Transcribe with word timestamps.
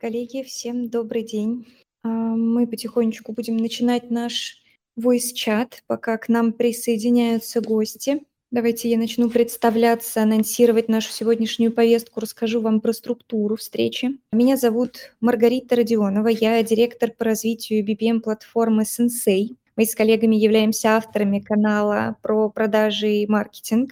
Коллеги, 0.00 0.42
всем 0.42 0.88
добрый 0.88 1.22
день. 1.22 1.66
А, 2.02 2.08
мы 2.08 2.66
потихонечку 2.66 3.32
будем 3.32 3.58
начинать 3.58 4.10
наш 4.10 4.56
voice-чат, 4.98 5.82
пока 5.86 6.16
к 6.16 6.30
нам 6.30 6.54
присоединяются 6.54 7.60
гости. 7.60 8.22
Давайте 8.50 8.88
я 8.88 8.96
начну 8.96 9.28
представляться, 9.28 10.22
анонсировать 10.22 10.88
нашу 10.88 11.12
сегодняшнюю 11.12 11.70
повестку, 11.70 12.20
расскажу 12.20 12.62
вам 12.62 12.80
про 12.80 12.94
структуру 12.94 13.56
встречи. 13.56 14.18
Меня 14.32 14.56
зовут 14.56 15.14
Маргарита 15.20 15.76
Родионова, 15.76 16.28
я 16.28 16.62
директор 16.62 17.10
по 17.10 17.26
развитию 17.26 17.84
BPM-платформы 17.84 18.84
Sensei. 18.84 19.58
Мы 19.76 19.84
с 19.84 19.94
коллегами 19.94 20.34
являемся 20.34 20.96
авторами 20.96 21.40
канала 21.40 22.16
про 22.22 22.48
продажи 22.48 23.16
и 23.16 23.26
маркетинг. 23.26 23.90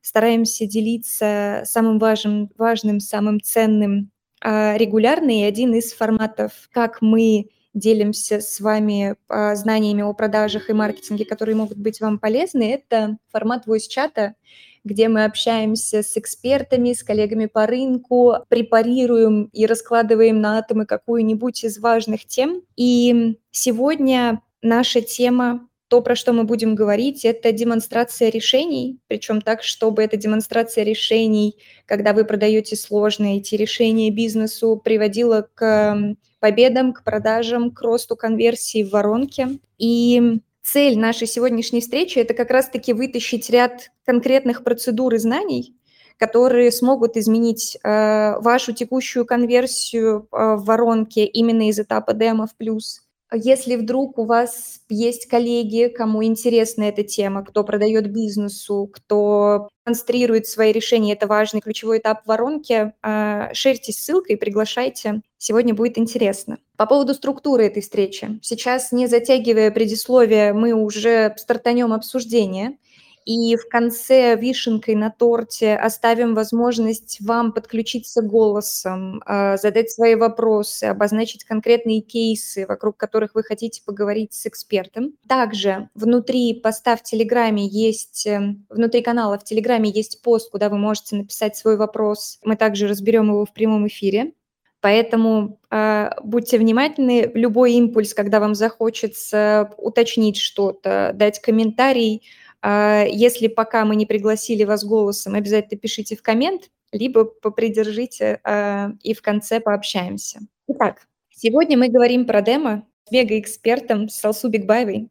Стараемся 0.00 0.66
делиться 0.66 1.62
самым 1.64 1.98
важным, 1.98 2.50
важным 2.56 3.00
самым 3.00 3.40
ценным 3.40 4.12
регулярный, 4.42 5.40
и 5.40 5.44
один 5.44 5.74
из 5.74 5.92
форматов, 5.92 6.52
как 6.72 7.02
мы 7.02 7.50
делимся 7.74 8.40
с 8.40 8.60
вами 8.60 9.16
а, 9.28 9.54
знаниями 9.54 10.02
о 10.02 10.12
продажах 10.12 10.70
и 10.70 10.72
маркетинге, 10.72 11.24
которые 11.24 11.56
могут 11.56 11.78
быть 11.78 12.00
вам 12.00 12.18
полезны, 12.18 12.72
это 12.72 13.16
формат 13.30 13.66
voice-чата, 13.66 14.34
где 14.82 15.08
мы 15.08 15.24
общаемся 15.24 16.02
с 16.02 16.16
экспертами, 16.16 16.92
с 16.92 17.02
коллегами 17.02 17.46
по 17.46 17.66
рынку, 17.66 18.34
препарируем 18.48 19.44
и 19.52 19.66
раскладываем 19.66 20.40
на 20.40 20.58
атомы 20.58 20.86
какую-нибудь 20.86 21.64
из 21.64 21.78
важных 21.78 22.26
тем. 22.26 22.62
И 22.76 23.38
сегодня 23.50 24.42
наша 24.62 25.00
тема 25.02 25.68
то, 25.90 26.02
про 26.02 26.14
что 26.14 26.32
мы 26.32 26.44
будем 26.44 26.76
говорить, 26.76 27.24
это 27.24 27.50
демонстрация 27.50 28.30
решений, 28.30 29.00
причем 29.08 29.40
так, 29.40 29.64
чтобы 29.64 30.04
эта 30.04 30.16
демонстрация 30.16 30.84
решений, 30.84 31.56
когда 31.84 32.12
вы 32.12 32.24
продаете 32.24 32.76
сложные 32.76 33.38
эти 33.38 33.56
решения 33.56 34.12
бизнесу, 34.12 34.80
приводила 34.82 35.48
к 35.52 36.16
победам, 36.38 36.92
к 36.92 37.02
продажам, 37.02 37.72
к 37.72 37.82
росту 37.82 38.14
конверсии 38.14 38.84
в 38.84 38.90
воронке. 38.90 39.58
И 39.78 40.38
цель 40.62 40.96
нашей 40.96 41.26
сегодняшней 41.26 41.80
встречи– 41.80 42.18
это 42.20 42.34
как 42.34 42.52
раз-таки 42.52 42.92
вытащить 42.92 43.50
ряд 43.50 43.90
конкретных 44.06 44.62
процедур 44.62 45.14
и 45.14 45.18
знаний, 45.18 45.74
которые 46.18 46.70
смогут 46.70 47.16
изменить 47.16 47.76
э, 47.82 48.38
вашу 48.38 48.72
текущую 48.72 49.26
конверсию 49.26 50.28
э, 50.30 50.54
в 50.54 50.66
воронке 50.66 51.24
именно 51.24 51.68
из 51.68 51.80
этапа 51.80 52.14
демо 52.14 52.46
в 52.46 52.54
плюс– 52.54 53.00
если 53.32 53.76
вдруг 53.76 54.18
у 54.18 54.24
вас 54.24 54.80
есть 54.88 55.26
коллеги, 55.26 55.92
кому 55.94 56.24
интересна 56.24 56.84
эта 56.84 57.02
тема, 57.02 57.44
кто 57.44 57.64
продает 57.64 58.10
бизнесу, 58.10 58.90
кто 58.92 59.68
конструирует 59.84 60.46
свои 60.46 60.72
решения, 60.72 61.12
это 61.12 61.26
важный 61.26 61.60
ключевой 61.60 61.98
этап 61.98 62.26
воронки, 62.26 62.92
а, 63.02 63.52
шерьтесь 63.54 63.98
ссылкой, 63.98 64.36
приглашайте. 64.36 65.22
Сегодня 65.38 65.74
будет 65.74 65.98
интересно. 65.98 66.58
По 66.76 66.86
поводу 66.86 67.14
структуры 67.14 67.66
этой 67.66 67.82
встречи. 67.82 68.38
Сейчас, 68.42 68.92
не 68.92 69.06
затягивая 69.06 69.70
предисловие, 69.70 70.52
мы 70.52 70.72
уже 70.72 71.34
стартанем 71.36 71.92
обсуждение– 71.92 72.78
и 73.30 73.54
в 73.54 73.68
конце 73.68 74.34
вишенкой 74.34 74.96
на 74.96 75.08
торте 75.08 75.76
оставим 75.76 76.34
возможность 76.34 77.18
вам 77.20 77.52
подключиться 77.52 78.22
голосом, 78.22 79.22
а, 79.24 79.56
задать 79.56 79.88
свои 79.88 80.16
вопросы, 80.16 80.84
обозначить 80.84 81.44
конкретные 81.44 82.00
кейсы, 82.00 82.66
вокруг 82.66 82.96
которых 82.96 83.36
вы 83.36 83.44
хотите 83.44 83.82
поговорить 83.86 84.32
с 84.32 84.46
экспертом. 84.46 85.12
Также 85.28 85.90
внутри 85.94 86.54
поста 86.54 86.96
в 86.96 87.04
Телеграме 87.04 87.68
есть, 87.68 88.26
эм, 88.26 88.66
внутри 88.68 89.00
канала 89.00 89.38
в 89.38 89.44
Телеграме 89.44 89.90
есть 89.90 90.22
пост, 90.22 90.50
куда 90.50 90.68
вы 90.68 90.78
можете 90.78 91.14
написать 91.14 91.56
свой 91.56 91.76
вопрос. 91.76 92.40
Мы 92.42 92.56
также 92.56 92.88
разберем 92.88 93.28
его 93.28 93.46
в 93.46 93.52
прямом 93.52 93.86
эфире. 93.86 94.32
Поэтому 94.80 95.60
э, 95.70 96.10
будьте 96.24 96.58
внимательны. 96.58 97.30
Любой 97.34 97.74
импульс, 97.74 98.14
когда 98.14 98.40
вам 98.40 98.54
захочется 98.54 99.70
уточнить 99.76 100.38
что-то, 100.38 101.12
дать 101.14 101.38
комментарий, 101.40 102.22
если 102.62 103.48
пока 103.48 103.84
мы 103.84 103.96
не 103.96 104.06
пригласили 104.06 104.64
вас 104.64 104.84
голосом, 104.84 105.34
обязательно 105.34 105.78
пишите 105.78 106.16
в 106.16 106.22
коммент, 106.22 106.70
либо 106.92 107.24
попридержите 107.24 108.40
а, 108.44 108.92
и 109.02 109.14
в 109.14 109.22
конце 109.22 109.60
пообщаемся. 109.60 110.40
Итак, 110.68 111.06
сегодня 111.30 111.78
мы 111.78 111.88
говорим 111.88 112.26
про 112.26 112.42
демо 112.42 112.86
с 113.06 113.10
мега-экспертом 113.10 114.08
с 114.08 114.24
Алсу 114.24 114.48
Бигбаевой. 114.48 115.08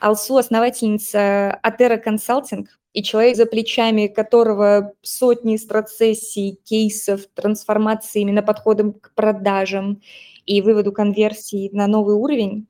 Алсу– 0.00 0.36
основательница 0.38 1.52
Атера 1.62 1.96
Консалтинг 1.96 2.68
и 2.92 3.02
человек, 3.02 3.36
за 3.36 3.46
плечами 3.46 4.06
которого 4.06 4.92
сотни 5.02 5.56
страцессий, 5.56 6.58
кейсов, 6.64 7.26
трансформации 7.34 8.20
именно 8.20 8.42
подходом 8.42 8.92
к 8.92 9.12
продажам 9.14 10.02
и 10.44 10.60
выводу 10.60 10.92
конверсий 10.92 11.70
на 11.72 11.86
новый 11.86 12.14
уровень. 12.14 12.66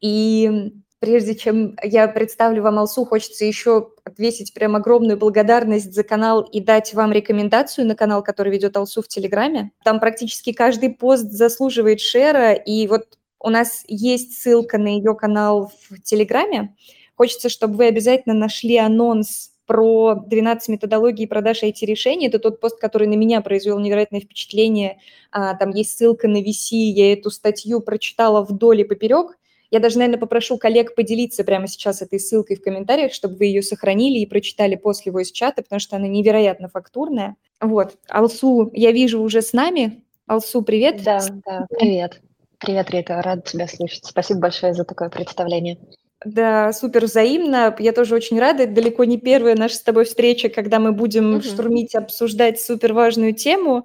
И 0.00 0.72
Прежде 1.04 1.34
чем 1.34 1.76
я 1.82 2.08
представлю 2.08 2.62
вам 2.62 2.78
Алсу, 2.78 3.04
хочется 3.04 3.44
еще 3.44 3.90
отвесить 4.04 4.54
прям 4.54 4.74
огромную 4.74 5.18
благодарность 5.18 5.92
за 5.92 6.02
канал 6.02 6.40
и 6.40 6.60
дать 6.60 6.94
вам 6.94 7.12
рекомендацию 7.12 7.86
на 7.86 7.94
канал, 7.94 8.22
который 8.22 8.50
ведет 8.50 8.74
Алсу 8.74 9.02
в 9.02 9.08
Телеграме. 9.08 9.72
Там 9.84 10.00
практически 10.00 10.54
каждый 10.54 10.88
пост 10.88 11.30
заслуживает 11.30 12.00
шера, 12.00 12.54
и 12.54 12.86
вот 12.86 13.18
у 13.38 13.50
нас 13.50 13.84
есть 13.86 14.40
ссылка 14.40 14.78
на 14.78 14.96
ее 14.96 15.14
канал 15.14 15.70
в 15.90 16.00
Телеграме. 16.00 16.74
Хочется, 17.16 17.50
чтобы 17.50 17.76
вы 17.76 17.88
обязательно 17.88 18.34
нашли 18.34 18.78
анонс 18.78 19.50
про 19.66 20.14
12 20.14 20.70
методологий 20.70 21.28
продаж 21.28 21.64
IT-решений. 21.64 22.28
Это 22.28 22.38
тот 22.38 22.60
пост, 22.60 22.80
который 22.80 23.08
на 23.08 23.14
меня 23.14 23.42
произвел 23.42 23.78
невероятное 23.78 24.20
впечатление. 24.20 24.98
А, 25.30 25.52
там 25.54 25.68
есть 25.68 25.98
ссылка 25.98 26.28
на 26.28 26.38
VC, 26.38 26.76
я 26.76 27.12
эту 27.12 27.28
статью 27.28 27.80
прочитала 27.80 28.42
вдоль 28.42 28.80
и 28.80 28.84
поперек. 28.84 29.36
Я 29.74 29.80
даже, 29.80 29.98
наверное, 29.98 30.20
попрошу 30.20 30.56
коллег 30.56 30.94
поделиться 30.94 31.42
прямо 31.42 31.66
сейчас 31.66 32.00
этой 32.00 32.20
ссылкой 32.20 32.54
в 32.54 32.62
комментариях, 32.62 33.12
чтобы 33.12 33.34
вы 33.34 33.46
ее 33.46 33.60
сохранили 33.60 34.20
и 34.20 34.26
прочитали 34.26 34.76
после 34.76 35.10
voice-чата, 35.10 35.64
потому 35.64 35.80
что 35.80 35.96
она 35.96 36.06
невероятно 36.06 36.68
фактурная. 36.68 37.34
Вот. 37.60 37.98
Алсу, 38.08 38.70
я 38.72 38.92
вижу 38.92 39.20
уже 39.20 39.42
с 39.42 39.52
нами. 39.52 40.04
Алсу, 40.28 40.62
привет. 40.62 41.02
Да, 41.02 41.18
да, 41.44 41.66
привет. 41.76 42.20
Привет, 42.58 42.88
Рита, 42.90 43.20
рада 43.20 43.42
тебя 43.42 43.66
слышать. 43.66 44.04
Спасибо 44.04 44.38
большое 44.38 44.74
за 44.74 44.84
такое 44.84 45.08
представление. 45.08 45.76
Да, 46.24 46.72
супер 46.72 47.06
взаимно. 47.06 47.74
Я 47.80 47.90
тоже 47.90 48.14
очень 48.14 48.38
рада. 48.38 48.62
Это 48.62 48.74
далеко 48.74 49.02
не 49.02 49.18
первая 49.18 49.56
наша 49.56 49.74
с 49.74 49.82
тобой 49.82 50.04
встреча, 50.04 50.50
когда 50.50 50.78
мы 50.78 50.92
будем 50.92 51.34
угу. 51.34 51.42
штурмить, 51.42 51.96
обсуждать 51.96 52.60
супер 52.60 52.92
важную 52.92 53.34
тему. 53.34 53.84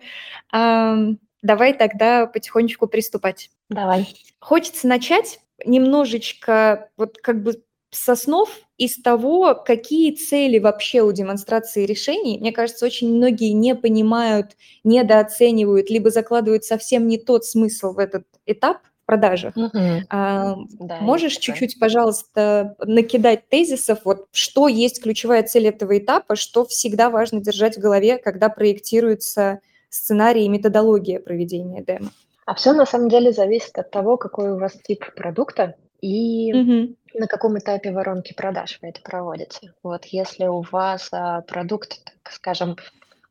А, 0.52 0.98
давай 1.42 1.74
тогда 1.74 2.28
потихонечку 2.28 2.86
приступать. 2.86 3.50
Давай. 3.70 4.08
Хочется 4.40 4.88
начать 4.88 5.40
немножечко 5.66 6.90
вот 6.98 7.18
как 7.18 7.44
бы 7.44 7.62
с 7.92 8.08
основ 8.10 8.50
из 8.78 8.96
того, 9.02 9.56
какие 9.56 10.12
цели 10.14 10.60
вообще 10.60 11.02
у 11.02 11.12
демонстрации 11.12 11.86
решений. 11.86 12.38
Мне 12.40 12.52
кажется, 12.52 12.86
очень 12.86 13.14
многие 13.14 13.52
не 13.52 13.76
понимают, 13.76 14.56
недооценивают, 14.84 15.90
либо 15.90 16.12
закладывают 16.12 16.64
совсем 16.64 17.08
не 17.08 17.18
тот 17.18 17.46
смысл 17.46 17.94
в 17.94 18.00
этот 18.00 18.26
этап 18.46 18.78
в 18.84 19.06
продажах. 19.06 19.58
Uh-huh. 19.58 20.02
А, 20.10 20.56
да, 20.80 21.00
можешь 21.02 21.38
чуть-чуть, 21.38 21.80
пожалуйста, 21.80 22.76
накидать 22.80 23.50
тезисов, 23.50 24.00
вот 24.06 24.28
что 24.32 24.68
есть 24.68 25.02
ключевая 25.02 25.42
цель 25.44 25.68
этого 25.68 25.98
этапа, 25.98 26.36
что 26.36 26.66
всегда 26.66 27.10
важно 27.10 27.42
держать 27.42 27.78
в 27.78 27.82
голове, 27.82 28.20
когда 28.20 28.50
проектируется 28.50 29.62
сценарий 29.90 30.46
и 30.46 30.50
методология 30.50 31.20
проведения 31.20 31.84
демо? 31.84 32.12
А 32.50 32.56
все 32.56 32.74
на 32.74 32.88
самом 32.88 33.10
деле 33.10 33.32
зависит 33.32 33.78
от 33.78 33.92
того, 33.92 34.18
какой 34.18 34.50
у 34.50 34.58
вас 34.58 34.74
тип 34.74 35.06
продукта 35.16 35.76
и 36.02 36.52
Мгм. 36.52 36.96
на 37.14 37.28
каком 37.28 37.60
этапе 37.60 37.92
воронки 37.92 38.34
продаж 38.34 38.80
вы 38.82 38.90
это 38.90 39.02
проводите. 39.02 39.74
Вот 39.84 40.06
если 40.06 40.48
у 40.48 40.62
вас 40.62 41.10
а, 41.12 41.42
продукт, 41.42 42.04
так 42.04 42.34
скажем, 42.34 42.76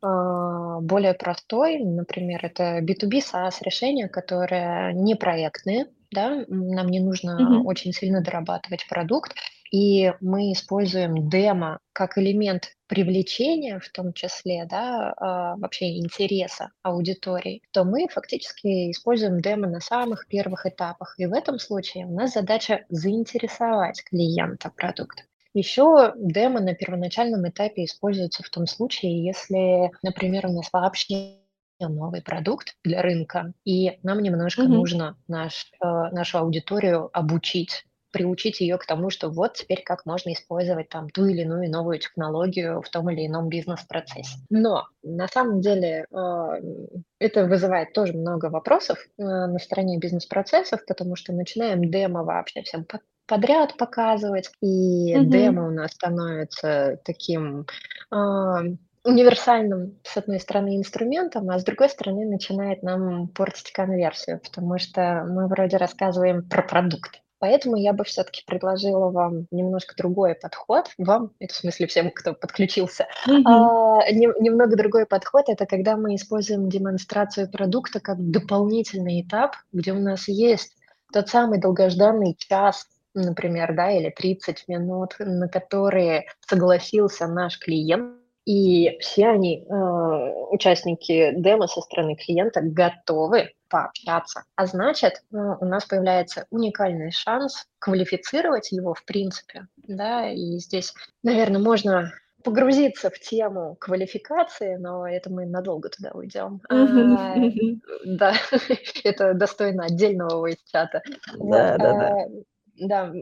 а, 0.01 0.79
более 0.79 1.15
простой, 1.15 1.79
например, 1.79 2.45
это 2.45 2.79
B2B 2.79 3.19
SaaS 3.19 3.55
решения, 3.59 4.07
которые 4.07 4.93
не 4.93 5.15
проектные, 5.15 5.87
да, 6.11 6.45
нам 6.47 6.87
не 6.87 7.01
нужно 7.01 7.43
Мгм. 7.43 7.67
очень 7.67 7.91
сильно 7.91 8.21
дорабатывать 8.21 8.87
продукт, 8.87 9.33
и 9.71 10.13
мы 10.21 10.51
используем 10.51 11.29
демо 11.29 11.79
как 11.93 12.17
элемент 12.17 12.73
привлечения, 12.87 13.79
в 13.79 13.89
том 13.89 14.13
числе, 14.13 14.65
да, 14.65 15.13
а, 15.17 15.55
вообще 15.57 15.97
интереса 15.97 16.71
аудитории, 16.81 17.61
то 17.71 17.83
мы 17.83 18.07
фактически 18.07 18.91
используем 18.91 19.41
демо 19.41 19.67
на 19.67 19.79
самых 19.79 20.27
первых 20.27 20.65
этапах. 20.65 21.15
И 21.17 21.25
в 21.25 21.33
этом 21.33 21.59
случае 21.59 22.05
у 22.05 22.13
нас 22.13 22.33
задача 22.33 22.85
заинтересовать 22.89 24.03
клиента 24.03 24.71
продуктом. 24.75 25.25
Еще 25.53 26.13
демо 26.15 26.61
на 26.61 26.75
первоначальном 26.75 27.47
этапе 27.47 27.85
используется 27.85 28.43
в 28.43 28.49
том 28.49 28.67
случае, 28.67 29.25
если, 29.25 29.91
например, 30.03 30.45
у 30.45 30.51
нас 30.53 30.69
вообще 30.71 31.37
новый 31.79 32.21
продукт 32.21 32.75
для 32.83 33.01
рынка, 33.01 33.53
и 33.63 33.99
нам 34.03 34.19
немножко 34.19 34.63
mm-hmm. 34.63 34.67
нужно 34.67 35.17
наш, 35.27 35.71
э, 35.81 35.85
нашу 36.11 36.39
аудиторию 36.39 37.09
обучить 37.13 37.85
приучить 38.11 38.61
ее 38.61 38.77
к 38.77 38.85
тому, 38.85 39.09
что 39.09 39.29
вот 39.29 39.53
теперь 39.53 39.83
как 39.83 40.05
можно 40.05 40.33
использовать 40.33 40.89
там 40.89 41.09
ту 41.09 41.25
или 41.25 41.41
иную 41.41 41.69
новую 41.69 41.99
технологию 41.99 42.81
в 42.81 42.89
том 42.89 43.09
или 43.09 43.27
ином 43.27 43.49
бизнес-процессе. 43.49 44.37
Но 44.49 44.87
на 45.03 45.27
самом 45.27 45.61
деле 45.61 46.05
а, 46.11 46.57
это 47.19 47.45
вызывает 47.45 47.93
тоже 47.93 48.13
много 48.13 48.45
вопросов 48.47 48.99
э, 49.17 49.23
на 49.23 49.59
стороне 49.59 49.97
бизнес-процессов, 49.97 50.85
потому 50.85 51.15
что 51.15 51.33
начинаем 51.33 51.89
демо 51.89 52.23
вообще 52.23 52.61
всем 52.61 52.85
подряд 53.27 53.77
показывать, 53.77 54.49
и 54.61 55.13
mm-hmm. 55.13 55.25
демо 55.25 55.67
у 55.67 55.71
нас 55.71 55.91
становится 55.91 56.99
таким 57.05 57.67
универсальным, 59.03 59.97
с 60.03 60.17
одной 60.17 60.39
стороны, 60.39 60.77
инструментом, 60.77 61.49
а 61.49 61.59
с 61.59 61.63
другой 61.63 61.89
стороны, 61.89 62.25
начинает 62.25 62.83
нам 62.83 63.27
портить 63.29 63.71
конверсию, 63.71 64.39
потому 64.39 64.77
что 64.77 65.25
мы 65.27 65.47
вроде 65.47 65.77
рассказываем 65.77 66.47
про 66.47 66.61
продукт. 66.63 67.21
Поэтому 67.39 67.77
я 67.77 67.93
бы 67.93 68.03
все-таки 68.03 68.43
предложила 68.45 69.09
вам 69.09 69.47
немножко 69.49 69.95
другой 69.95 70.35
подход. 70.35 70.89
Вам, 70.97 71.31
это 71.39 71.53
в 71.53 71.57
смысле 71.57 71.87
всем, 71.87 72.11
кто 72.11 72.33
подключился, 72.33 73.07
mm-hmm. 73.27 73.43
а, 73.45 74.11
не, 74.11 74.27
немного 74.39 74.75
другой 74.75 75.05
подход. 75.05 75.45
Это 75.47 75.65
когда 75.65 75.95
мы 75.95 76.15
используем 76.15 76.69
демонстрацию 76.69 77.49
продукта 77.49 77.99
как 77.99 78.17
дополнительный 78.19 79.21
этап, 79.21 79.55
где 79.71 79.93
у 79.93 79.99
нас 79.99 80.27
есть 80.27 80.75
тот 81.13 81.29
самый 81.29 81.59
долгожданный 81.59 82.35
час, 82.37 82.85
например, 83.13 83.73
да, 83.73 83.91
или 83.91 84.09
30 84.09 84.67
минут, 84.67 85.15
на 85.19 85.47
которые 85.47 86.25
согласился 86.45 87.27
наш 87.27 87.57
клиент 87.57 88.19
и 88.45 88.97
все 88.99 89.27
они, 89.27 89.63
э, 89.63 89.73
участники 90.49 91.33
демо 91.35 91.67
со 91.67 91.81
стороны 91.81 92.15
клиента, 92.15 92.61
готовы 92.63 93.51
пообщаться. 93.69 94.43
А 94.55 94.65
значит, 94.65 95.23
э, 95.31 95.37
у 95.37 95.65
нас 95.65 95.85
появляется 95.85 96.45
уникальный 96.49 97.11
шанс 97.11 97.65
квалифицировать 97.79 98.71
его 98.71 98.93
в 98.93 99.03
принципе. 99.05 99.67
Да? 99.77 100.29
И 100.29 100.57
здесь, 100.57 100.93
наверное, 101.23 101.61
можно 101.61 102.11
погрузиться 102.43 103.09
в 103.09 103.19
тему 103.19 103.75
квалификации, 103.79 104.75
но 104.75 105.07
это 105.07 105.29
мы 105.31 105.45
надолго 105.45 105.89
туда 105.89 106.11
уйдем. 106.13 106.61
А, 106.69 106.85
да, 108.05 108.33
это 109.03 109.33
достойно 109.33 109.85
отдельного 109.85 110.37
войс-чата. 110.37 111.01
Да, 111.37 111.77
да, 111.77 111.93
да. 111.93 112.07
А, 112.07 112.27
да, 112.75 113.13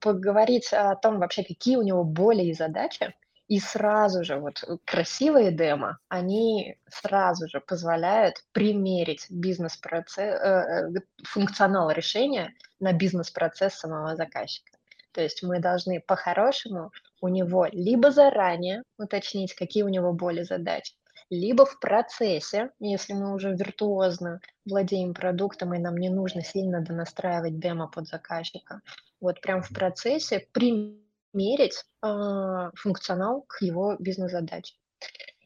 поговорить 0.00 0.72
о 0.72 0.94
том 0.96 1.18
вообще, 1.18 1.42
какие 1.42 1.76
у 1.76 1.82
него 1.82 2.04
боли 2.04 2.42
и 2.44 2.54
задачи, 2.54 3.14
и 3.52 3.60
сразу 3.60 4.24
же 4.24 4.36
вот 4.36 4.64
э, 4.66 4.78
красивые 4.86 5.52
демо, 5.52 5.98
они 6.08 6.78
сразу 6.88 7.48
же 7.48 7.60
позволяют 7.60 8.36
примерить 8.52 9.26
бизнес-процесс, 9.28 10.40
э, 10.40 10.88
э, 10.96 11.00
функционал 11.22 11.90
решения 11.90 12.54
на 12.80 12.94
бизнес-процесс 12.94 13.74
самого 13.74 14.16
заказчика. 14.16 14.78
То 15.12 15.20
есть 15.20 15.42
мы 15.42 15.60
должны 15.60 16.00
по-хорошему 16.00 16.92
у 17.20 17.28
него 17.28 17.68
либо 17.70 18.10
заранее 18.10 18.84
уточнить, 18.96 19.54
какие 19.54 19.82
у 19.82 19.90
него 19.90 20.14
боли 20.14 20.44
задачи, 20.44 20.94
либо 21.28 21.66
в 21.66 21.78
процессе, 21.78 22.70
если 22.80 23.12
мы 23.12 23.34
уже 23.34 23.52
виртуозно 23.54 24.40
владеем 24.64 25.12
продуктом 25.12 25.74
и 25.74 25.78
нам 25.78 25.98
не 25.98 26.08
нужно 26.08 26.42
сильно 26.42 26.80
донастраивать 26.80 27.58
демо 27.58 27.86
под 27.86 28.08
заказчика, 28.08 28.80
вот 29.20 29.42
прям 29.42 29.60
в 29.60 29.68
процессе 29.68 30.46
примерить 30.52 31.02
мерить 31.32 31.84
а, 32.00 32.70
функционал 32.74 33.44
к 33.48 33.62
его 33.62 33.96
бизнес-задаче. 33.98 34.74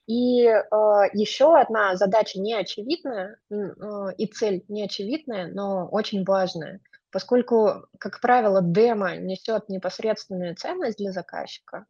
И 0.06 0.47
а, 0.47 1.06
еще 1.12 1.59
одна 1.59 1.97
задача 1.97 2.41
неочевидная 2.41 3.38
а, 3.50 4.11
и 4.17 4.27
цель 4.27 4.65
неочевидная, 4.69 5.49
но 5.49 5.88
очень 5.88 6.25
важная, 6.25 6.81
поскольку, 7.11 7.87
как 7.99 8.21
правило, 8.21 8.61
демо 8.62 9.17
несет 9.17 9.69
непосредственную 9.69 10.55
ценность 10.55 10.99
для 10.99 11.12
заказчика, 11.12 11.87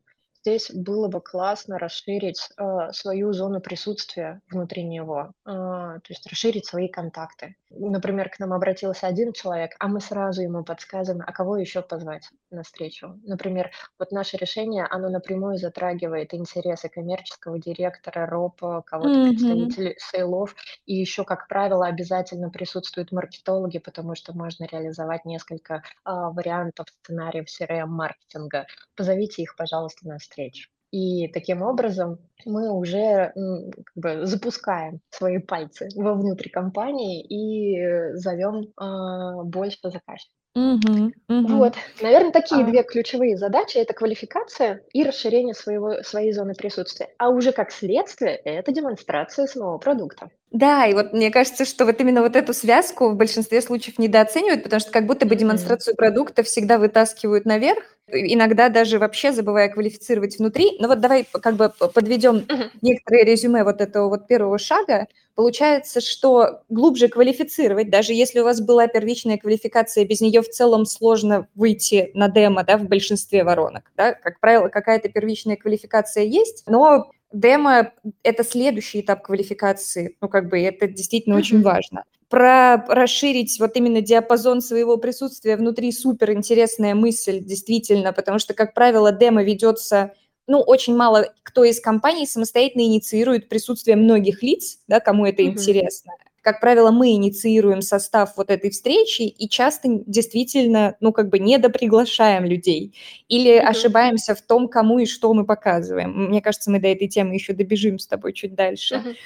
здесь 0.46 0.70
было 0.72 1.08
бы 1.08 1.20
классно 1.20 1.76
расширить 1.76 2.48
э, 2.56 2.92
свою 2.92 3.32
зону 3.32 3.60
присутствия 3.60 4.40
внутри 4.48 4.84
него, 4.84 5.32
э, 5.44 5.50
то 5.50 6.08
есть 6.08 6.24
расширить 6.30 6.66
свои 6.66 6.86
контакты. 6.86 7.56
Например, 7.70 8.30
к 8.30 8.38
нам 8.38 8.52
обратился 8.52 9.08
один 9.08 9.32
человек, 9.32 9.72
а 9.80 9.88
мы 9.88 10.00
сразу 10.00 10.42
ему 10.42 10.62
подсказываем, 10.62 11.24
а 11.26 11.32
кого 11.32 11.56
еще 11.56 11.82
позвать 11.82 12.30
на 12.50 12.62
встречу. 12.62 13.18
Например, 13.24 13.72
вот 13.98 14.12
наше 14.12 14.36
решение, 14.36 14.86
оно 14.88 15.08
напрямую 15.08 15.58
затрагивает 15.58 16.32
интересы 16.32 16.88
коммерческого 16.88 17.58
директора, 17.58 18.26
РОПа, 18.26 18.82
кого-то 18.86 19.10
mm-hmm. 19.10 19.28
представителей 19.30 19.96
сейлов, 19.98 20.54
и 20.86 20.94
еще, 20.94 21.24
как 21.24 21.48
правило, 21.48 21.86
обязательно 21.86 22.50
присутствуют 22.50 23.10
маркетологи, 23.10 23.78
потому 23.78 24.14
что 24.14 24.32
можно 24.32 24.64
реализовать 24.64 25.24
несколько 25.24 25.74
э, 25.74 25.80
вариантов 26.04 26.86
сценариев 27.02 27.46
CRM-маркетинга. 27.48 28.66
Позовите 28.94 29.42
их, 29.42 29.56
пожалуйста, 29.56 30.06
на 30.06 30.18
встречу 30.18 30.35
встреч. 30.36 30.68
И 30.92 31.28
таким 31.28 31.62
образом 31.62 32.18
мы 32.44 32.70
уже 32.70 33.32
как 33.34 33.96
бы, 33.96 34.26
запускаем 34.26 35.00
свои 35.10 35.38
пальцы 35.38 35.88
во 35.96 36.14
внутри 36.14 36.48
компании 36.48 37.22
и 37.22 38.14
зовем 38.14 38.68
э, 38.80 39.42
больше 39.42 39.78
заказчиков. 39.82 40.32
Угу, 40.54 41.12
угу. 41.28 41.46
Вот, 41.58 41.74
наверное, 42.00 42.32
такие 42.32 42.62
а... 42.62 42.66
две 42.66 42.82
ключевые 42.82 43.36
задачи– 43.36 43.76
это 43.78 43.92
квалификация 43.92 44.82
и 44.94 45.04
расширение 45.04 45.54
своего, 45.54 46.02
своей 46.02 46.32
зоны 46.32 46.54
присутствия. 46.54 47.10
А 47.18 47.28
уже 47.28 47.52
как 47.52 47.72
следствие– 47.72 48.36
это 48.44 48.72
демонстрация 48.72 49.46
самого 49.46 49.76
продукта. 49.76 50.30
Да, 50.52 50.86
и 50.86 50.94
вот 50.94 51.12
мне 51.12 51.30
кажется, 51.30 51.66
что 51.66 51.84
вот 51.84 52.00
именно 52.00 52.22
вот 52.22 52.36
эту 52.36 52.54
связку 52.54 53.10
в 53.10 53.16
большинстве 53.16 53.60
случаев 53.60 53.98
недооценивают, 53.98 54.62
потому 54.62 54.80
что 54.80 54.92
как 54.92 55.06
будто 55.06 55.26
бы 55.26 55.36
демонстрацию 55.36 55.94
продукта 55.94 56.42
всегда 56.42 56.78
вытаскивают 56.78 57.44
наверх, 57.44 57.95
иногда 58.08 58.68
даже 58.68 58.98
вообще 58.98 59.32
забывая 59.32 59.68
квалифицировать 59.68 60.38
внутри. 60.38 60.76
Но 60.78 60.88
вот 60.88 61.00
давай 61.00 61.24
как 61.24 61.56
бы 61.56 61.72
подведем 61.94 62.46
некоторые 62.82 63.24
резюме 63.24 63.64
вот 63.64 63.80
этого 63.80 64.08
вот 64.08 64.26
первого 64.26 64.58
шага. 64.58 65.06
Получается, 65.34 66.00
что 66.00 66.62
глубже 66.70 67.08
квалифицировать, 67.08 67.90
даже 67.90 68.14
если 68.14 68.40
у 68.40 68.44
вас 68.44 68.60
была 68.60 68.86
первичная 68.86 69.36
квалификация, 69.36 70.06
без 70.06 70.22
нее 70.22 70.40
в 70.40 70.48
целом 70.48 70.86
сложно 70.86 71.46
выйти 71.54 72.10
на 72.14 72.28
демо, 72.28 72.64
да, 72.64 72.78
в 72.78 72.84
большинстве 72.84 73.44
воронок, 73.44 73.90
да, 73.96 74.14
как 74.14 74.40
правило, 74.40 74.68
какая-то 74.68 75.10
первичная 75.10 75.56
квалификация 75.56 76.24
есть, 76.24 76.64
но 76.66 77.10
демо– 77.32 77.92
это 78.22 78.44
следующий 78.44 79.02
этап 79.02 79.22
квалификации, 79.22 80.16
ну, 80.22 80.30
как 80.30 80.48
бы 80.48 80.58
это 80.58 80.86
действительно 80.86 81.34
mm-hmm. 81.34 81.38
очень 81.38 81.62
важно 81.62 82.04
про 82.28 82.84
расширить 82.88 83.58
вот 83.60 83.76
именно 83.76 84.00
диапазон 84.00 84.60
своего 84.60 84.96
присутствия 84.96 85.56
внутри 85.56 85.92
супер 85.92 86.32
интересная 86.32 86.94
мысль, 86.94 87.40
действительно, 87.40 88.12
потому 88.12 88.38
что, 88.38 88.54
как 88.54 88.74
правило, 88.74 89.12
демо 89.12 89.44
ведется, 89.44 90.12
ну, 90.48 90.60
очень 90.60 90.96
мало 90.96 91.32
кто 91.42 91.64
из 91.64 91.80
компаний 91.80 92.26
самостоятельно 92.26 92.82
инициирует 92.82 93.48
присутствие 93.48 93.96
многих 93.96 94.42
лиц, 94.42 94.78
да, 94.88 95.00
кому 95.00 95.26
это 95.26 95.42
mm-hmm. 95.42 95.46
интересно. 95.46 96.12
Как 96.42 96.60
правило, 96.60 96.92
мы 96.92 97.10
инициируем 97.10 97.82
состав 97.82 98.36
вот 98.36 98.50
этой 98.50 98.70
встречи 98.70 99.22
и 99.22 99.48
часто 99.48 99.88
действительно, 100.06 100.96
ну, 101.00 101.12
как 101.12 101.28
бы 101.28 101.40
недоприглашаем 101.40 102.44
людей 102.44 102.94
или 103.28 103.56
mm-hmm. 103.56 103.66
ошибаемся 103.66 104.34
в 104.34 104.42
том, 104.42 104.68
кому 104.68 104.98
и 105.00 105.06
что 105.06 105.32
мы 105.32 105.44
показываем. 105.44 106.28
Мне 106.28 106.40
кажется, 106.40 106.70
мы 106.70 106.80
до 106.80 106.88
этой 106.88 107.08
темы 107.08 107.34
еще 107.34 107.52
добежим 107.52 107.98
с 107.98 108.06
тобой 108.06 108.32
чуть 108.32 108.54
дальше. 108.54 108.96
Mm-hmm. 108.96 109.16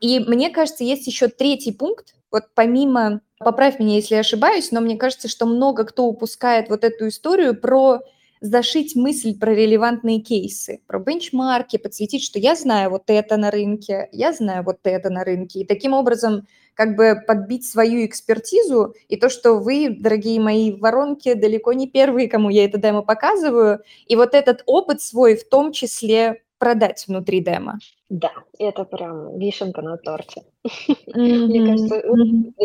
И 0.00 0.20
мне 0.20 0.50
кажется, 0.50 0.84
есть 0.84 1.06
еще 1.06 1.28
третий 1.28 1.72
пункт, 1.72 2.14
вот 2.30 2.44
помимо, 2.54 3.20
поправь 3.38 3.78
меня, 3.78 3.96
если 3.96 4.14
я 4.14 4.20
ошибаюсь, 4.20 4.72
но 4.72 4.80
мне 4.80 4.96
кажется, 4.96 5.28
что 5.28 5.46
много 5.46 5.84
кто 5.84 6.04
упускает 6.06 6.68
вот 6.68 6.84
эту 6.84 7.08
историю 7.08 7.58
про 7.58 8.00
зашить 8.40 8.94
мысль 8.94 9.36
про 9.38 9.52
релевантные 9.52 10.20
кейсы, 10.20 10.80
про 10.86 10.98
бенчмарки, 11.00 11.76
подсветить, 11.76 12.22
что 12.22 12.38
я 12.38 12.54
знаю 12.54 12.90
вот 12.90 13.04
это 13.08 13.36
на 13.36 13.50
рынке, 13.50 14.08
я 14.12 14.32
знаю 14.32 14.64
вот 14.64 14.78
это 14.84 15.10
на 15.10 15.24
рынке. 15.24 15.60
И 15.60 15.66
таким 15.66 15.92
образом 15.92 16.46
как 16.74 16.94
бы 16.94 17.16
подбить 17.26 17.66
свою 17.66 18.06
экспертизу 18.06 18.94
и 19.08 19.16
то, 19.16 19.28
что 19.28 19.54
вы, 19.54 19.88
дорогие 19.98 20.40
мои 20.40 20.72
воронки, 20.72 21.34
далеко 21.34 21.72
не 21.72 21.88
первые, 21.88 22.28
кому 22.28 22.50
я 22.50 22.64
это 22.64 22.78
демо 22.78 23.02
показываю, 23.02 23.80
и 24.06 24.14
вот 24.14 24.34
этот 24.34 24.62
опыт 24.66 25.02
свой 25.02 25.36
в 25.36 25.48
том 25.48 25.72
числе 25.72 26.42
продать 26.58 27.06
внутри 27.06 27.40
демо. 27.40 27.78
Да, 28.08 28.32
это 28.58 28.84
прям 28.84 29.38
вишенка 29.38 29.82
на 29.82 29.96
торте. 29.96 30.42
Мне 31.14 31.66
кажется, 31.66 32.02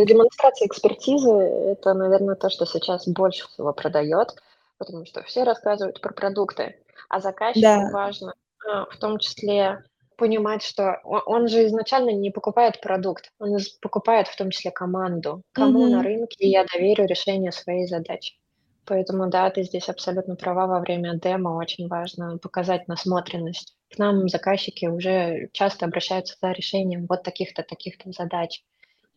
демонстрация 0.05 0.67
экспертизы– 0.67 1.31
это, 1.31 1.93
наверное, 1.93 2.35
то, 2.35 2.49
что 2.49 2.65
сейчас 2.65 3.07
больше 3.07 3.47
всего 3.47 3.73
продает, 3.73 4.35
потому 4.77 5.05
что 5.05 5.21
все 5.23 5.43
рассказывают 5.43 6.01
про 6.01 6.13
продукты, 6.13 6.77
а 7.09 7.19
заказчику 7.19 7.91
важно 7.91 8.33
а, 8.67 8.85
в 8.85 8.97
том 8.97 9.19
числе 9.19 9.83
понимать, 10.17 10.63
что 10.63 10.99
он 11.03 11.47
же 11.47 11.65
изначально 11.65 12.11
не 12.11 12.31
покупает 12.31 12.79
продукт, 12.81 13.31
он 13.39 13.57
покупает 13.81 14.27
в 14.27 14.37
том 14.37 14.51
числе 14.51 14.71
команду, 14.71 15.41
кому 15.51 15.87
на 15.87 16.03
рынке 16.03 16.47
я 16.47 16.65
доверю 16.65 17.05
решение 17.05 17.51
своей 17.51 17.87
задачи. 17.87 18.35
Поэтому, 18.85 19.29
да, 19.29 19.49
ты 19.49 19.63
здесь 19.63 19.87
абсолютно 19.89 20.35
права, 20.35 20.67
во 20.67 20.79
время 20.79 21.17
демо 21.17 21.57
очень 21.57 21.87
важно 21.87 22.37
показать 22.37 22.87
насмотренность. 22.87 23.75
К 23.93 23.99
нам 23.99 24.27
заказчики 24.27 24.87
уже 24.87 25.49
часто 25.53 25.85
обращаются 25.85 26.35
за 26.41 26.51
решением 26.51 27.05
вот 27.07 27.21
таких-то, 27.21 27.61
таких-то 27.61 28.11
задач. 28.11 28.63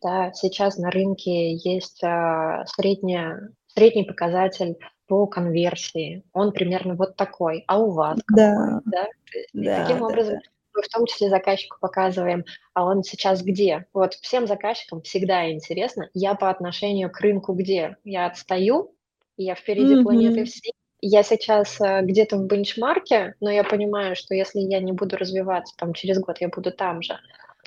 Да, 0.03 0.31
сейчас 0.33 0.77
на 0.77 0.91
рынке 0.91 1.53
есть 1.55 2.03
а, 2.03 2.63
средняя, 2.67 3.49
средний 3.67 4.03
показатель 4.03 4.77
по 5.07 5.25
конверсии, 5.25 6.23
он 6.33 6.51
примерно 6.51 6.93
вот 6.93 7.15
такой, 7.15 7.63
а 7.67 7.79
у 7.79 7.89
вас 7.91 8.19
Да. 8.35 8.55
какой, 8.55 8.81
да? 8.91 9.07
И 9.53 9.65
Да, 9.65 9.81
таким 9.81 10.03
образом 10.03 10.35
да-да. 10.35 10.49
мы 10.75 10.81
в 10.83 10.87
том 10.89 11.05
числе 11.07 11.29
заказчику 11.29 11.77
показываем, 11.79 12.45
а 12.75 12.85
он 12.85 13.01
сейчас 13.01 13.41
где. 13.41 13.87
Вот 13.93 14.13
всем 14.13 14.45
заказчикам 14.45 15.01
всегда 15.01 15.49
интересно: 15.49 16.07
я 16.13 16.35
по 16.35 16.51
отношению 16.51 17.09
к 17.09 17.19
рынку 17.21 17.53
где? 17.53 17.97
Я 18.03 18.27
отстаю, 18.27 18.93
я 19.37 19.55
впереди 19.55 19.95
планеты 20.03 20.41
Мгм. 20.41 20.45
всей, 20.45 20.73
я 21.07 21.23
сейчас, 21.23 21.79
э, 21.81 22.01
где-то 22.03 22.37
в 22.37 22.45
бенчмарке, 22.45 23.35
но 23.39 23.49
я 23.51 23.63
понимаю, 23.63 24.15
что 24.15 24.33
если 24.35 24.59
я 24.59 24.79
не 24.79 24.91
буду 24.91 25.17
развиваться, 25.17 25.73
там 25.77 25.93
через 25.93 26.19
год 26.19 26.37
я 26.41 26.49
буду 26.49 26.71
там 26.71 27.01
же. 27.01 27.17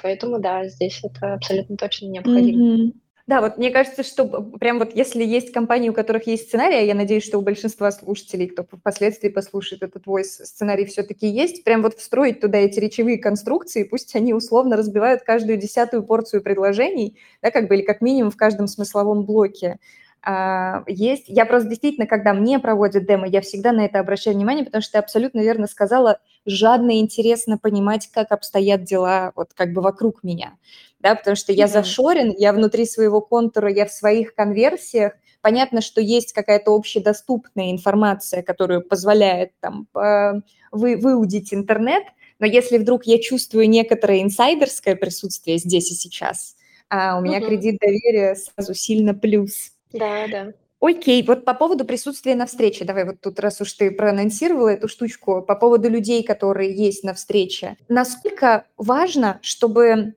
Поэтому 0.03 0.39
да, 0.39 0.67
здесь 0.69 1.01
это 1.05 1.35
абсолютно 1.35 1.77
точно 1.77 2.07
необходимо. 2.07 2.65
Мгм. 2.65 2.93
Да, 3.27 3.41
вот 3.41 3.59
мне 3.59 3.71
кажется, 3.71 4.03
что 4.03 4.25
прям 4.59 4.81
вот 4.81 4.97
если 4.97 5.23
есть 5.23 5.53
компании, 5.53 5.89
у 5.89 5.93
которых 5.93 6.27
есть 6.27 6.49
сценарий, 6.49 6.77
а 6.79 6.81
я 6.81 6.95
надеюсь, 6.95 7.25
что 7.25 7.39
у 7.39 7.43
большинства 7.43 7.93
слушателей, 7.93 8.49
кто 8.49 8.65
впоследствии 8.65 9.29
послушает 9.29 9.83
этот 9.85 10.07
войс, 10.07 10.35
сценарий 10.37 10.85
всё-таки 10.85 11.29
есть, 11.29 11.63
прям 11.63 11.83
вот 11.83 11.95
встроить 11.97 12.41
туда 12.41 12.59
эти 12.59 12.81
речевые 12.81 13.19
конструкции, 13.19 13.85
пусть 13.85 14.17
они 14.17 14.35
условно 14.35 14.77
разбивают 14.77 15.23
каждую 15.23 15.59
десятую 15.59 16.03
порцию 16.03 16.43
предложений, 16.43 17.19
да, 17.41 17.53
как 17.53 17.69
бы, 17.69 17.77
или 17.77 17.83
как 17.83 18.01
минимум 18.01 18.33
в 18.33 18.37
каждом 18.37 18.67
смысловом 18.67 19.25
блоке. 19.25 19.79
А, 20.23 20.83
есть 20.87 21.25
я 21.29 21.47
просто 21.47 21.69
действительно, 21.71 22.07
когда 22.07 22.35
мне 22.35 22.59
проводят 22.59 23.07
демо, 23.07 23.27
я 23.27 23.41
всегда 23.41 23.73
на 23.73 23.85
это 23.87 24.01
обращаю 24.01 24.37
внимание, 24.37 24.65
потому 24.65 24.83
что 24.83 24.93
ты 24.93 24.99
абсолютно 24.99 25.41
верно 25.41 25.67
сказала: 25.67 26.19
жадно 26.47 26.91
и 26.93 27.01
интересно 27.01 27.59
понимать, 27.59 28.09
как 28.13 28.33
обстоят 28.33 28.85
дела 28.85 29.33
вот 29.37 29.53
как 29.55 29.73
бы 29.73 29.81
вокруг 29.83 30.23
меня, 30.23 30.55
да. 31.01 31.15
Потому 31.15 31.37
что 31.37 31.53
я 31.53 31.67
зашорен, 31.69 32.35
я 32.37 32.53
внутри 32.53 32.85
своего 32.87 33.21
контура, 33.23 33.71
я 33.73 33.87
в 33.87 33.93
своих 33.93 34.35
конверсиях. 34.35 35.13
Понятно, 35.43 35.81
что 35.81 36.03
есть 36.03 36.35
какая-то 36.35 36.75
общедоступная 36.75 37.71
информация, 37.73 38.43
которую 38.43 38.83
позволяет 38.83 39.53
там 39.61 39.87
по 39.93 40.43
вы 40.71 40.97
выудить 40.99 41.55
интернет, 41.55 42.05
но 42.39 42.47
если 42.47 42.77
вдруг 42.79 43.05
я 43.07 43.19
чувствую 43.21 43.69
некоторое 43.71 44.23
инсайдерское 44.23 44.97
присутствие 44.97 45.57
здесь 45.59 45.91
и 45.93 45.95
сейчас, 45.95 46.57
а, 46.91 47.17
у 47.19 47.23
меня 47.23 47.41
Мгм. 47.41 47.47
кредит 47.49 47.79
доверия 47.81 48.35
сразу 48.37 48.75
сильно 48.75 49.15
плюс. 49.15 49.73
Да, 49.93 50.27
да. 50.29 50.53
Окей, 50.81 51.23
вот 51.25 51.45
по 51.45 51.53
поводу 51.53 51.85
присутствия 51.85 52.35
на 52.35 52.47
встрече. 52.47 52.87
Давай 52.87 53.05
вот 53.05 53.21
тут, 53.21 53.39
раз 53.39 53.61
уж 53.61 53.73
ты 53.75 53.91
проанонсировала 53.91 54.69
эту 54.69 54.89
штучку, 54.89 55.43
по 55.43 55.55
поводу 55.55 55.91
людей, 55.91 56.23
которые 56.23 56.75
есть 56.75 57.05
на 57.05 57.13
встрече. 57.13 57.77
Насколько 57.89 58.65
важно, 58.79 59.41
чтобы 59.43 60.15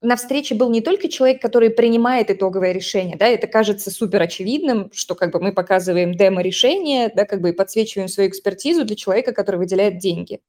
на 0.00 0.16
встрече 0.16 0.56
был 0.56 0.70
не 0.70 0.80
только 0.80 1.08
человек, 1.08 1.40
который 1.40 1.70
принимает 1.70 2.30
итоговое 2.30 2.72
решение, 2.72 3.16
да, 3.16 3.28
это 3.28 3.46
кажется 3.46 3.92
супер 3.92 4.20
очевидным, 4.22 4.90
что 4.92 5.14
как 5.14 5.32
бы 5.32 5.40
мы 5.40 5.52
показываем 5.52 6.14
демо-решение, 6.14 7.12
да, 7.14 7.24
как 7.24 7.40
бы 7.40 7.50
и 7.50 7.52
подсвечиваем 7.52 8.08
свою 8.08 8.28
экспертизу 8.28 8.84
для 8.84 8.96
человека, 8.96 9.32
который 9.32 9.56
выделяет 9.56 9.98
деньги. 9.98 10.40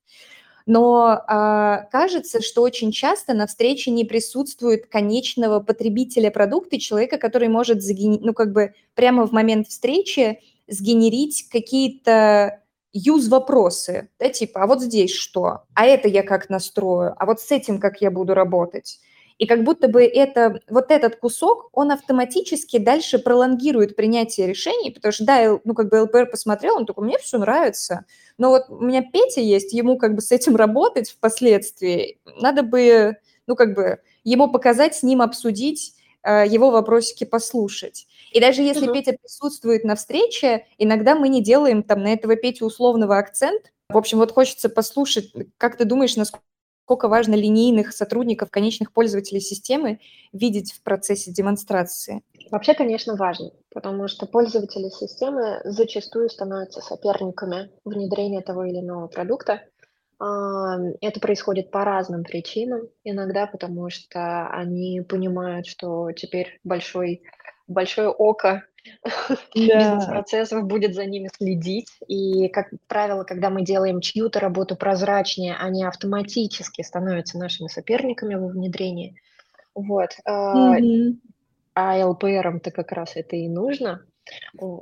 Но, 0.67 1.22
а, 1.27 1.88
кажется, 1.91 2.41
что 2.41 2.62
очень 2.62 2.91
часто 2.91 3.34
на 3.34 3.48
встрече 3.48 3.91
не 3.91 4.05
присутствует 4.05 4.86
конечного 4.88 5.60
потребителя 5.60 6.32
продукта, 6.32 6.79
человека, 6.79 7.17
который 7.17 7.50
может 7.50 7.82
сгени 7.84 8.20
ну, 8.22 8.34
как 8.34 8.53
бы 8.53 8.74
прямо 8.96 9.27
в 9.27 9.32
момент 9.34 9.67
встречи 9.67 10.39
сгенерить 10.67 11.50
какие-то 11.51 12.62
юз-вопросы, 12.93 14.10
да, 14.20 14.29
типа: 14.29 14.63
"А 14.63 14.67
вот 14.67 14.82
здесь 14.82 15.12
что? 15.13 15.63
А 15.74 15.86
это 15.86 16.08
я 16.08 16.24
как 16.24 16.50
настрою? 16.50 17.13
А 17.17 17.25
вот 17.25 17.41
с 17.41 17.51
этим 17.51 17.79
как 17.79 18.01
я 18.01 18.10
буду 18.12 18.34
работать?" 18.34 19.00
И 19.40 19.46
как 19.48 19.63
будто 19.63 19.88
бы 19.88 20.04
это 20.06 20.60
вот 20.70 20.92
этот 20.92 21.18
кусок, 21.18 21.70
он 21.74 21.92
автоматически 21.92 22.78
дальше 22.78 23.20
пролонгирует 23.20 23.96
принятие 23.96 24.48
решений, 24.48 24.92
потому 24.92 25.12
что, 25.12 25.25
да, 25.25 25.60
ну, 25.63 25.74
как 25.74 25.90
бы 25.90 26.02
ЛПР 26.04 26.30
посмотрел, 26.30 26.75
он 26.78 26.86
такой: 26.86 27.06
"Мне 27.06 27.18
всё 27.18 27.38
нравится, 27.40 28.06
но 28.38 28.50
вот 28.50 28.63
у 28.70 28.80
меня 28.84 29.02
Петя 29.02 29.42
есть, 29.42 29.74
ему 29.74 29.98
как 29.98 30.16
бы 30.16 30.22
с 30.22 30.32
этим 30.32 30.56
работать 30.56 31.10
впоследствии. 31.10 32.20
Надо 32.40 32.63
бы, 32.63 33.18
ну, 33.48 33.56
как 33.56 33.74
бы 33.75 34.00
ему 34.24 34.50
показать, 34.52 34.96
с 34.96 35.04
ним 35.04 35.22
обсудить, 35.22 35.94
а, 36.22 36.46
его 36.46 36.72
вопросики 36.72 37.24
послушать". 37.24 38.08
И 38.32 38.40
даже 38.40 38.62
если 38.62 38.86
Мгм. 38.86 38.94
Петя 38.94 39.13
присутствует 39.22 39.84
на 39.84 39.96
встрече, 39.96 40.66
иногда 40.78 41.16
мы 41.16 41.30
не 41.30 41.42
делаем 41.44 41.84
там 41.84 42.02
на 42.04 42.13
этого 42.13 42.36
Петю 42.36 42.66
условного 42.66 43.18
акцент. 43.18 43.72
В 43.90 43.98
общем, 43.98 44.18
вот 44.20 44.32
хочется 44.32 44.70
послушать, 44.70 45.32
как 45.58 45.78
ты 45.78 45.86
думаешь, 45.86 46.16
насколько 46.16 46.44
важно 46.88 47.36
линейных 47.36 47.94
сотрудников, 47.94 48.52
конечных 48.52 48.92
пользователей 48.92 49.40
системы 49.40 50.00
видеть 50.32 50.74
в 50.74 50.84
процессе 50.84 51.32
демонстрации? 51.32 52.24
Вообще, 52.52 52.74
конечно, 52.74 53.16
важно, 53.16 53.52
потому 53.74 54.08
что 54.08 54.25
пользователи 54.25 54.90
системы 54.90 55.62
зачастую 55.63 56.30
становятся 56.30 56.82
соперниками 56.82 57.72
внедрения 57.84 58.42
того 58.42 58.66
или 58.66 58.80
иного 58.80 59.08
продукта. 59.08 59.62
Ам, 60.20 60.94
это 61.02 61.20
происходит 61.20 61.72
по 61.72 61.84
разным 61.84 62.24
причинам. 62.24 62.88
Иногда 63.04 63.48
потому, 63.48 63.90
что 63.90 64.48
они 64.50 65.02
понимают, 65.02 65.66
что 65.66 66.12
теперь 66.12 66.60
большой 66.63 67.24
большое 67.68 68.10
око 68.10 68.63
Да. 69.56 69.78
бизнес-процессов 69.78 70.66
будет 70.66 70.96
за 70.96 71.06
ними 71.06 71.30
следить. 71.36 71.88
И, 72.08 72.48
как 72.50 72.70
правило, 72.88 73.24
когда 73.24 73.50
мы 73.50 73.63
делаем 73.63 74.02
чью-то 74.02 74.40
работу 74.40 74.75
прозрачнее, 74.75 75.56
они 75.56 75.84
автоматически 75.84 76.82
становятся 76.82 77.38
нашими 77.38 77.68
соперниками 77.68 78.36
во 78.36 78.48
внедрении. 78.48 79.16
Вот, 79.75 80.12
а, 80.25 80.80
Мгм. 80.80 81.20
а 81.75 82.06
ЛПРам-то 82.08 82.72
как 82.72 82.92
раз 82.92 83.16
это 83.16 83.36
и 83.36 83.48
нужно. 83.48 84.06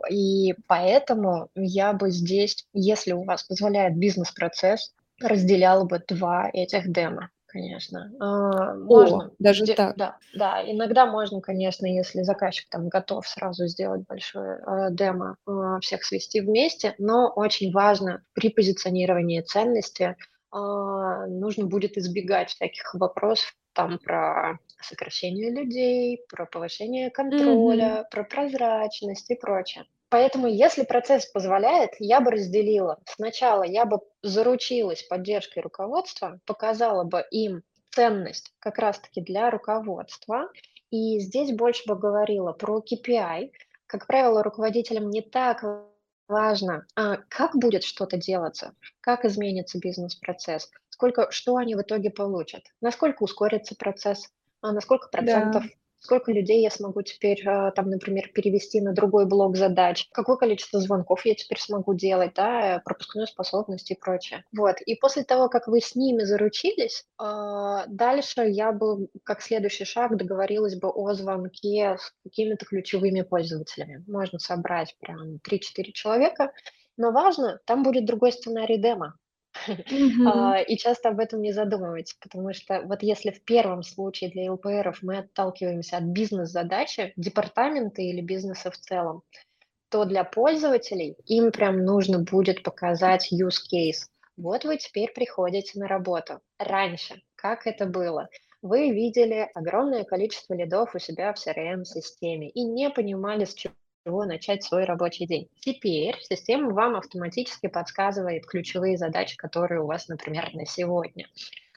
И 0.10 0.54
поэтому 0.68 1.50
я 1.56 1.94
бы 1.94 2.12
здесь, 2.12 2.66
если 2.74 3.14
у 3.14 3.24
вас 3.24 3.44
позволяет 3.44 3.98
бизнес-процесс, 3.98 4.94
разделяла 5.20 5.86
бы 5.86 6.02
2 6.08 6.50
этих 6.54 6.92
демо, 6.92 7.30
конечно. 7.52 8.12
А, 8.20 8.72
О, 8.72 8.76
можно 8.76 9.32
даже 9.40 9.66
сде 9.66 9.76
так. 9.76 9.96
да, 9.98 10.18
да, 10.34 10.64
иногда 10.66 11.06
можно, 11.06 11.42
конечно, 11.42 11.86
если 11.86 12.22
заказчик 12.24 12.68
там 12.70 12.88
готов 12.88 13.28
сразу 13.28 13.68
сделать 13.68 14.04
большое, 14.08 14.62
а, 14.66 14.90
демо, 14.90 15.36
а, 15.46 15.80
всех 15.80 16.04
свести 16.04 16.40
вместе, 16.42 16.96
но 16.98 17.32
очень 17.36 17.72
важно 17.72 18.24
при 18.34 18.50
позиционировании 18.50 19.42
ценности, 19.42 20.16
а, 20.52 21.28
нужно 21.28 21.66
будет 21.66 21.98
избегать 21.98 22.52
всяких 22.52 22.94
вопросов 22.94 23.54
там 23.74 24.00
про 24.00 24.60
сокращение 24.82 25.52
людей, 25.52 26.24
про 26.30 26.46
повышение 26.46 27.10
контроля, 27.10 28.06
про 28.12 28.24
прозрачность 28.24 29.30
и 29.30 29.36
прочее. 29.36 29.86
Поэтому, 30.12 30.48
если 30.48 30.84
процесс 30.84 31.26
позволяет, 31.26 31.92
я 32.00 32.20
бы 32.20 32.32
разделила. 32.32 33.00
Сначала 33.06 33.64
я 33.64 33.86
бы 33.86 34.02
заручилась 34.22 35.04
поддержкой 35.04 35.60
руководства, 35.60 36.42
показала 36.46 37.06
бы 37.06 37.26
им 37.32 37.64
ценность 37.92 38.52
как 38.60 38.78
раз 38.78 39.00
таки 39.00 39.22
для 39.22 39.50
руководства, 39.50 40.50
и 40.92 41.18
здесь 41.20 41.54
больше 41.54 41.84
бы 41.88 41.96
говорила 41.98 42.52
про 42.52 42.80
KPI. 42.82 43.52
Как 43.88 44.06
правило, 44.06 44.44
руководителям 44.44 45.10
не 45.10 45.22
так 45.22 45.64
важно, 46.28 46.86
а, 46.98 47.18
как 47.30 47.56
будет 47.56 47.84
что-то 47.84 48.18
делаться, 48.18 48.76
как 49.00 49.24
изменится 49.24 49.80
бизнес-процесс, 49.80 50.70
сколько 50.90 51.32
что 51.32 51.56
они 51.56 51.76
в 51.76 51.82
итоге 51.82 52.10
получат, 52.10 52.64
насколько 52.82 53.24
ускорится 53.24 53.76
процесс, 53.78 54.30
а, 54.62 54.74
на 54.74 54.82
сколько 54.82 55.08
Да. 55.20 55.62
Сколько 56.02 56.32
людей 56.32 56.62
я 56.62 56.72
смогу 56.72 57.04
теперь, 57.04 57.48
а, 57.48 57.72
там, 57.72 57.90
например, 57.90 58.30
перевести 58.34 58.82
на 58.82 58.94
другой 58.94 59.26
блок 59.26 59.56
задач, 59.56 60.08
какое 60.12 60.36
количество 60.36 60.80
звонков 60.80 61.26
я 61.26 61.36
теперь 61.36 61.60
смогу 61.60 61.94
делать, 61.94 62.34
да, 62.36 62.82
пропускную 62.84 63.28
способность 63.28 63.90
и 63.92 63.96
прочее. 63.96 64.44
Вот, 64.52 64.82
и 64.82 64.96
после 64.96 65.24
того, 65.24 65.48
как 65.48 65.68
вы 65.68 65.80
с 65.80 65.96
ними 65.96 66.24
заручились, 66.24 67.06
а, 67.18 67.86
дальше 67.88 68.42
я 68.42 68.72
бы, 68.72 69.08
как 69.24 69.42
следующий 69.42 69.86
шаг, 69.86 70.18
договорилась 70.18 70.76
бы 70.76 70.90
о 70.90 71.14
звонке 71.14 71.98
с 72.00 72.14
какими-то 72.24 72.66
ключевыми 72.66 73.22
пользователями. 73.22 74.04
Можно 74.08 74.40
собрать 74.40 74.96
прям 75.00 75.40
3-4 75.44 75.92
человека, 75.94 76.52
но 76.98 77.12
важно, 77.12 77.60
там 77.66 77.84
будет 77.84 78.06
другой 78.06 78.32
сценарий 78.32 78.78
демо. 78.78 79.16
А, 80.26 80.60
и 80.60 80.78
часто 80.78 81.10
об 81.10 81.20
этом 81.20 81.42
не 81.42 81.52
задумываются, 81.52 82.16
потому 82.22 82.54
что 82.54 82.82
вот 82.84 83.04
если 83.04 83.32
в 83.32 83.44
первом 83.44 83.84
случае 83.84 84.30
для 84.30 84.52
ЛПРов 84.52 85.02
мы 85.02 85.18
отталкиваемся 85.20 85.98
от 85.98 86.04
бизнес-задачи, 86.04 87.14
департамента 87.16 88.02
или 88.02 88.22
бизнеса 88.22 88.72
в 88.72 88.78
целом, 88.78 89.24
то 89.90 90.06
для 90.06 90.24
пользователей 90.24 91.18
им 91.26 91.52
прям 91.52 91.84
нужно 91.84 92.20
будет 92.20 92.64
показать 92.64 93.32
use 93.34 93.60
case. 93.72 94.08
Вот 94.38 94.64
вы 94.64 94.78
теперь 94.78 95.12
приходите 95.12 95.78
на 95.80 95.88
работу. 95.88 96.40
Раньше 96.58 97.22
как 97.42 97.66
это 97.66 97.88
было? 97.88 98.30
Вы 98.62 98.92
видели 98.92 99.50
огромное 99.56 100.04
количество 100.04 100.54
лидов 100.54 100.94
у 100.94 101.00
себя 101.00 101.34
в 101.34 101.38
CRM-системе 101.38 102.50
и 102.52 102.64
не 102.64 102.92
понимали, 102.92 103.46
с 103.46 103.56
чего 103.56 103.74
начать 104.06 104.64
свой 104.64 104.86
рабочий 104.86 105.28
день. 105.28 105.48
Теперь 105.60 106.18
система 106.22 106.72
вам 106.72 106.96
автоматически 106.96 107.68
подсказывает 107.68 108.46
ключевые 108.46 108.98
задачи, 108.98 109.38
которые 109.38 109.82
у 109.82 109.86
вас, 109.86 110.08
например, 110.08 110.50
на 110.54 110.66
сегодня. 110.66 111.28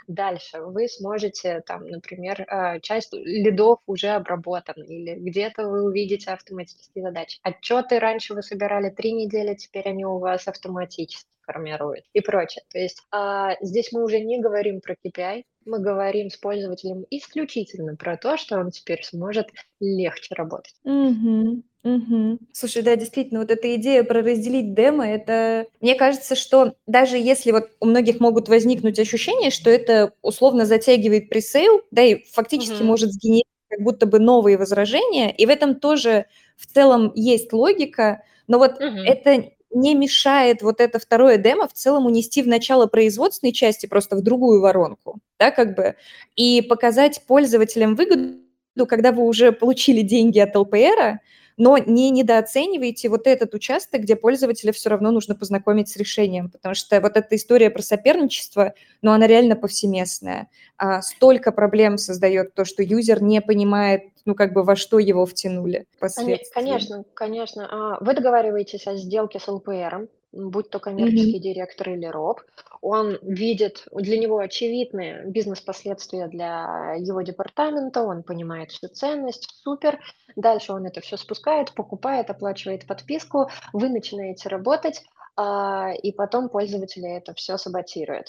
Дальше 0.06 0.60
вы 0.60 0.88
сможете 0.88 1.60
там, 1.62 1.86
например, 1.86 2.42
э, 2.42 2.80
часть 2.80 3.12
лидов 3.14 3.78
уже 3.86 4.08
обработан, 4.08 4.82
или 4.82 5.14
где-то 5.14 5.66
вы 5.66 5.82
увидите 5.82 6.30
автоматические 6.30 7.04
задачи. 7.04 7.38
Отчеты 7.42 7.98
раньше 7.98 8.34
вы 8.34 8.42
собирали 8.42 8.90
три 8.90 9.12
недели, 9.12 9.54
теперь 9.54 9.88
они 9.88 10.04
у 10.04 10.18
вас 10.18 10.46
автоматически 10.46 11.33
формирует 11.46 12.04
и 12.12 12.20
прочее. 12.20 12.64
То 12.70 12.78
есть 12.78 12.98
а, 13.10 13.56
здесь 13.60 13.92
мы 13.92 14.04
уже 14.04 14.20
не 14.20 14.40
говорим 14.40 14.80
про 14.80 14.94
KPI, 14.94 15.44
мы 15.66 15.78
говорим 15.78 16.30
с 16.30 16.36
пользователем 16.36 17.04
исключительно 17.10 17.96
про 17.96 18.16
то, 18.16 18.36
что 18.36 18.58
он 18.58 18.70
теперь 18.70 19.02
сможет 19.02 19.48
легче 19.80 20.34
работать. 20.34 20.74
Угу. 20.84 21.62
Угу. 21.84 22.38
Слушай, 22.52 22.82
да, 22.82 22.96
действительно, 22.96 23.40
вот 23.40 23.50
эта 23.50 23.74
идея 23.76 24.04
про 24.04 24.22
разделить 24.22 24.74
демо, 24.74 25.06
это, 25.06 25.66
мне 25.80 25.94
кажется, 25.94 26.34
что 26.34 26.74
даже 26.86 27.18
если 27.18 27.52
вот 27.52 27.70
у 27.78 27.86
многих 27.86 28.20
могут 28.20 28.48
возникнуть 28.48 28.98
ощущения, 28.98 29.50
что 29.50 29.68
это 29.68 30.12
условно 30.22 30.64
затягивает 30.64 31.28
пресейл, 31.28 31.82
да, 31.90 32.02
и 32.02 32.24
фактически 32.24 32.76
угу. 32.76 32.84
может 32.84 33.12
сгенерировать 33.12 33.44
как 33.68 33.82
будто 33.82 34.06
бы 34.06 34.18
новые 34.18 34.56
возражения, 34.56 35.34
и 35.34 35.46
в 35.46 35.50
этом 35.50 35.74
тоже 35.74 36.26
в 36.56 36.66
целом 36.66 37.12
есть 37.14 37.52
логика, 37.52 38.22
но 38.46 38.58
вот 38.58 38.74
угу. 38.74 38.84
это 39.04 39.50
не 39.74 39.94
мешает 39.94 40.62
вот 40.62 40.80
это 40.80 40.98
второе 40.98 41.36
демо 41.38 41.68
в 41.68 41.72
целом 41.72 42.06
унести 42.06 42.42
в 42.42 42.48
начало 42.48 42.86
производственной 42.86 43.52
части 43.52 43.86
просто 43.86 44.16
в 44.16 44.22
другую 44.22 44.60
воронку, 44.60 45.20
да, 45.38 45.50
как 45.50 45.74
бы, 45.76 45.96
и 46.36 46.62
показать 46.62 47.22
пользователям 47.26 47.94
выгоду, 47.96 48.38
когда 48.88 49.12
вы 49.12 49.24
уже 49.24 49.52
получили 49.52 50.02
деньги 50.02 50.38
от 50.38 50.56
ЛПРа, 50.56 51.20
но 51.56 51.78
не 51.78 52.10
недооценивайте 52.10 53.08
вот 53.08 53.26
этот 53.26 53.54
участок, 53.54 54.02
где 54.02 54.16
пользователя 54.16 54.72
все 54.72 54.90
равно 54.90 55.10
нужно 55.10 55.34
познакомить 55.34 55.88
с 55.88 55.96
решением, 55.96 56.50
потому 56.50 56.74
что 56.74 57.00
вот 57.00 57.16
эта 57.16 57.36
история 57.36 57.70
про 57.70 57.82
соперничество, 57.82 58.74
ну, 59.02 59.12
она 59.12 59.26
реально 59.26 59.56
повсеместная. 59.56 60.48
А 60.76 61.02
столько 61.02 61.52
проблем 61.52 61.98
создает 61.98 62.54
то, 62.54 62.64
что 62.64 62.82
юзер 62.82 63.22
не 63.22 63.40
понимает, 63.40 64.02
ну, 64.24 64.34
как 64.34 64.52
бы 64.52 64.64
во 64.64 64.74
что 64.74 64.98
его 64.98 65.26
втянули 65.26 65.86
Конечно, 66.52 67.04
конечно. 67.14 67.68
А, 67.70 67.98
вы 68.04 68.14
договариваетесь 68.14 68.86
о 68.86 68.96
сделке 68.96 69.38
с 69.38 69.46
ЛПРом, 69.46 70.08
будь 70.32 70.70
то 70.70 70.80
коммерческий 70.80 71.36
mm-hmm. 71.36 71.42
директор 71.42 71.90
или 71.90 72.06
РОП, 72.06 72.40
он 72.84 73.18
видит, 73.22 73.86
для 73.92 74.18
него 74.18 74.38
очевидные 74.38 75.24
бизнес-последствия 75.24 76.28
для 76.28 76.94
его 76.98 77.22
департамента, 77.22 78.02
он 78.02 78.22
понимает 78.22 78.72
всю 78.72 78.88
ценность, 78.88 79.48
супер. 79.62 79.98
Дальше 80.36 80.74
он 80.74 80.84
это 80.84 81.00
все 81.00 81.16
спускает, 81.16 81.72
покупает, 81.72 82.28
оплачивает 82.28 82.86
подписку, 82.86 83.48
вы 83.72 83.88
начинаете 83.88 84.50
работать, 84.50 85.02
а, 85.34 85.92
и 85.94 86.12
потом 86.12 86.50
пользователи 86.50 87.08
это 87.08 87.32
все 87.32 87.56
саботируют. 87.56 88.26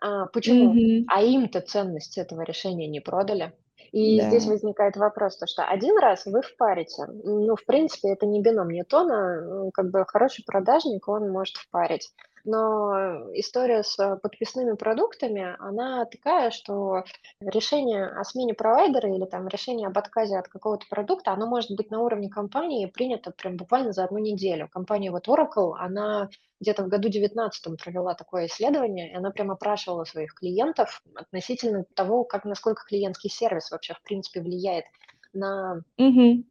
А, 0.00 0.26
почему? 0.26 0.74
Mm-hmm. 0.74 1.04
А 1.06 1.22
им-то 1.22 1.60
ценность 1.60 2.18
этого 2.18 2.42
решения 2.42 2.88
не 2.88 2.98
продали. 2.98 3.52
И 3.92 4.18
да. 4.18 4.30
здесь 4.30 4.46
возникает 4.46 4.96
вопрос, 4.96 5.36
то, 5.36 5.46
что 5.46 5.64
один 5.64 5.96
раз 5.98 6.26
вы 6.26 6.42
впарите. 6.42 7.06
Ну, 7.06 7.54
в 7.54 7.64
принципе, 7.64 8.08
это 8.08 8.26
не 8.26 8.42
бином 8.42 8.70
Ньютона. 8.70 9.70
Как 9.72 9.92
бы 9.92 10.04
хороший 10.08 10.44
продажник, 10.44 11.06
он 11.06 11.30
может 11.30 11.56
впарить. 11.56 12.10
Но 12.44 13.30
история 13.34 13.84
с 13.84 13.96
подписными 14.22 14.74
продуктами, 14.74 15.54
она 15.60 16.04
такая, 16.06 16.50
что 16.50 17.04
решение 17.40 18.06
о 18.06 18.24
смене 18.24 18.54
провайдера 18.54 19.14
или 19.14 19.24
там 19.26 19.46
решение 19.46 19.86
об 19.86 19.96
отказе 19.96 20.38
от 20.38 20.48
какого-то 20.48 20.86
продукта, 20.90 21.30
оно 21.32 21.46
может 21.46 21.70
быть 21.70 21.90
на 21.90 22.00
уровне 22.00 22.28
компании 22.28 22.86
принято 22.86 23.30
прям 23.30 23.56
буквально 23.56 23.92
за 23.92 24.04
одну 24.04 24.18
неделю. 24.18 24.68
Компания 24.68 25.12
вот 25.12 25.28
Oracle, 25.28 25.74
она 25.78 26.28
где-то 26.60 26.84
в 26.84 26.88
году 26.88 27.08
19 27.08 27.80
провела 27.82 28.14
такое 28.14 28.46
исследование, 28.46 29.12
и 29.12 29.14
она 29.14 29.30
прям 29.30 29.50
опрашивала 29.50 30.04
своих 30.04 30.34
клиентов 30.34 31.00
относительно 31.14 31.84
того, 31.94 32.24
как, 32.24 32.44
насколько 32.44 32.84
клиентский 32.84 33.30
сервис 33.30 33.70
вообще 33.70 33.94
в 33.94 34.02
принципе 34.02 34.40
влияет 34.40 34.84
на 35.32 35.82
mm 36.00 36.44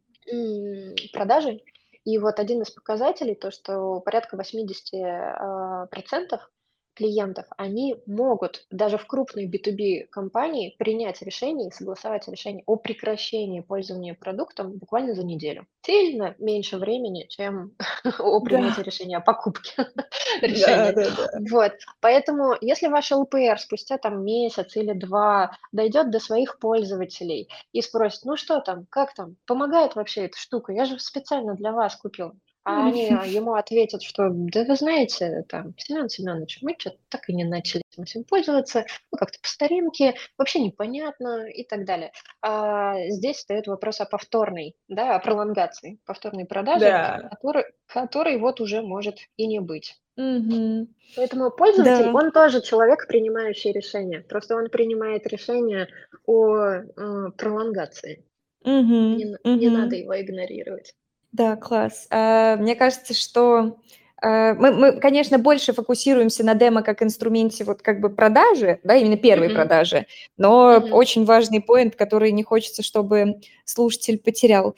продажи. 1.12 1.60
И 2.04 2.18
вот 2.18 2.40
один 2.40 2.62
из 2.62 2.70
показателей, 2.70 3.34
то, 3.34 3.50
что 3.50 4.00
порядка 4.00 4.36
80% 4.36 5.86
процентов 5.88 6.50
клиентов, 6.94 7.46
они 7.56 7.96
могут 8.06 8.66
даже 8.70 8.98
в 8.98 9.06
крупной 9.06 9.46
B2B 9.46 10.06
компании 10.10 10.74
принять 10.78 11.22
решение 11.22 11.68
и 11.68 11.72
согласовать 11.72 12.28
решение 12.28 12.62
о 12.66 12.76
прекращении 12.76 13.60
пользования 13.60 14.14
продуктом 14.14 14.72
буквально 14.78 15.14
за 15.14 15.24
неделю. 15.24 15.66
Сильно 15.84 16.34
меньше 16.38 16.78
времени, 16.78 17.26
чем 17.28 17.74
о 18.18 18.40
принятии 18.40 18.78
да. 18.78 18.82
решения 18.82 19.16
о 19.16 19.20
покупке 19.20 19.72
решения. 20.40 20.92
Да, 20.92 21.04
да, 21.04 21.10
да. 21.16 21.38
Вот. 21.50 21.72
Поэтому, 22.00 22.54
если 22.60 22.88
ваш 22.88 23.10
ЛПР 23.10 23.58
спустя 23.58 23.98
там 23.98 24.24
месяц 24.24 24.76
или 24.76 24.92
два 24.92 25.56
дойдет 25.72 26.10
до 26.10 26.20
своих 26.20 26.58
пользователей 26.58 27.48
и 27.72 27.82
спросит, 27.82 28.24
ну 28.24 28.36
что 28.36 28.60
там, 28.60 28.86
как 28.90 29.14
там, 29.14 29.36
помогает 29.46 29.94
вообще 29.94 30.26
эта 30.26 30.38
штука, 30.38 30.72
я 30.72 30.84
же 30.84 30.98
специально 30.98 31.54
для 31.54 31.72
вас 31.72 31.96
купил. 31.96 32.32
А 32.64 32.86
они 32.86 33.06
ему 33.06 33.54
ответят, 33.54 34.02
что 34.02 34.28
да 34.30 34.64
вы 34.64 34.76
знаете, 34.76 35.44
там, 35.48 35.74
Семен 35.78 36.08
Семенович, 36.08 36.58
мы 36.62 36.76
что-то 36.78 36.98
так 37.08 37.28
и 37.28 37.34
не 37.34 37.44
начали 37.44 37.82
этим 37.90 38.04
всем 38.04 38.24
пользоваться, 38.24 38.86
ну 39.10 39.18
как-то 39.18 39.38
по 39.40 39.48
старинке, 39.48 40.14
вообще 40.38 40.60
непонятно 40.60 41.48
и 41.48 41.64
так 41.64 41.84
далее. 41.84 42.12
А 42.40 42.94
здесь 43.08 43.38
стоит 43.38 43.66
вопрос 43.66 44.00
о 44.00 44.06
повторной, 44.06 44.76
да, 44.86 45.16
о 45.16 45.18
пролонгации, 45.18 45.98
повторной 46.06 46.44
продаже, 46.44 46.84
да. 46.84 47.28
который, 47.30 47.64
который 47.86 48.38
вот 48.38 48.60
уже 48.60 48.82
может 48.82 49.18
и 49.36 49.46
не 49.46 49.60
быть. 49.60 49.96
Угу. 50.16 50.88
Поэтому 51.16 51.50
пользователь, 51.50 52.04
да. 52.04 52.12
он 52.12 52.32
тоже 52.32 52.60
человек, 52.60 53.08
принимающий 53.08 53.72
решение. 53.72 54.20
Просто 54.20 54.56
он 54.56 54.68
принимает 54.68 55.26
решение 55.26 55.88
о 56.26 56.58
э, 56.58 57.30
пролонгации. 57.36 58.24
Угу. 58.60 58.70
Не, 58.70 59.36
угу. 59.42 59.56
не 59.56 59.68
надо 59.68 59.96
его 59.96 60.20
игнорировать. 60.20 60.94
Да, 61.32 61.56
класс. 61.56 62.06
А, 62.10 62.56
мне 62.56 62.74
кажется, 62.76 63.14
что 63.14 63.78
а, 64.22 64.54
мы, 64.54 64.72
мы, 64.72 65.00
конечно, 65.00 65.38
больше 65.38 65.72
фокусируемся 65.72 66.44
на 66.44 66.54
демо 66.54 66.82
как 66.82 67.02
инструменте 67.02 67.64
вот 67.64 67.82
как 67.82 68.00
бы 68.00 68.10
продажи, 68.10 68.78
да, 68.84 68.96
именно 68.96 69.16
первой 69.16 69.48
mm-hmm. 69.48 69.54
продажи, 69.54 70.06
но 70.36 70.76
mm-hmm. 70.76 70.90
очень 70.90 71.24
важный 71.24 71.60
поинт, 71.60 71.96
который 71.96 72.32
не 72.32 72.44
хочется, 72.44 72.82
чтобы 72.82 73.40
слушатель 73.64 74.18
потерял. 74.18 74.76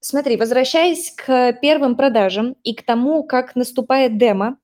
Смотри, 0.00 0.36
возвращаясь 0.36 1.12
к 1.12 1.52
первым 1.62 1.96
продажам 1.96 2.56
и 2.64 2.74
к 2.74 2.84
тому, 2.84 3.22
как 3.22 3.54
наступает 3.54 4.18
демо, 4.18 4.58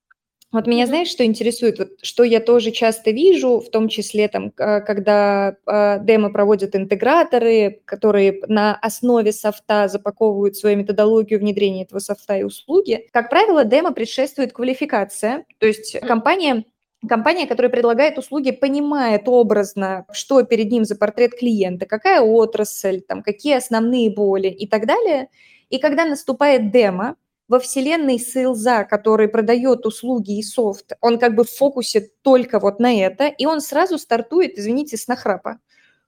вот 0.50 0.66
меня, 0.66 0.86
знаешь, 0.86 1.08
что 1.08 1.24
интересует? 1.24 1.78
Вот, 1.78 1.88
что 2.02 2.22
я 2.22 2.40
тоже 2.40 2.70
часто 2.70 3.10
вижу, 3.10 3.60
в 3.60 3.70
том 3.70 3.88
числе, 3.88 4.28
там, 4.28 4.50
когда 4.50 5.56
э, 5.66 5.98
демо 6.02 6.30
проводят 6.30 6.74
интеграторы, 6.74 7.82
которые 7.84 8.40
на 8.48 8.74
основе 8.74 9.32
софта 9.32 9.88
запаковывают 9.88 10.56
свою 10.56 10.78
методологию 10.78 11.38
внедрения 11.38 11.82
этого 11.84 11.98
софта 11.98 12.38
и 12.38 12.44
услуги. 12.44 13.06
Как 13.12 13.28
правило, 13.28 13.64
демо 13.64 13.92
предшествует 13.92 14.52
квалификация, 14.52 15.44
то 15.58 15.66
есть 15.66 16.00
компания 16.00 16.64
Компания, 17.08 17.46
которая 17.46 17.70
предлагает 17.70 18.18
услуги, 18.18 18.50
понимает 18.50 19.28
образно, 19.28 20.04
что 20.10 20.42
перед 20.42 20.72
ним 20.72 20.84
за 20.84 20.96
портрет 20.96 21.38
клиента, 21.38 21.86
какая 21.86 22.20
отрасль, 22.20 23.02
там, 23.02 23.22
какие 23.22 23.54
основные 23.54 24.10
боли 24.10 24.48
и 24.48 24.66
так 24.66 24.84
далее. 24.84 25.28
И 25.70 25.78
когда 25.78 26.04
наступает 26.04 26.72
демо, 26.72 27.14
во 27.48 27.58
вселенной 27.58 28.18
сейлза, 28.18 28.84
который 28.84 29.28
продает 29.28 29.86
услуги 29.86 30.38
и 30.38 30.42
софт, 30.42 30.92
он 31.00 31.18
как 31.18 31.34
бы 31.34 31.44
в 31.44 31.50
фокусе 31.50 32.10
только 32.22 32.60
вот 32.60 32.78
на 32.78 32.94
это, 32.94 33.26
и 33.26 33.46
он 33.46 33.60
сразу 33.60 33.98
стартует, 33.98 34.58
извините, 34.58 34.96
с 34.96 35.08
нахрапа. 35.08 35.58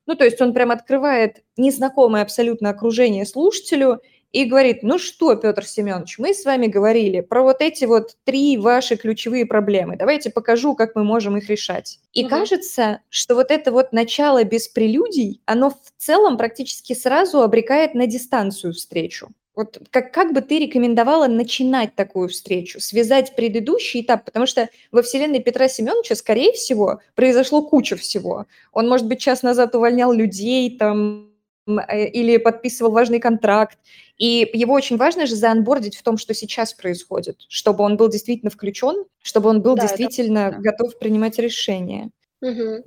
Ну, 0.06 0.14
то 0.14 0.24
есть 0.24 0.40
он 0.40 0.52
прям 0.52 0.70
открывает 0.70 1.42
незнакомое 1.56 2.22
абсолютно 2.22 2.70
окружение 2.70 3.24
слушателю 3.24 4.00
и 4.32 4.44
говорит, 4.44 4.82
ну 4.82 4.98
что, 4.98 5.34
Петр 5.34 5.64
Семенович, 5.64 6.18
мы 6.18 6.34
с 6.34 6.44
вами 6.44 6.66
говорили 6.66 7.20
про 7.20 7.42
вот 7.42 7.60
эти 7.60 7.84
вот 7.84 8.16
три 8.24 8.56
ваши 8.58 8.96
ключевые 8.96 9.44
проблемы. 9.44 9.96
Давайте 9.96 10.30
покажу, 10.30 10.74
как 10.74 10.94
мы 10.94 11.04
можем 11.04 11.36
их 11.36 11.48
решать. 11.48 11.98
И 12.12 12.22
угу. 12.22 12.30
кажется, 12.30 13.00
что 13.08 13.34
вот 13.34 13.50
это 13.50 13.72
вот 13.72 13.92
начало 13.92 14.44
без 14.44 14.68
прелюдий, 14.68 15.40
оно 15.46 15.70
в 15.70 15.92
целом 15.96 16.36
практически 16.36 16.92
сразу 16.92 17.42
обрекает 17.42 17.94
на 17.94 18.06
дистанцию 18.06 18.72
встречу. 18.72 19.30
Вот 19.56 19.78
как, 19.90 20.12
как 20.12 20.32
бы 20.32 20.42
ты 20.42 20.60
рекомендовала 20.60 21.26
начинать 21.26 21.94
такую 21.96 22.28
встречу, 22.28 22.80
связать 22.80 23.34
предыдущий 23.34 24.02
этап, 24.02 24.24
потому 24.24 24.46
что 24.46 24.68
во 24.92 25.02
вселенной 25.02 25.40
Петра 25.40 25.68
Семеновича, 25.68 26.14
скорее 26.14 26.52
всего, 26.52 27.00
произошло 27.16 27.66
куча 27.66 27.96
всего. 27.96 28.46
Он, 28.72 28.88
может 28.88 29.06
быть, 29.08 29.20
час 29.20 29.42
назад 29.42 29.74
увольнял 29.74 30.12
людей 30.12 30.78
там 30.78 31.30
э, 31.66 32.06
или 32.06 32.36
подписывал 32.36 32.92
важный 32.92 33.18
контракт, 33.18 33.78
и 34.18 34.48
его 34.52 34.74
очень 34.74 34.96
важно 34.96 35.26
же 35.26 35.34
заанбордить 35.34 35.96
в 35.96 36.02
том, 36.02 36.16
что 36.16 36.32
сейчас 36.32 36.72
происходит, 36.72 37.44
чтобы 37.48 37.82
он 37.82 37.96
был 37.96 38.08
действительно 38.08 38.50
включен, 38.50 39.04
чтобы 39.20 39.50
он 39.50 39.62
был 39.62 39.74
да, 39.74 39.82
действительно 39.82 40.56
готов 40.60 40.96
принимать 40.98 41.38
решения. 41.38 42.10
Мгм. 42.40 42.82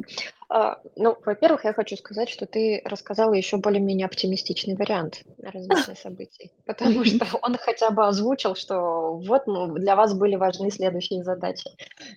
А, 0.50 0.80
ну, 0.96 1.18
во-первых, 1.26 1.66
я 1.66 1.74
хочу 1.74 1.96
сказать, 1.96 2.30
что 2.30 2.46
ты 2.46 2.82
рассказала 2.86 3.34
еще 3.34 3.58
более-менее 3.58 4.06
оптимистичный 4.06 4.76
вариант 4.76 5.24
развития 5.42 5.96
событий, 5.96 6.52
потому 6.66 7.06
что 7.06 7.26
он 7.42 7.58
хотя 7.58 7.92
бы 7.92 8.06
озвучил, 8.08 8.56
что 8.56 9.16
вот, 9.18 9.48
ну, 9.48 9.74
для 9.74 9.96
вас 9.96 10.14
были 10.14 10.36
важны 10.36 10.72
следующие 10.72 11.24
задачи. 11.24 11.70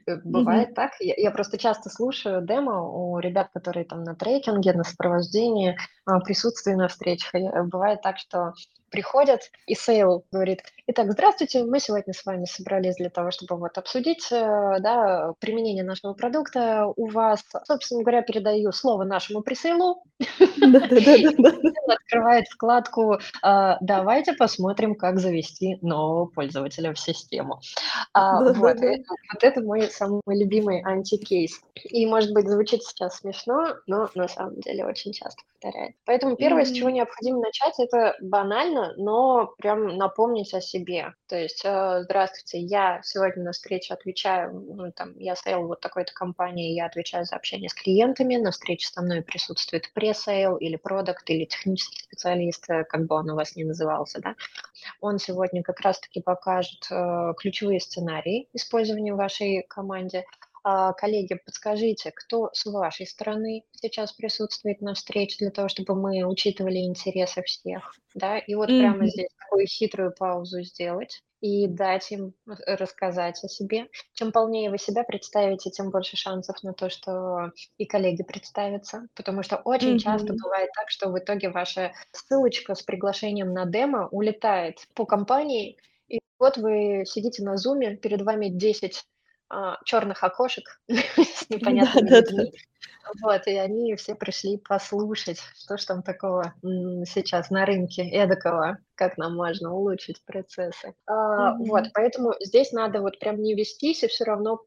Э, 0.06 0.16
бывает 0.24 0.74
так. 0.74 0.92
Я 1.00 1.14
я 1.16 1.30
просто 1.30 1.58
часто 1.58 1.90
слушаю 1.90 2.42
демо 2.42 2.82
у 2.82 3.18
ребят, 3.18 3.48
которые 3.52 3.84
там 3.84 4.02
на 4.02 4.14
трекинге, 4.14 4.72
на 4.72 4.84
сопровождении, 4.84 5.76
а, 6.04 6.20
присутствии 6.20 6.72
на 6.72 6.88
встречах. 6.88 7.34
И, 7.34 7.38
э, 7.38 7.62
бывает 7.62 8.02
так, 8.02 8.18
что 8.18 8.54
приходят, 8.96 9.50
и 9.66 9.74
sale 9.74 10.24
говорит: 10.32 10.62
"Итак, 10.86 11.12
здравствуйте, 11.12 11.64
мы 11.64 11.80
сегодня 11.80 12.14
с 12.14 12.24
вами 12.24 12.46
собрались 12.46 12.96
для 12.96 13.10
того, 13.10 13.30
чтобы 13.30 13.56
вот 13.56 13.76
обсудить, 13.76 14.26
э, 14.32 14.76
да, 14.80 15.34
применение 15.38 15.84
нашего 15.84 16.14
продукта 16.14 16.86
у 16.96 17.06
вас". 17.08 17.44
Собственно 17.66 18.00
говоря, 18.02 18.22
передаю 18.22 18.72
слово 18.72 19.04
нашему 19.04 19.42
presale 19.42 19.89
у. 19.89 20.02
Открывает 21.88 22.46
вкладку, 22.48 23.18
а, 23.42 23.76
"Давайте 23.82 24.32
посмотрим, 24.32 24.94
как 24.94 25.18
завести 25.18 25.76
нового 25.82 26.24
пользователя 26.24 26.94
в 26.94 26.98
систему". 26.98 27.60
А, 28.14 28.40
вот 28.40 28.78
это 29.42 29.60
мой 29.60 29.82
самый 29.90 30.22
любимый 30.26 30.80
антикейс. 30.82 31.60
И, 31.90 32.06
может 32.06 32.32
быть, 32.32 32.48
звучит 32.48 32.82
сейчас 32.82 33.18
смешно, 33.18 33.74
но 33.86 34.08
на 34.14 34.26
самом 34.26 34.58
деле 34.60 34.86
очень 34.86 35.12
часто 35.12 35.42
повторяется. 35.56 35.96
Поэтому 36.04 36.36
первое, 36.36 36.64
с 36.64 36.72
чего 36.72 36.90
необходимо 36.90 37.40
начать, 37.40 37.74
это 37.78 38.16
банально, 38.20 38.94
но 38.96 39.54
прям 39.58 39.96
напомнить 39.96 40.52
о 40.54 40.60
себе. 40.60 41.14
То 41.28 41.36
есть, 41.36 41.62
э, 41.64 42.02
здравствуйте, 42.02 42.58
я 42.58 43.00
сегодня 43.02 43.44
на 43.44 43.52
встрече 43.52 43.94
отвечаю, 43.94 44.52
ну, 44.52 44.92
там, 44.92 45.16
я 45.18 45.34
sale 45.34 45.66
вот 45.66 45.80
такой-то 45.80 46.12
компании, 46.12 46.74
я 46.74 46.86
отвечаю 46.86 47.24
за 47.24 47.36
общение 47.36 47.68
с 47.68 47.74
клиентами, 47.74 48.36
на 48.36 48.50
встрече 48.50 48.88
со 48.88 49.02
мной 49.02 49.22
присутствует 49.22 49.92
presale 49.92 50.56
или 50.56 50.76
продукт, 50.76 51.28
или 51.30 51.44
технический 51.44 52.02
специалист, 52.02 52.68
э, 52.70 52.84
как 52.84 53.06
бы 53.06 53.16
он 53.16 53.30
у 53.30 53.34
вас 53.34 53.56
ни 53.56 53.64
назывался, 53.64 54.20
да. 54.20 54.34
Он 55.00 55.18
сегодня 55.18 55.62
как 55.62 55.80
раз-таки 55.80 56.20
покажет 56.20 56.86
э, 56.90 57.32
ключевые 57.38 57.80
сценарии 57.80 58.48
использования 58.52 59.14
в 59.14 59.16
вашей 59.16 59.64
команде. 59.68 60.24
А, 60.68 60.92
коллеги, 60.94 61.34
подскажите, 61.46 62.10
кто 62.10 62.50
с 62.52 62.66
вашей 62.66 63.06
стороны 63.06 63.62
сейчас 63.70 64.12
присутствует 64.12 64.80
на 64.80 64.94
встрече 64.94 65.36
для 65.38 65.52
того, 65.52 65.68
чтобы 65.68 65.94
мы 65.94 66.24
учитывали 66.24 66.78
интересы 66.78 67.40
всех, 67.44 67.94
да? 68.14 68.38
И 68.38 68.56
вот 68.56 68.76
прямо 68.76 69.06
Мгм. 69.06 69.08
здесь 69.08 69.28
такую 69.38 69.66
хитрую 69.68 70.12
паузу 70.12 70.62
сделать 70.62 71.22
и 71.40 71.68
дать 71.68 72.10
им 72.10 72.34
рассказать 72.66 73.44
о 73.44 73.48
себе. 73.48 73.86
Чем 74.14 74.32
полнее 74.32 74.70
вы 74.70 74.78
себя 74.78 75.04
представите, 75.04 75.70
тем 75.70 75.90
больше 75.90 76.16
шансов 76.16 76.60
на 76.64 76.72
то, 76.72 76.90
что 76.90 77.52
и 77.78 77.86
коллеги 77.86 78.24
представятся, 78.24 79.06
потому 79.14 79.44
что 79.44 79.58
очень 79.58 79.98
часто 79.98 80.32
Мгм. 80.32 80.42
бывает 80.42 80.70
так, 80.74 80.90
что 80.90 81.10
в 81.10 81.18
итоге 81.20 81.48
ваша 81.50 81.92
ссылочка 82.10 82.74
с 82.74 82.82
приглашением 82.82 83.52
на 83.52 83.66
демо 83.66 84.08
улетает 84.08 84.78
по 84.96 85.06
компании, 85.06 85.78
и 86.08 86.18
вот 86.40 86.56
вы 86.56 87.04
сидите 87.06 87.44
на 87.44 87.56
зуме, 87.56 87.96
перед 87.96 88.22
вами 88.22 88.48
10 88.48 89.04
а, 89.04 89.15
черных 89.84 90.22
окошек 90.24 90.80
с 90.88 91.48
непонятными 91.48 92.08
людьми, 92.08 92.52
вот, 93.22 93.46
и 93.46 93.56
они 93.56 93.94
все 93.96 94.14
пришли 94.14 94.58
послушать, 94.58 95.40
что 95.56 95.76
ж 95.76 95.84
там 95.84 96.02
такого 96.02 96.54
сейчас 96.62 97.50
на 97.50 97.64
рынке 97.64 98.02
эдакого, 98.08 98.78
как 98.94 99.16
нам 99.18 99.36
можно 99.36 99.72
улучшить 99.72 100.24
процессы. 100.24 100.94
А, 101.06 101.54
вот, 101.56 101.84
поэтому 101.94 102.34
здесь 102.40 102.72
надо 102.72 103.00
вот 103.00 103.18
прям 103.18 103.40
не 103.40 103.54
вестись 103.54 104.02
и 104.02 104.08
все 104.08 104.24
равно 104.24 104.60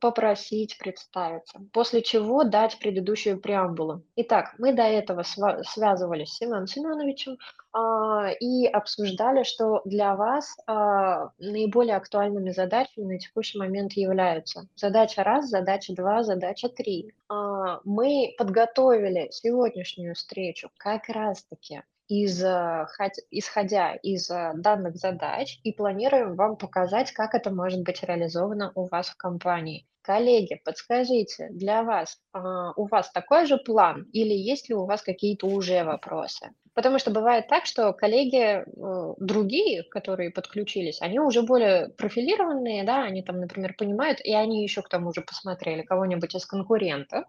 попросить 0.00 0.78
представиться, 0.78 1.60
после 1.72 2.02
чего 2.02 2.44
дать 2.44 2.78
предыдущую 2.78 3.40
преамбулу. 3.40 4.02
Итак, 4.16 4.54
мы 4.58 4.72
до 4.72 4.82
этого 4.82 5.22
связывались 5.22 6.30
с 6.30 6.38
Семеном 6.38 6.66
Семеновичем 6.66 7.36
а, 7.72 8.30
и 8.40 8.66
обсуждали, 8.66 9.42
что 9.42 9.82
для 9.84 10.16
вас 10.16 10.56
а, 10.66 11.30
наиболее 11.38 11.96
актуальными 11.96 12.50
задачами 12.50 13.04
на 13.04 13.18
текущий 13.18 13.58
момент 13.58 13.92
являются 13.92 14.66
задача 14.74 15.22
раз, 15.22 15.48
задача 15.48 15.94
два, 15.94 16.22
задача 16.22 16.68
три. 16.68 17.12
А, 17.28 17.55
мы 17.84 18.34
подготовили 18.38 19.28
сегодняшнюю 19.30 20.14
встречу 20.14 20.70
как 20.78 21.08
раз-таки 21.08 21.82
из, 22.08 22.42
а, 22.44 22.86
хот- 22.98 23.24
исходя 23.30 23.94
из 23.94 24.30
а, 24.30 24.52
данных 24.54 24.96
задач 24.96 25.58
и 25.62 25.72
планируем 25.72 26.36
вам 26.36 26.56
показать, 26.56 27.12
как 27.12 27.34
это 27.34 27.50
может 27.50 27.82
быть 27.82 28.02
реализовано 28.02 28.72
у 28.74 28.86
вас 28.88 29.08
в 29.08 29.16
компании. 29.16 29.86
Коллеги, 30.02 30.60
подскажите, 30.64 31.48
для 31.50 31.82
вас 31.82 32.18
а, 32.32 32.72
у 32.76 32.86
вас 32.86 33.10
такой 33.10 33.46
же 33.46 33.56
план 33.56 34.06
или 34.12 34.34
есть 34.34 34.68
ли 34.68 34.74
у 34.74 34.84
вас 34.84 35.02
какие-то 35.02 35.46
уже 35.46 35.82
вопросы? 35.84 36.50
Потому 36.74 36.98
что 36.98 37.10
бывает 37.10 37.48
так, 37.48 37.64
что 37.64 37.94
коллеги, 37.94 38.60
э, 38.60 39.14
другие, 39.18 39.82
которые 39.84 40.30
подключились, 40.30 41.00
они 41.00 41.18
уже 41.18 41.40
более 41.40 41.88
профилированные, 41.88 42.84
да, 42.84 43.02
они 43.02 43.22
там, 43.22 43.40
например, 43.40 43.74
понимают, 43.78 44.20
и 44.20 44.34
они 44.34 44.62
еще 44.62 44.82
к 44.82 44.90
тому 44.90 45.10
же 45.14 45.22
посмотрели 45.22 45.80
кого-нибудь 45.80 46.34
из 46.34 46.44
конкурентов, 46.44 47.24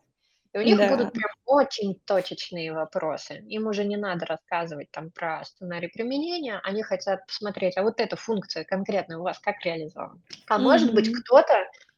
и 0.62 0.64
у 0.64 0.76
них 0.76 0.78
Да. 0.78 0.90
будут 0.90 1.14
прям 1.14 1.30
очень 1.46 1.96
точечные 2.06 2.74
вопросы. 2.74 3.44
Им 3.48 3.68
уже 3.68 3.86
не 3.86 3.98
надо 3.98 4.26
рассказывать 4.26 4.90
там 4.92 5.12
про 5.12 5.44
сценарий 5.46 5.88
применения, 5.88 6.60
они 6.64 6.84
хотят 6.84 7.26
посмотреть, 7.28 7.78
а 7.78 7.84
вот 7.84 8.00
эта 8.00 8.16
функция 8.16 8.64
конкретно 8.64 9.20
у 9.20 9.24
вас 9.24 9.40
как 9.40 9.64
реализована. 9.64 10.22
А 10.50 10.58
может 10.58 10.94
быть 10.94 11.12
кто-то, 11.12 11.54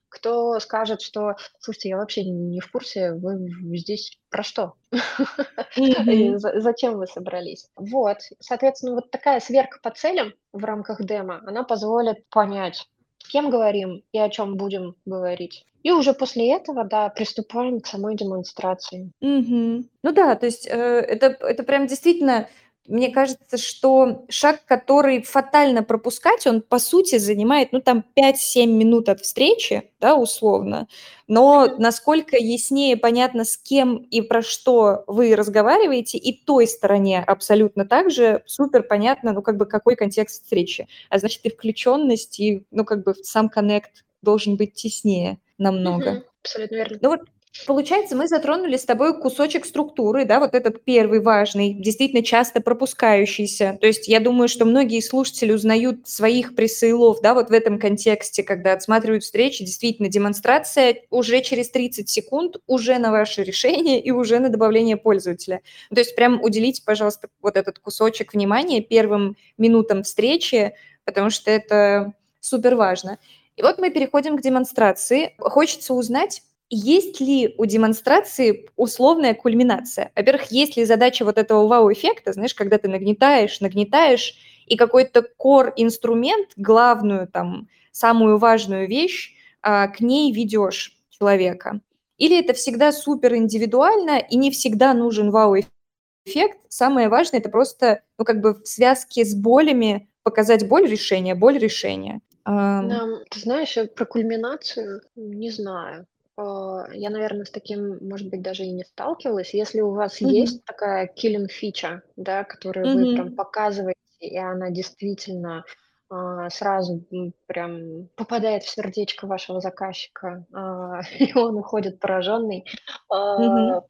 кто 0.10 0.60
скажет, 0.60 1.02
что, 1.02 1.36
слушайте, 1.60 1.89
я 1.89 1.98
вообще 1.98 2.24
не 2.24 2.60
в 2.60 2.72
курсе, 2.72 3.13
вы 3.13 3.38
здесь 3.78 4.17
про 4.30 4.43
что? 4.43 4.74
Зачем 5.76 6.98
вы 6.98 7.08
собрались? 7.08 7.67
Вот, 7.76 8.17
соответственно, 8.39 8.95
вот 8.95 9.12
такая 9.12 9.39
сверка 9.39 9.80
по 9.82 9.91
целям 9.91 10.34
в 10.52 10.63
рамках 10.63 11.04
демо, 11.04 11.41
она 11.45 11.63
позволит 11.63 12.28
понять, 12.30 12.88
кем 13.29 13.49
говорим 13.49 14.03
и 14.11 14.19
о 14.19 14.29
чем 14.29 14.55
будем 14.55 14.95
говорить. 15.05 15.65
И 15.83 15.91
уже 15.91 16.13
после 16.13 16.53
этого, 16.53 16.83
да, 16.83 17.07
приступаем 17.09 17.79
к 17.79 17.87
самой 17.87 18.15
демонстрации. 18.15 19.11
Мгм. 19.21 19.89
Ну 20.03 20.11
да, 20.11 20.35
то 20.35 20.45
есть, 20.45 20.67
э, 20.67 20.71
это 20.71 21.27
это 21.39 21.63
прям 21.63 21.87
действительно, 21.87 22.49
мне 22.89 23.10
кажется, 23.10 23.58
что 23.58 24.25
шаг, 24.30 24.65
который 24.65 25.21
фатально 25.21 25.84
пропускать, 25.84 26.45
он, 26.47 26.62
по 26.62 26.80
сути, 26.80 27.17
занимает, 27.17 27.71
ну, 27.71 27.82
там 27.82 28.04
пять-семь 28.15 28.71
минут 28.71 29.10
от 29.10 29.21
встречи, 29.21 29.91
да, 30.02 30.15
условно. 30.15 30.88
Но 31.28 31.67
насколько 31.78 32.36
яснее 32.36 32.97
понятно, 32.97 33.45
с 33.45 33.58
кем 33.58 33.97
и 33.97 34.21
про 34.21 34.41
что 34.41 35.04
вы 35.06 35.36
разговариваете, 35.36 36.17
и 36.17 36.43
той 36.43 36.67
стороне 36.67 37.23
абсолютно 37.25 37.86
так 37.86 38.10
же 38.10 38.43
супер 38.47 38.84
понятно, 38.84 39.34
ну, 39.34 39.41
как 39.41 39.58
бы 39.58 39.67
какой 39.67 39.95
контекст 39.95 40.43
встречи. 40.43 40.88
А 41.10 41.19
значит, 41.19 41.45
и 41.45 41.49
включенность, 41.49 42.39
и, 42.39 42.63
ну, 42.71 42.84
как 42.84 43.04
бы 43.04 43.13
сам 43.13 43.49
коннект 43.49 44.04
должен 44.23 44.58
быть 44.58 44.73
теснее 44.73 45.39
намного. 45.60 46.23
Абсолютно 46.41 46.75
верно. 46.75 46.97
Ну 47.02 47.10
вот, 47.10 47.21
получается, 47.65 48.15
мы 48.15 48.27
затронули 48.27 48.77
с 48.77 48.85
тобой 48.85 49.19
кусочек 49.19 49.65
структуры, 49.65 50.25
да, 50.25 50.39
вот 50.39 50.53
этот 50.53 50.83
первый 50.83 51.19
важный, 51.19 51.73
действительно 51.73 52.23
часто 52.23 52.62
пропускающийся. 52.62 53.77
То 53.81 53.88
есть 53.88 54.07
я 54.07 54.19
думаю, 54.19 54.47
что 54.47 54.65
многие 54.65 55.01
слушатели 55.01 55.51
узнают 55.51 56.07
своих 56.07 56.55
пресейлов, 56.55 57.21
да, 57.21 57.33
вот 57.33 57.49
в 57.49 57.53
этом 57.53 57.79
контексте, 57.79 58.43
когда 58.43 58.73
отсматривают 58.73 59.23
встречи, 59.23 59.65
действительно, 59.65 60.09
демонстрация 60.09 61.01
уже 61.09 61.41
через 61.41 61.69
30 61.71 62.07
секунд, 62.09 62.57
уже 62.67 62.97
на 62.99 63.12
ваше 63.12 63.43
решение 63.43 64.01
и 64.01 64.12
уже 64.12 64.39
на 64.39 64.49
добавление 64.49 64.97
пользователя. 64.97 65.62
То 65.93 65.99
есть 65.99 66.15
прям 66.15 66.41
уделите, 66.41 66.81
пожалуйста, 66.85 67.29
вот 67.41 67.57
этот 67.57 67.79
кусочек 67.79 68.33
внимания 68.33 68.81
первым 68.81 69.35
минутам 69.57 70.03
встречи, 70.03 70.73
потому 71.03 71.29
что 71.29 71.49
это 71.51 72.13
супер 72.39 72.75
важно. 72.75 73.17
И 73.57 73.62
вот 73.62 73.77
мы 73.77 73.89
переходим 73.89 74.38
к 74.38 74.41
демонстрации. 74.41 75.35
Хочется 75.38 75.93
узнать, 75.93 76.43
есть 76.69 77.19
ли 77.19 77.55
у 77.58 77.65
демонстрации 77.65 78.69
условная 78.75 79.34
кульминация? 79.34 80.12
Во-первых, 80.15 80.51
есть 80.51 80.77
ли 80.77 80.86
задача 80.86 81.25
вот 81.25 81.38
этого 81.38 81.67
вау-эффекта, 81.67 82.34
знаешь, 82.34 82.53
когда 82.53 82.77
ты 82.77 82.88
нагнетаешь, 82.88 83.60
нагнетаешь, 83.60 84.36
и 84.67 84.77
какой-то 84.77 85.25
core-инструмент, 85.39 86.49
главную 86.55 87.27
там, 87.27 87.69
самую 87.91 88.38
важную 88.38 88.88
вещь, 88.88 89.34
а, 89.62 89.88
к 89.88 89.99
ней 89.99 90.32
ведешь 90.32 90.95
человека? 91.10 91.82
Или 92.17 92.39
это 92.39 92.53
всегда 92.53 92.91
супер 92.91 93.36
индивидуально, 93.36 94.19
и 94.19 94.38
не 94.38 94.51
всегда 94.51 94.93
нужен 94.93 95.32
вау-эффект? 95.32 96.60
Самое 96.67 97.10
важное– 97.10 97.39
это 97.39 97.49
просто, 97.49 98.03
ну, 98.17 98.25
как 98.25 98.41
бы 98.41 98.53
в 98.53 98.67
связке 98.67 99.25
с 99.25 99.34
болями 99.34 100.08
показать 100.21 100.67
боль 100.67 100.88
решения, 100.88 101.34
боль 101.34 101.58
решения. 101.58 102.21
Нам, 102.45 103.23
ты 103.29 103.39
знаешь, 103.39 103.75
э, 103.77 103.88
про 103.88 104.05
кульминацию 104.05 105.01
не 105.15 105.49
знаю. 105.49 106.05
А, 106.39 106.86
я, 106.93 107.10
наверное, 107.10 107.43
с 107.45 107.52
таким, 107.52 107.97
может 108.08 108.30
быть, 108.30 108.41
даже 108.41 108.63
и 108.63 108.71
не 108.71 108.86
сталкивалась. 108.86 109.54
Если 109.54 109.82
у 109.82 109.91
вас 109.91 110.21
мгм, 110.21 110.32
есть 110.32 110.63
такая 110.63 111.12
killing 111.13 111.47
фича, 111.47 112.02
да, 112.15 112.45
которую 112.45 112.89
вы 112.89 113.08
прям 113.08 113.32
показываете, 113.32 113.99
и 114.19 114.38
она 114.38 114.69
действительно 114.69 115.65
а, 116.10 116.49
сразу 116.49 117.06
прям 117.45 118.08
попадает 118.15 118.63
в 118.63 118.69
сердечко 118.69 119.28
вашего 119.28 119.60
заказчика, 119.60 120.45
а, 120.54 121.02
и 121.19 121.38
он 121.38 121.58
уходит 121.58 121.99
пораженный, 121.99 122.65
а, 123.10 123.82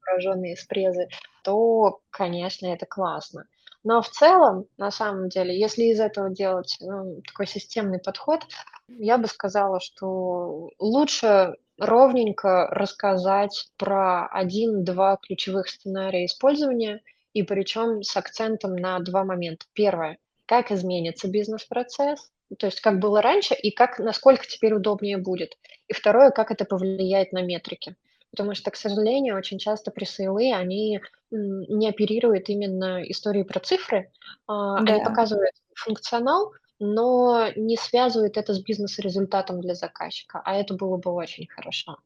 пораженный 0.00 0.52
из 0.52 0.64
презы, 0.64 1.08
то, 1.44 2.00
конечно, 2.10 2.66
это 2.66 2.86
классно. 2.86 3.44
Но 3.84 4.00
в 4.00 4.08
целом, 4.08 4.66
на 4.78 4.90
самом 4.90 5.28
деле, 5.28 5.58
если 5.58 5.84
из 5.84 6.00
этого 6.00 6.30
делать 6.30 6.76
ну, 6.80 7.20
такой 7.26 7.46
системный 7.46 7.98
подход, 8.00 8.40
я 8.88 9.18
бы 9.18 9.28
сказала, 9.28 9.78
что 9.80 10.70
лучше 10.78 11.54
ровненько 11.78 12.66
рассказать 12.70 13.70
про 13.76 14.26
один-два 14.26 15.18
ключевых 15.22 15.68
сценария 15.68 16.26
использования, 16.26 17.00
и 17.32 17.42
причем 17.42 18.02
с 18.02 18.16
акцентом 18.16 18.76
на 18.76 18.98
два 19.00 19.24
момента. 19.24 19.66
Первое 19.72 20.18
как 20.48 20.72
изменится 20.72 21.28
бизнес-процесс, 21.28 22.30
то 22.58 22.66
есть 22.66 22.80
как 22.80 22.98
было 22.98 23.20
раньше 23.20 23.54
и 23.54 23.70
как, 23.70 23.98
насколько 23.98 24.46
теперь 24.46 24.72
удобнее 24.72 25.18
будет. 25.18 25.58
И 25.88 25.92
второе, 25.92 26.30
как 26.30 26.50
это 26.50 26.64
повлияет 26.64 27.32
на 27.32 27.42
метрики. 27.42 27.96
Потому 28.30 28.54
что, 28.54 28.70
к 28.70 28.76
сожалению, 28.76 29.36
очень 29.36 29.58
часто 29.58 29.90
пресейлы, 29.90 30.52
они 30.54 31.00
не 31.30 31.88
оперируют 31.88 32.48
именно 32.48 33.02
истории 33.02 33.42
про 33.42 33.60
цифры, 33.60 34.10
а, 34.46 34.78
они 34.78 35.04
показывают 35.04 35.52
функционал, 35.74 36.52
но 36.78 37.48
не 37.56 37.76
связывают 37.76 38.36
это 38.36 38.54
с 38.54 38.60
бизнес-результатом 38.60 39.60
для 39.60 39.74
заказчика, 39.74 40.40
а 40.44 40.54
это 40.54 40.74
было 40.74 40.96
бы 40.96 41.12
очень 41.12 41.46
хорошо. 41.46 41.98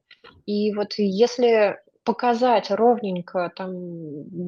И 0.46 0.72
вот 0.74 0.94
если 0.96 1.78
показать 2.04 2.70
ровненько 2.70 3.52
там 3.54 3.70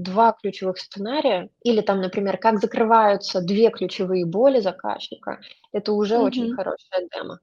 два 0.03 0.33
ключевых 0.33 0.79
сценария 0.79 1.51
или 1.63 1.81
там, 1.83 2.01
например, 2.01 2.37
как 2.39 2.61
закрываются 2.61 3.41
две 3.41 3.71
ключевые 3.71 4.27
боли 4.27 4.61
заказчика, 4.61 5.41
это 5.73 5.93
уже 5.93 6.19
очень 6.19 6.53
хорошая 6.55 7.09
демо. 7.13 7.41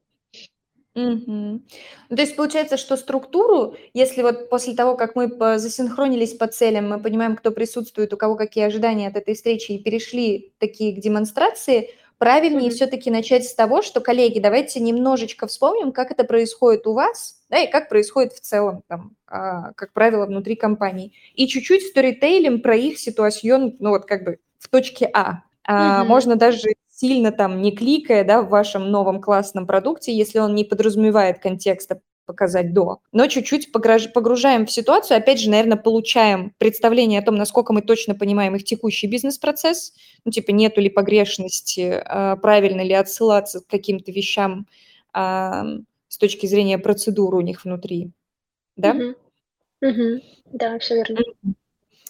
Ну, 0.93 1.61
то 2.09 2.21
есть 2.21 2.35
получается, 2.35 2.75
что 2.75 2.97
структуру, 2.97 3.77
если 3.93 4.23
вот 4.23 4.49
после 4.49 4.75
того, 4.75 4.97
как 4.97 5.15
мы 5.15 5.29
засинхронились 5.57 6.33
по 6.33 6.47
целям, 6.47 6.89
мы 6.89 6.99
понимаем, 7.01 7.37
кто 7.37 7.51
присутствует, 7.51 8.13
у 8.13 8.17
кого 8.17 8.35
какие 8.35 8.65
ожидания 8.65 9.07
от 9.07 9.15
этой 9.15 9.35
встречи, 9.35 9.71
и 9.71 9.81
перешли 9.81 10.53
такие 10.57 10.93
к 10.93 10.99
демонстрации, 10.99 11.91
правильнее 12.21 12.69
mm 12.69 12.73
все-таки 12.75 13.09
начать 13.09 13.45
с 13.45 13.55
того, 13.55 13.81
что, 13.81 13.99
коллеги, 13.99 14.37
давайте 14.39 14.79
немножечко 14.79 15.47
вспомним, 15.47 15.91
как 15.91 16.11
это 16.11 16.23
происходит 16.23 16.85
у 16.85 16.93
вас, 16.93 17.41
да, 17.49 17.57
и 17.57 17.69
как 17.69 17.89
происходит 17.89 18.33
в 18.33 18.39
целом, 18.41 18.83
там, 18.87 19.15
а, 19.25 19.73
как 19.73 19.91
правило, 19.91 20.27
внутри 20.27 20.55
компании. 20.55 21.13
И 21.33 21.47
чуть-чуть 21.47 21.81
сторитейлим 21.81 22.61
про 22.61 22.75
их 22.75 22.99
ситуацию, 22.99 23.75
ну 23.79 23.89
вот 23.89 24.05
как 24.05 24.23
бы 24.23 24.37
в 24.59 24.69
точке 24.69 25.09
А. 25.11 25.41
а 25.65 26.03
Можно 26.03 26.35
даже 26.35 26.67
сильно 26.91 27.31
там 27.31 27.59
не 27.59 27.75
кликая, 27.75 28.23
да, 28.23 28.43
в 28.43 28.49
вашем 28.49 28.91
новом 28.91 29.19
классном 29.19 29.65
продукте, 29.65 30.15
если 30.15 30.37
он 30.37 30.53
не 30.53 30.63
подразумевает 30.63 31.39
контекста 31.39 32.01
показать 32.25 32.73
до, 32.73 32.99
но 33.11 33.27
чуть-чуть 33.27 33.71
погружаем 33.71 34.65
в 34.65 34.71
ситуацию, 34.71 35.17
опять 35.17 35.39
же, 35.39 35.49
наверное, 35.49 35.77
получаем 35.77 36.53
представление 36.57 37.19
о 37.19 37.23
том, 37.23 37.35
насколько 37.35 37.73
мы 37.73 37.81
точно 37.81 38.15
понимаем 38.15 38.55
их 38.55 38.63
текущий 38.63 39.07
бизнес-процесс, 39.07 39.93
ну, 40.25 40.31
типа, 40.31 40.51
нету 40.51 40.81
ли 40.81 40.89
погрешности, 40.89 42.01
а, 42.05 42.35
правильно 42.37 42.81
ли 42.81 42.93
отсылаться 42.93 43.59
к 43.59 43.67
каким-то 43.67 44.11
вещам 44.11 44.67
а, 45.13 45.65
с 46.07 46.17
точки 46.17 46.45
зрения 46.45 46.77
процедуры 46.77 47.37
у 47.37 47.41
них 47.41 47.65
внутри, 47.65 48.11
да? 48.75 48.91
Угу. 48.91 49.89
Угу. 49.89 50.21
Да, 50.53 50.79
все 50.79 50.95
верно. 50.95 51.19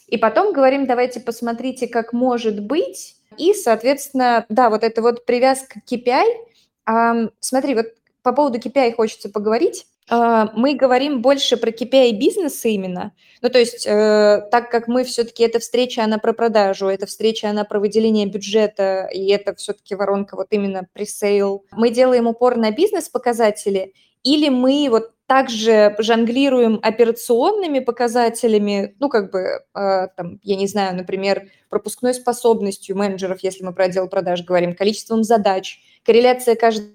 И 0.07 0.17
потом 0.17 0.53
говорим, 0.53 0.85
давайте 0.85 1.21
посмотрите, 1.21 1.87
как 1.87 2.11
может 2.11 2.61
быть, 2.61 3.15
и, 3.37 3.53
соответственно, 3.53 4.45
да, 4.49 4.69
вот 4.69 4.83
это 4.83 5.01
вот 5.01 5.25
привязка 5.25 5.79
к 5.79 5.91
KPI. 5.91 7.29
Смотри, 7.39 7.75
вот 7.75 7.87
по 8.21 8.33
поводу 8.33 8.59
KPI 8.59 8.93
хочется 8.93 9.29
поговорить. 9.29 9.87
А, 10.13 10.51
мы 10.53 10.75
говорим 10.75 11.21
больше 11.21 11.55
про 11.55 11.71
KPI 11.71 12.11
бизнеса 12.17 12.67
именно. 12.67 13.13
Ну, 13.41 13.49
то 13.49 13.57
есть, 13.57 13.87
э, 13.87 14.41
так 14.51 14.69
как 14.69 14.89
мы 14.89 15.05
все-таки, 15.05 15.41
эта 15.41 15.59
встреча, 15.59 16.03
она 16.03 16.17
про 16.17 16.33
продажу, 16.33 16.87
эта 16.87 17.05
встреча, 17.05 17.49
она 17.49 17.63
про 17.63 17.79
выделение 17.79 18.25
бюджета, 18.25 19.07
и 19.13 19.29
это 19.29 19.55
все-таки 19.55 19.95
воронка 19.95 20.35
вот 20.35 20.47
именно 20.51 20.85
пресейл. 20.91 21.65
Мы 21.71 21.91
делаем 21.91 22.27
упор 22.27 22.57
на 22.57 22.71
бизнес-показатели, 22.71 23.93
или 24.23 24.49
мы 24.49 24.89
вот 24.89 25.13
также 25.27 25.95
жонглируем 25.97 26.79
операционными 26.83 27.79
показателями, 27.79 28.97
ну, 28.99 29.07
как 29.07 29.31
бы, 29.31 29.39
э, 29.39 30.07
там, 30.17 30.41
я 30.43 30.57
не 30.57 30.67
знаю, 30.67 30.93
например, 30.93 31.47
пропускной 31.69 32.13
способностью 32.13 32.97
менеджеров, 32.97 33.39
если 33.43 33.63
мы 33.63 33.73
про 33.73 33.85
отдел 33.85 34.09
продаж 34.09 34.43
говорим, 34.43 34.75
количеством 34.75 35.23
задач. 35.23 35.79
Корреляция 36.03 36.55
кажется 36.55 36.91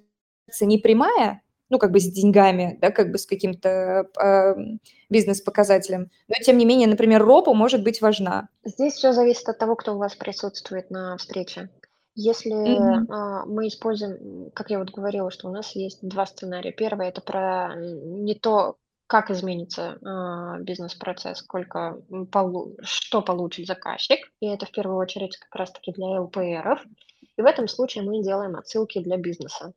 не 0.60 0.76
прямая, 0.76 1.40
ну, 1.68 1.78
как 1.78 1.90
бы 1.90 2.00
с 2.00 2.10
деньгами, 2.10 2.78
да, 2.80 2.90
как 2.90 3.10
бы 3.10 3.18
с 3.18 3.26
каким-то 3.26 4.08
э, 4.20 4.54
бизнес-показателем. 5.10 6.10
Но, 6.28 6.34
тем 6.44 6.58
не 6.58 6.64
менее, 6.64 6.88
например, 6.88 7.24
ропа 7.24 7.54
может 7.54 7.82
быть 7.82 8.00
важна. 8.00 8.48
Здесь 8.64 8.94
все 8.94 9.12
зависит 9.12 9.48
от 9.48 9.58
того, 9.58 9.76
кто 9.76 9.94
у 9.94 9.98
вас 9.98 10.14
присутствует 10.14 10.90
на 10.90 11.16
встрече. 11.16 11.70
Если 12.14 12.52
mm-hmm. 12.52 13.06
а, 13.10 13.44
мы 13.44 13.68
используем, 13.68 14.50
как 14.52 14.70
я 14.70 14.78
вот 14.78 14.90
говорила, 14.90 15.30
что 15.30 15.48
у 15.48 15.52
нас 15.52 15.72
есть 15.76 15.98
два 16.00 16.24
сценария. 16.24 16.72
Первый 16.72 17.08
это 17.08 17.20
про 17.20 17.74
не 17.76 18.34
то, 18.34 18.76
как 19.06 19.30
изменится 19.30 19.98
а, 20.02 20.58
бизнес-процесс, 20.60 21.38
сколько 21.38 22.00
полу- 22.32 22.74
что 22.82 23.20
получит 23.20 23.66
заказчик, 23.66 24.20
и 24.40 24.46
это 24.46 24.64
в 24.64 24.70
первую 24.70 24.96
очередь 24.96 25.36
как 25.36 25.54
раз-таки 25.54 25.92
для 25.92 26.22
ЛПРов. 26.22 26.80
И 27.36 27.42
в 27.42 27.44
этом 27.44 27.68
случае 27.68 28.04
мы 28.04 28.22
делаем 28.22 28.56
отсылки 28.56 28.98
для 28.98 29.18
бизнеса 29.18 29.74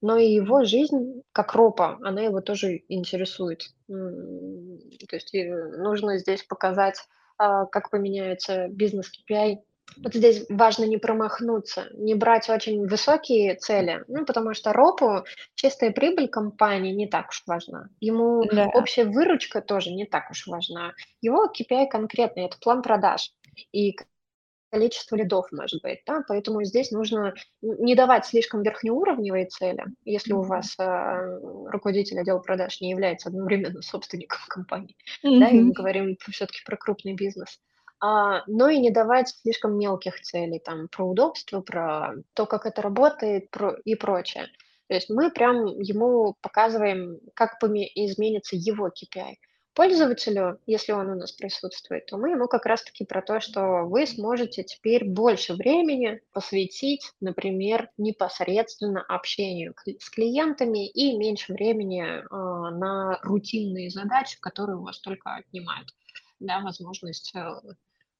но 0.00 0.16
и 0.16 0.32
его 0.32 0.64
жизнь, 0.64 1.22
как 1.32 1.54
ропа, 1.54 1.98
она 2.02 2.22
его 2.22 2.40
тоже 2.40 2.82
интересует. 2.88 3.70
То 3.86 5.16
есть 5.16 5.34
нужно 5.34 6.18
здесь 6.18 6.42
показать, 6.44 6.98
а, 7.38 7.66
как 7.66 7.90
поменяется 7.90 8.68
бизнес 8.68 9.10
KPI. 9.10 9.58
Вот 10.02 10.14
здесь 10.14 10.46
важно 10.48 10.84
не 10.84 10.96
промахнуться, 10.96 11.88
не 11.92 12.14
брать 12.14 12.48
очень 12.48 12.86
высокие 12.86 13.56
цели, 13.56 14.02
ну, 14.08 14.24
потому 14.24 14.54
что 14.54 14.72
ропу 14.72 15.24
чистая 15.54 15.90
прибыль 15.90 16.28
компании 16.28 16.92
не 16.92 17.06
так 17.06 17.28
уж 17.28 17.42
важна. 17.46 17.88
Ему 18.00 18.44
да. 18.44 18.68
общая 18.72 19.04
выручка 19.04 19.60
тоже 19.60 19.92
не 19.92 20.06
так 20.06 20.30
уж 20.30 20.46
важна. 20.46 20.92
Его 21.20 21.46
KPI 21.46 21.88
конкретный, 21.88 22.46
это 22.46 22.56
план 22.58 22.80
продаж. 22.80 23.32
И 23.72 23.94
количество 24.72 25.16
лидов, 25.16 25.46
может 25.52 25.82
быть, 25.82 26.00
да, 26.06 26.22
поэтому 26.26 26.64
здесь 26.64 26.90
нужно 26.90 27.34
не 27.60 27.94
давать 27.94 28.24
слишком 28.24 28.62
верхнеуровневые 28.62 29.46
цели, 29.46 29.84
если 30.04 30.32
у 30.32 30.40
вас 30.40 30.74
э, 30.78 31.38
руководитель 31.66 32.18
отдела 32.18 32.38
продаж 32.38 32.80
не 32.80 32.90
является 32.90 33.28
одновременно 33.28 33.82
собственником 33.82 34.40
компании, 34.48 34.96
mm-hmm. 35.22 35.38
да, 35.40 35.48
и 35.48 35.60
мы 35.60 35.72
говорим 35.72 36.16
все-таки 36.30 36.60
про 36.64 36.78
крупный 36.78 37.12
бизнес, 37.12 37.60
а, 38.00 38.42
но 38.46 38.70
и 38.70 38.78
не 38.78 38.90
давать 38.90 39.28
слишком 39.28 39.78
мелких 39.78 40.20
целей, 40.22 40.58
там, 40.58 40.88
про 40.88 41.04
удобство, 41.04 41.60
про 41.60 42.14
то, 42.32 42.46
как 42.46 42.64
это 42.64 42.80
работает 42.80 43.50
про, 43.50 43.74
и 43.84 43.94
прочее. 43.94 44.46
То 44.88 44.94
есть 44.94 45.10
мы 45.10 45.30
прям 45.30 45.66
ему 45.78 46.34
показываем, 46.40 47.20
как 47.34 47.58
изменится 47.62 48.56
его 48.56 48.88
KPI 48.88 49.36
пользователю, 49.74 50.60
если 50.66 50.92
он 50.92 51.08
у 51.08 51.14
нас 51.14 51.32
присутствует, 51.32 52.06
то 52.06 52.16
мы 52.16 52.30
ему 52.30 52.46
как 52.46 52.66
раз-таки 52.66 53.04
про 53.04 53.22
то, 53.22 53.40
что 53.40 53.84
вы 53.84 54.06
сможете 54.06 54.62
теперь 54.62 55.04
больше 55.04 55.54
времени 55.54 56.20
посвятить, 56.32 57.12
например, 57.20 57.90
непосредственно 57.96 59.02
общению 59.02 59.74
с 59.98 60.10
клиентами 60.10 60.88
и 60.88 61.16
меньше 61.16 61.52
времени 61.52 62.02
э, 62.02 62.26
на 62.30 63.18
рутинные 63.22 63.90
задачи, 63.90 64.38
которые 64.40 64.76
у 64.76 64.82
вас 64.82 65.00
только 65.00 65.34
отнимают 65.34 65.88
да, 66.40 66.60
возможность 66.60 67.32
э, 67.34 67.50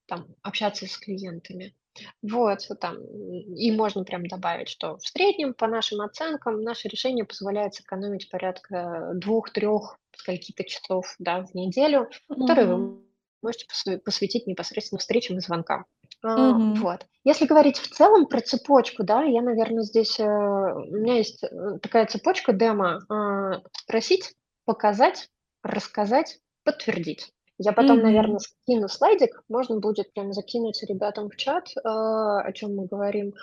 там, 0.07 0.27
общаться 0.43 0.87
с 0.87 0.97
клиентами. 0.97 1.75
Вот, 2.23 2.61
там, 2.81 2.97
и 3.03 3.71
можно 3.71 4.05
прям 4.05 4.27
добавить, 4.27 4.69
что 4.69 4.97
в 4.97 5.07
среднем, 5.07 5.55
по 5.55 5.67
нашим 5.67 6.01
оценкам, 6.01 6.63
наше 6.63 6.89
решение 6.89 7.25
позволяет 7.25 7.75
сэкономить 7.75 8.31
порядка 8.31 9.13
двух-трех 9.15 9.99
скольки-то 10.17 10.65
часов 10.65 11.15
да, 11.19 11.45
в 11.45 11.55
неделю, 11.55 12.09
которые 12.29 12.67
вы 12.67 13.03
можете 13.43 13.67
посвятить 13.99 14.47
непосредственно 14.47 14.99
встречам 14.99 15.37
и 15.37 15.41
звонкам. 15.41 15.85
Mm-hmm. 16.25 16.75
Вот. 16.77 17.07
Если 17.25 17.47
говорить 17.47 17.79
в 17.79 17.89
целом 17.89 18.27
про 18.27 18.41
цепочку, 18.41 19.03
да, 19.03 19.25
я, 19.25 19.43
наверное, 19.43 19.83
здесь 19.83 20.21
э, 20.21 20.25
у 20.25 20.97
меня 20.97 21.17
есть 21.17 21.43
э, 21.43 21.79
такая 21.83 22.07
цепочка 22.07 22.53
демо: 22.53 23.01
э, 23.11 23.61
спросить, 23.77 24.33
показать, 24.65 25.29
рассказать, 25.65 26.39
подтвердить. 26.65 27.33
Я 27.59 27.73
потом, 27.73 27.99
mm-hmm. 27.99 28.03
наверное, 28.03 28.39
скину 28.39 28.89
слайдик, 28.89 29.43
можно 29.49 29.79
будет 29.79 30.13
прям 30.13 30.33
закинуть 30.33 30.83
ребятам 30.83 31.29
в 31.31 31.37
чат, 31.37 31.69
о 31.85 32.51
чем 32.53 32.77
мы 32.77 32.87
говорим. 32.87 33.35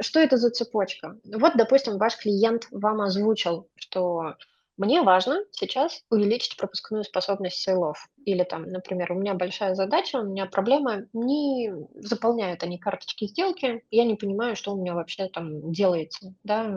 Что 0.00 0.20
это 0.20 0.36
за 0.36 0.50
цепочка? 0.50 1.18
Вот, 1.24 1.52
допустим, 1.56 1.98
ваш 1.98 2.16
клиент 2.16 2.66
вам 2.70 3.00
озвучил, 3.00 3.68
что 3.76 4.34
мне 4.76 5.02
важно 5.02 5.40
сейчас 5.50 6.04
увеличить 6.08 6.56
пропускную 6.56 7.02
способность 7.02 7.56
сейлов. 7.56 8.08
Или 8.24 8.44
там, 8.44 8.62
например, 8.62 9.10
у 9.10 9.16
меня 9.16 9.34
большая 9.34 9.74
задача, 9.74 10.18
у 10.18 10.24
меня 10.24 10.46
проблема, 10.46 11.06
не 11.12 11.72
заполняют 11.96 12.62
они 12.62 12.78
карточки 12.78 13.26
сделки, 13.26 13.82
я 13.90 14.04
не 14.04 14.14
понимаю, 14.14 14.54
что 14.54 14.72
у 14.72 14.80
меня 14.80 14.94
вообще 14.94 15.26
там 15.28 15.72
делается, 15.72 16.32
да, 16.44 16.72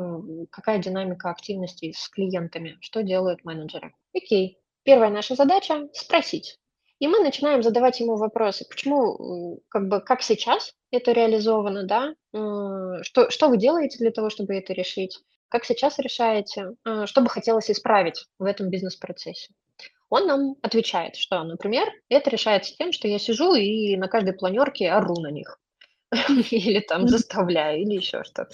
какая 0.50 0.80
динамика 0.80 1.30
активности 1.30 1.94
с 1.96 2.10
клиентами, 2.10 2.78
что 2.82 3.04
делают 3.04 3.46
менеджеры. 3.46 3.94
Окей, 4.16 4.58
первая 4.82 5.12
наша 5.12 5.36
задача– 5.36 5.88
спросить. 5.94 6.58
И 7.02 7.08
мы 7.08 7.20
начинаем 7.20 7.64
задавать 7.64 8.00
ему 8.00 8.16
вопросы, 8.16 8.64
почему, 8.70 9.60
как 9.70 9.88
бы, 9.88 10.02
как 10.02 10.22
сейчас 10.22 10.72
это 10.92 11.14
реализовано, 11.14 11.84
да, 11.84 12.14
что, 13.02 13.32
что 13.32 13.48
вы 13.48 13.58
делаете 13.58 13.98
для 13.98 14.12
того, 14.12 14.30
чтобы 14.30 14.56
это 14.56 14.72
решить, 14.74 15.18
как 15.50 15.66
сейчас 15.66 15.98
решаете? 15.98 16.76
А, 16.86 17.08
что 17.08 17.22
бы 17.22 17.30
хотелось 17.30 17.70
исправить 17.70 18.28
в 18.40 18.46
этом 18.46 18.70
бизнес-процессе? 18.70 19.50
Он 20.10 20.28
нам 20.28 20.56
отвечает, 20.62 21.16
что, 21.16 21.44
например, 21.44 21.92
это 22.08 22.30
решается 22.30 22.74
тем, 22.78 22.92
что 22.92 23.08
я 23.08 23.20
сижу 23.20 23.56
и 23.56 23.98
на 23.98 24.08
каждой 24.08 24.34
планерке 24.34 24.92
ору 24.92 25.20
на 25.20 25.32
них. 25.32 25.60
Или 26.52 26.82
там 26.82 27.08
заставляю, 27.08 27.82
или 27.82 27.96
еще 27.96 28.24
что-то. 28.24 28.54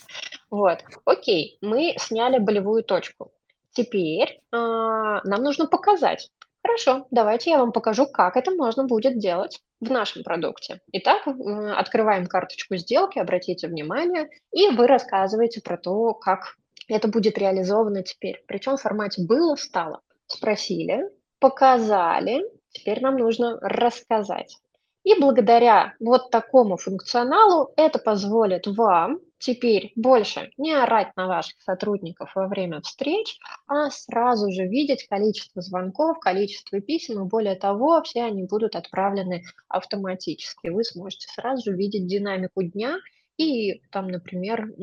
Вот. 0.49 0.79
Окей, 1.05 1.57
мы 1.61 1.95
сняли 1.99 2.37
болевую 2.39 2.83
точку. 2.83 3.31
Теперь 3.71 4.41
а, 4.51 5.21
нам 5.23 5.43
нужно 5.43 5.67
показать. 5.67 6.31
Хорошо, 6.67 7.07
давайте 7.11 7.51
я 7.51 7.59
вам 7.59 7.71
покажу, 7.71 8.07
как 8.07 8.35
это 8.35 8.51
можно 8.51 8.83
будет 8.83 9.19
делать 9.19 9.61
в 9.79 9.89
нашем 9.89 10.23
продукте. 10.23 10.81
Итак, 10.91 11.25
открываем 11.25 12.27
карточку 12.27 12.75
сделки, 12.75 13.19
обратите 13.19 13.69
внимание, 13.69 14.29
и 14.51 14.67
вы 14.71 14.85
рассказываете 14.85 15.61
про 15.61 15.77
то, 15.77 16.13
как 16.13 16.57
это 16.89 17.07
будет 17.07 17.37
реализовано 17.37 18.03
теперь. 18.03 18.43
Причем 18.49 18.75
в 18.75 18.81
формате 18.81 19.23
было, 19.23 19.55
стало. 19.55 20.01
Спросили, 20.25 21.09
показали, 21.39 22.43
теперь 22.71 23.01
нам 23.01 23.15
нужно 23.15 23.57
рассказать. 23.61 24.57
И 25.03 25.17
благодаря 25.17 25.93
вот 26.01 26.31
такому 26.31 26.75
функционалу 26.75 27.71
это 27.77 27.97
позволит 27.97 28.67
вам 28.67 29.21
теперь 29.39 29.91
больше 29.95 30.51
не 30.57 30.73
орать 30.73 31.15
на 31.15 31.27
ваших 31.27 31.61
сотрудников 31.61 32.31
во 32.35 32.47
время 32.47 32.81
встреч, 32.81 33.37
а 33.67 33.89
сразу 33.89 34.51
же 34.51 34.65
видеть 34.65 35.07
количество 35.07 35.61
звонков, 35.61 36.19
количество 36.19 36.79
писем, 36.81 37.23
и 37.23 37.29
более 37.29 37.55
того, 37.55 38.01
все 38.03 38.23
они 38.23 38.43
будут 38.43 38.75
отправлены 38.75 39.43
автоматически. 39.67 40.67
Вы 40.67 40.83
сможете 40.83 41.27
сразу 41.29 41.71
же 41.71 41.77
видеть 41.77 42.07
динамику 42.07 42.63
дня 42.63 42.97
и 43.37 43.81
там, 43.91 44.07
например, 44.07 44.73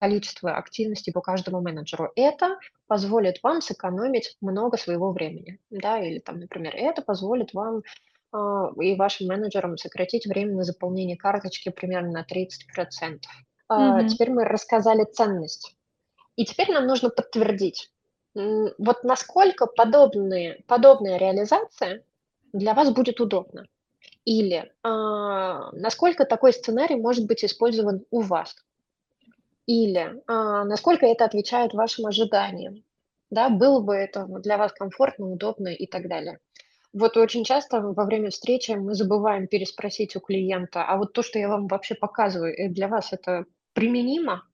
количество 0.00 0.56
активности 0.56 1.10
по 1.10 1.20
каждому 1.20 1.60
менеджеру. 1.60 2.10
Это 2.16 2.58
позволит 2.86 3.42
вам 3.42 3.60
сэкономить 3.60 4.36
много 4.40 4.78
своего 4.78 5.12
времени, 5.12 5.60
да, 5.68 6.00
или 6.00 6.18
там, 6.18 6.40
например, 6.40 6.74
это 6.74 7.02
позволит 7.02 7.52
вам 7.52 7.82
и 8.32 8.96
вашим 8.96 9.28
менеджерам 9.28 9.76
сократить 9.76 10.26
время 10.26 10.54
на 10.56 10.64
заполнение 10.64 11.16
карточки 11.16 11.70
примерно 11.70 12.10
на 12.10 12.22
30%. 12.22 13.18
Э, 13.68 13.72
mm-hmm. 13.72 14.08
Теперь 14.08 14.30
мы 14.30 14.44
рассказали 14.44 15.04
ценность. 15.04 15.76
И 16.36 16.44
теперь 16.44 16.72
нам 16.72 16.86
нужно 16.86 17.10
подтвердить, 17.10 17.90
вот 18.34 19.02
насколько 19.02 19.66
подобные, 19.66 20.62
подобная 20.66 21.18
реализация 21.18 22.04
для 22.52 22.74
вас 22.74 22.90
будет 22.92 23.20
удобна. 23.20 23.66
Или 24.24 24.72
э, 24.84 24.88
насколько 25.72 26.24
такой 26.24 26.52
сценарий 26.52 26.96
может 26.96 27.26
быть 27.26 27.44
использован 27.44 28.04
у 28.10 28.20
вас. 28.20 28.54
Или 29.66 30.20
а, 30.26 30.64
насколько 30.64 31.06
это 31.06 31.24
отвечает 31.24 31.74
вашим 31.74 32.06
ожиданиям, 32.06 32.82
да, 33.30 33.48
было 33.48 33.80
бы 33.80 33.94
это 33.94 34.26
для 34.26 34.58
вас 34.58 34.72
комфортно, 34.72 35.30
удобно 35.30 35.68
и 35.68 35.86
так 35.86 36.08
далее. 36.08 36.40
Вот 36.92 37.16
очень 37.16 37.44
часто 37.44 37.80
во 37.80 38.04
время 38.04 38.30
встречи 38.30 38.72
мы 38.72 38.94
забываем 38.94 39.46
переспросить 39.46 40.16
у 40.16 40.20
клиента, 40.20 40.84
а 40.84 40.96
вот 40.96 41.12
то, 41.12 41.22
что 41.22 41.38
я 41.38 41.48
вам 41.48 41.68
вообще 41.68 41.94
показываю, 41.94 42.52
э, 42.52 42.68
для 42.68 42.88
вас 42.88 43.12
это 43.12 43.44
применимо? 43.74 44.44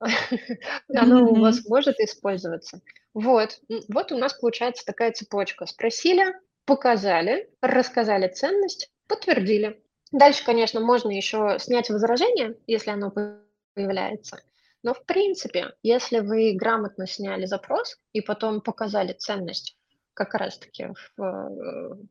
Оно 0.88 1.26
у 1.26 1.34
вас 1.34 1.66
может 1.68 2.00
использоваться? 2.00 2.80
Вот, 3.12 3.60
вот 3.88 4.12
у 4.12 4.18
нас 4.18 4.32
получается 4.32 4.86
такая 4.86 5.12
цепочка. 5.12 5.66
Спросили, 5.66 6.34
показали, 6.64 7.50
рассказали 7.60 8.28
ценность, 8.28 8.90
подтвердили. 9.06 9.82
Дальше, 10.12 10.44
конечно, 10.44 10.80
можно 10.80 11.10
еще 11.10 11.58
снять 11.58 11.90
возражение, 11.90 12.56
если 12.66 12.90
оно 12.90 13.12
появляется. 13.74 14.42
Но 14.82 14.94
в 14.94 15.04
принципе, 15.04 15.74
если 15.82 16.20
вы 16.20 16.52
грамотно 16.54 17.06
сняли 17.06 17.44
запрос 17.44 17.98
и 18.12 18.20
потом 18.20 18.62
показали 18.62 19.12
ценность 19.12 19.76
как 20.20 20.34
раз-таки 20.34 20.84
э, 20.84 21.22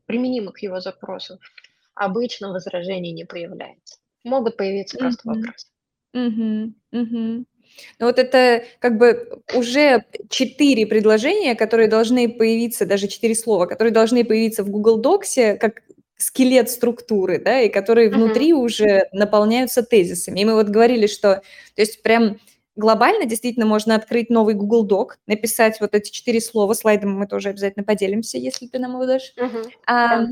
применимо 0.07 0.51
к 0.51 0.63
его 0.63 0.79
запросу, 0.79 1.39
обычно 1.93 2.51
возражений 2.51 3.11
не 3.11 3.23
появляется. 3.23 3.97
Могут 4.23 4.57
появиться 4.57 4.97
просто 4.97 5.29
Мгм. 5.29 5.41
вопросы. 5.41 5.67
Мгм. 6.13 6.75
Мгм. 6.91 7.45
Ну, 7.99 8.05
вот 8.07 8.17
это 8.17 8.63
как 8.79 8.97
бы 8.97 9.43
уже 9.53 10.05
четыре 10.27 10.87
предложения, 10.87 11.53
которые 11.53 11.87
должны 11.87 12.27
появиться, 12.29 12.87
даже 12.87 13.07
четыре 13.07 13.35
слова, 13.35 13.67
которые 13.67 13.93
должны 13.93 14.25
появиться 14.25 14.63
в 14.63 14.71
Google 14.71 14.99
Docs 14.99 15.57
как 15.57 15.83
скелет 16.17 16.71
структуры, 16.71 17.39
да, 17.39 17.61
и 17.61 17.69
которые 17.69 18.09
внутри 18.09 18.51
uh-huh. 18.51 18.65
уже 18.65 19.07
наполняются 19.13 19.83
тезисами. 19.83 20.39
И 20.39 20.45
мы 20.45 20.55
вот 20.55 20.67
говорили, 20.67 21.05
что, 21.05 21.43
то 21.75 21.81
есть 21.81 22.01
прям 22.01 22.39
глобально 22.79 23.25
действительно 23.25 23.65
можно 23.65 23.95
открыть 23.95 24.29
новый 24.29 24.55
Google 24.55 24.87
Doc, 24.87 25.17
написать 25.27 25.79
вот 25.79 25.93
эти 25.93 26.09
четыре 26.09 26.41
слова, 26.41 26.73
слайдом 26.73 27.11
мы 27.11 27.27
тоже 27.27 27.49
обязательно 27.49 27.83
поделимся, 27.83 28.37
если 28.37 28.65
ты 28.67 28.79
нам 28.79 28.93
его 28.93 29.05
дашь. 29.05 29.33
Uh-huh. 29.37 29.69
А. 29.85 30.25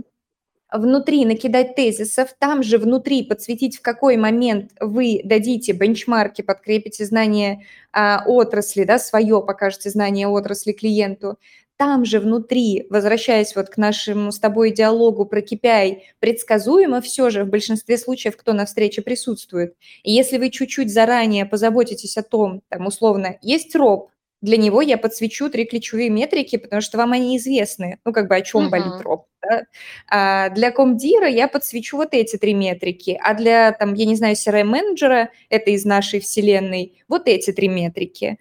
Внутри 0.69 1.25
накидать 1.25 1.75
тезисов, 1.75 2.35
там 2.37 2.61
же 2.61 2.77
внутри 2.77 3.23
подсветить, 3.23 3.77
в 3.77 3.81
какой 3.81 4.17
момент 4.17 4.71
вы 4.81 5.21
дадите 5.23 5.71
бенчмарки, 5.71 6.41
подкрепите 6.41 7.05
знание 7.05 7.65
а, 7.93 8.23
отрасли, 8.25 8.83
да, 8.83 8.99
свое 8.99 9.41
покажете 9.41 9.89
знание 9.89 10.27
отрасли 10.27 10.73
клиенту, 10.73 11.37
там 11.77 12.05
же 12.05 12.19
внутри, 12.19 12.87
возвращаясь 12.89 13.55
вот 13.55 13.69
к 13.69 13.77
нашему 13.77 14.31
с 14.31 14.39
тобой 14.39 14.71
диалогу 14.71 15.25
про 15.25 15.41
KPI, 15.41 15.99
предсказуемо 16.19 17.01
все 17.01 17.29
же 17.29 17.43
в 17.43 17.49
большинстве 17.49 17.97
случаев, 17.97 18.35
кто 18.35 18.53
на 18.53 18.65
встрече 18.65 19.01
присутствует. 19.01 19.75
И 20.03 20.11
если 20.11 20.37
вы 20.37 20.49
чуть-чуть 20.49 20.91
заранее 20.91 21.45
позаботитесь 21.45 22.17
о 22.17 22.23
том, 22.23 22.61
там 22.69 22.87
условно, 22.87 23.37
есть 23.41 23.75
роб, 23.75 24.09
для 24.41 24.57
него 24.57 24.81
я 24.81 24.97
подсвечу 24.97 25.49
три 25.49 25.65
ключевые 25.65 26.09
метрики, 26.09 26.57
потому 26.57 26.81
что 26.81 26.97
вам 26.97 27.13
они 27.13 27.37
известны, 27.37 27.99
ну, 28.05 28.13
как 28.13 28.27
бы 28.27 28.35
о 28.35 28.41
чем 28.41 28.67
uh-huh. 28.67 28.69
болит 28.69 29.01
роб. 29.01 29.25
Да? 29.41 29.63
А 30.09 30.49
для 30.49 30.71
комдира 30.71 31.27
я 31.27 31.47
подсвечу 31.47 31.97
вот 31.97 32.09
эти 32.11 32.37
три 32.37 32.53
метрики, 32.53 33.19
а 33.21 33.33
для, 33.33 33.71
там, 33.71 33.95
я 33.95 34.05
не 34.05 34.15
знаю, 34.15 34.35
CRM-менеджера, 34.35 35.29
это 35.49 35.71
из 35.71 35.85
нашей 35.85 36.19
вселенной, 36.19 37.01
вот 37.07 37.27
эти 37.27 37.51
три 37.51 37.67
метрики. 37.67 38.37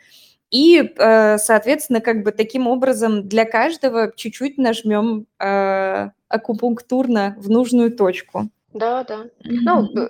И, 0.57 0.81
э, 0.81 1.37
соответственно, 1.37 2.01
как 2.01 2.23
бы 2.23 2.33
таким 2.33 2.66
образом 2.66 3.29
для 3.29 3.45
каждого 3.45 4.11
чуть-чуть 4.16 4.57
нажмем 4.57 5.27
э, 5.38 6.11
акупунктурно 6.29 7.35
в 7.37 7.51
нужную 7.51 7.95
точку. 7.95 8.49
Да, 8.73 9.05
да. 9.05 9.27
Mm-hmm. 9.45 10.09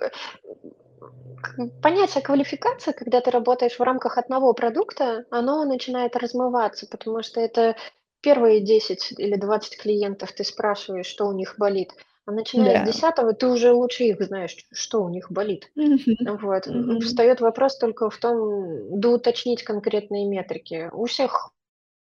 Ну, 1.57 1.69
понятие 1.81 2.23
квалификации, 2.23 2.93
когда 2.93 3.19
ты 3.19 3.29
работаешь 3.29 3.77
в 3.77 3.83
рамках 3.83 4.17
одного 4.17 4.53
продукта, 4.53 5.25
оно 5.31 5.65
начинает 5.65 6.15
размываться, 6.15 6.87
потому 6.89 7.23
что 7.23 7.41
это 7.41 7.75
первые 8.21 8.61
10 8.61 9.15
или 9.17 9.35
20 9.35 9.77
клиентов 9.77 10.31
ты 10.31 10.45
спрашиваешь, 10.45 11.07
что 11.07 11.27
у 11.27 11.33
них 11.33 11.55
болит, 11.57 11.91
а 12.27 12.33
начиная 12.33 12.83
да. 12.83 12.91
с 12.91 12.93
десятого 12.93 13.33
ты 13.33 13.47
уже 13.47 13.71
лучше 13.71 14.03
их 14.03 14.21
знаешь, 14.21 14.57
что 14.73 15.01
у 15.01 15.07
них 15.07 15.31
болит. 15.31 15.71
Mm-hmm. 15.77 16.37
Вот. 16.41 16.67
Mm-hmm. 16.67 16.99
Встает 16.99 17.39
вопрос 17.39 17.77
только 17.77 18.09
в 18.09 18.17
том, 18.17 18.99
да 18.99 19.09
уточнить 19.09 19.63
конкретные 19.63 20.25
метрики. 20.25 20.89
У 20.91 21.05
всех 21.05 21.53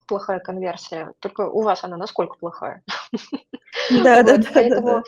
плохая 0.09 0.40
конверсия, 0.40 1.12
только 1.20 1.42
у 1.42 1.62
вас 1.62 1.85
она 1.85 1.96
насколько 1.96 2.37
плохая? 2.37 2.83
Да, 3.90 4.22
да, 4.24 4.37
да. 4.37 5.02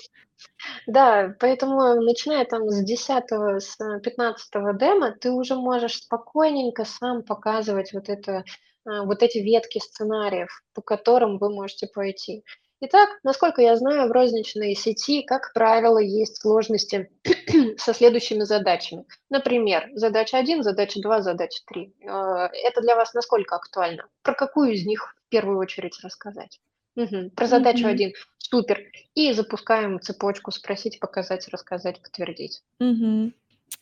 Да, 0.87 1.35
поэтому 1.41 2.01
начиная 2.01 2.45
там 2.45 2.71
с 2.71 2.81
10 2.85 3.61
с 3.61 3.77
15 3.77 4.79
демо, 4.79 5.11
ты 5.11 5.33
уже 5.33 5.57
можешь 5.57 5.97
спокойненько 5.97 6.85
сам 6.85 7.25
показывать 7.25 7.93
вот 7.93 8.09
это, 8.09 8.45
а, 8.87 9.03
вот 9.03 9.23
эти 9.23 9.39
ветки 9.39 9.81
сценариев, 9.81 10.63
по 10.73 10.83
которым 10.83 11.39
вы 11.39 11.53
можете 11.53 11.89
пойти. 11.89 12.45
Итак, 12.83 13.11
насколько 13.23 13.61
я 13.61 13.77
знаю, 13.77 14.09
в 14.09 14.13
розничной 14.13 14.75
сети, 14.75 15.23
как 15.23 15.53
правило, 15.53 15.99
есть 15.99 16.41
сложности 16.41 17.11
со 17.77 17.93
следующими 17.93 18.45
задачами. 18.45 19.05
Например, 19.29 19.91
задача 19.95 20.39
1, 20.39 20.63
задача 20.63 21.01
2, 21.01 21.21
задача 21.21 21.61
3. 21.67 21.95
А, 22.09 22.49
это 22.53 22.81
для 22.81 22.97
вас 22.97 23.13
насколько 23.13 23.57
актуально? 23.57 24.07
Про 24.23 24.33
какую 24.33 24.73
из 24.73 24.87
них 24.87 25.15
в 25.27 25.29
первую 25.29 25.59
очередь 25.59 25.99
рассказать? 26.03 26.59
Угу. 26.97 27.31
Про 27.37 27.47
задачу 27.47 27.87
mm-hmm. 27.87 27.93
1. 27.93 28.13
Супер. 28.39 28.83
И 29.15 29.33
запускаем 29.33 30.01
цепочку 30.01 30.51
спросить, 30.51 30.99
показать, 31.01 31.49
рассказать, 31.49 32.01
подтвердить. 32.03 32.63
Mm-hmm. 32.83 33.33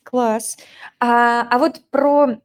Класс. 0.03 0.57
А, 0.99 1.47
а 1.49 1.57
вот 1.57 1.81
про 1.89 2.37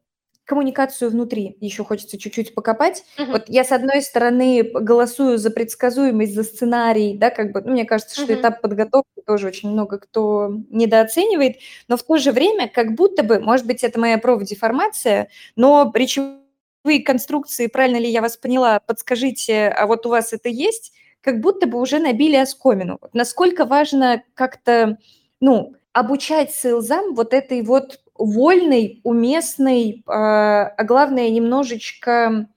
коммуникацию 0.45 1.11
внутри 1.11 1.57
еще 1.61 1.85
хочется 1.85 2.19
чуть-чуть 2.19 2.55
покопать. 2.55 3.05
Uh-huh. 3.19 3.33
Вот 3.33 3.45
я, 3.49 3.65
с 3.65 3.73
одной 3.73 4.03
стороны, 4.03 4.63
голосую 4.63 5.39
за 5.39 5.51
предсказуемость, 5.51 6.35
за 6.35 6.45
сценарий, 6.45 7.17
да, 7.17 7.31
как 7.31 7.53
бы, 7.53 7.63
ну, 7.63 7.73
мне 7.73 7.85
кажется, 7.85 8.15
что 8.15 8.33
uh-huh. 8.33 8.41
этап 8.41 8.61
подготовки 8.61 9.23
тоже 9.27 9.49
очень 9.49 9.71
много 9.71 9.99
кто 9.99 10.53
недооценивает, 10.71 11.57
но 11.89 11.97
в 11.97 12.03
то 12.03 12.19
же 12.19 12.33
время, 12.33 12.69
как 12.69 12.95
будто 12.95 13.23
бы, 13.23 13.41
может 13.41 13.67
быть, 13.67 13.83
это 13.83 13.99
моя 13.99 14.19
профдеформация, 14.19 15.29
но 15.57 15.91
речевые 15.95 17.03
конструкции, 17.05 17.67
правильно 17.67 17.97
ли 17.97 18.11
я 18.11 18.21
вас 18.21 18.37
поняла, 18.37 18.81
подскажите, 18.81 19.69
а 19.69 19.87
вот 19.87 20.05
у 20.07 20.11
вас 20.11 20.33
это 20.33 20.49
есть, 20.49 20.93
как 21.23 21.41
будто 21.41 21.67
бы 21.67 21.81
уже 21.81 21.99
набили 21.99 22.37
оскомину. 22.37 22.99
Насколько 23.15 23.65
важно 23.65 24.23
как-то, 24.35 24.99
ну, 25.41 25.75
обучать 25.95 26.53
сейлзам 26.53 27.15
вот 27.15 27.33
этой 27.33 27.63
вот 27.63 28.01
вольной, 28.17 29.01
уместной, 29.05 30.03
а, 30.07 30.67
а 30.67 30.85
главное, 30.85 31.31
немножечко 31.31 32.49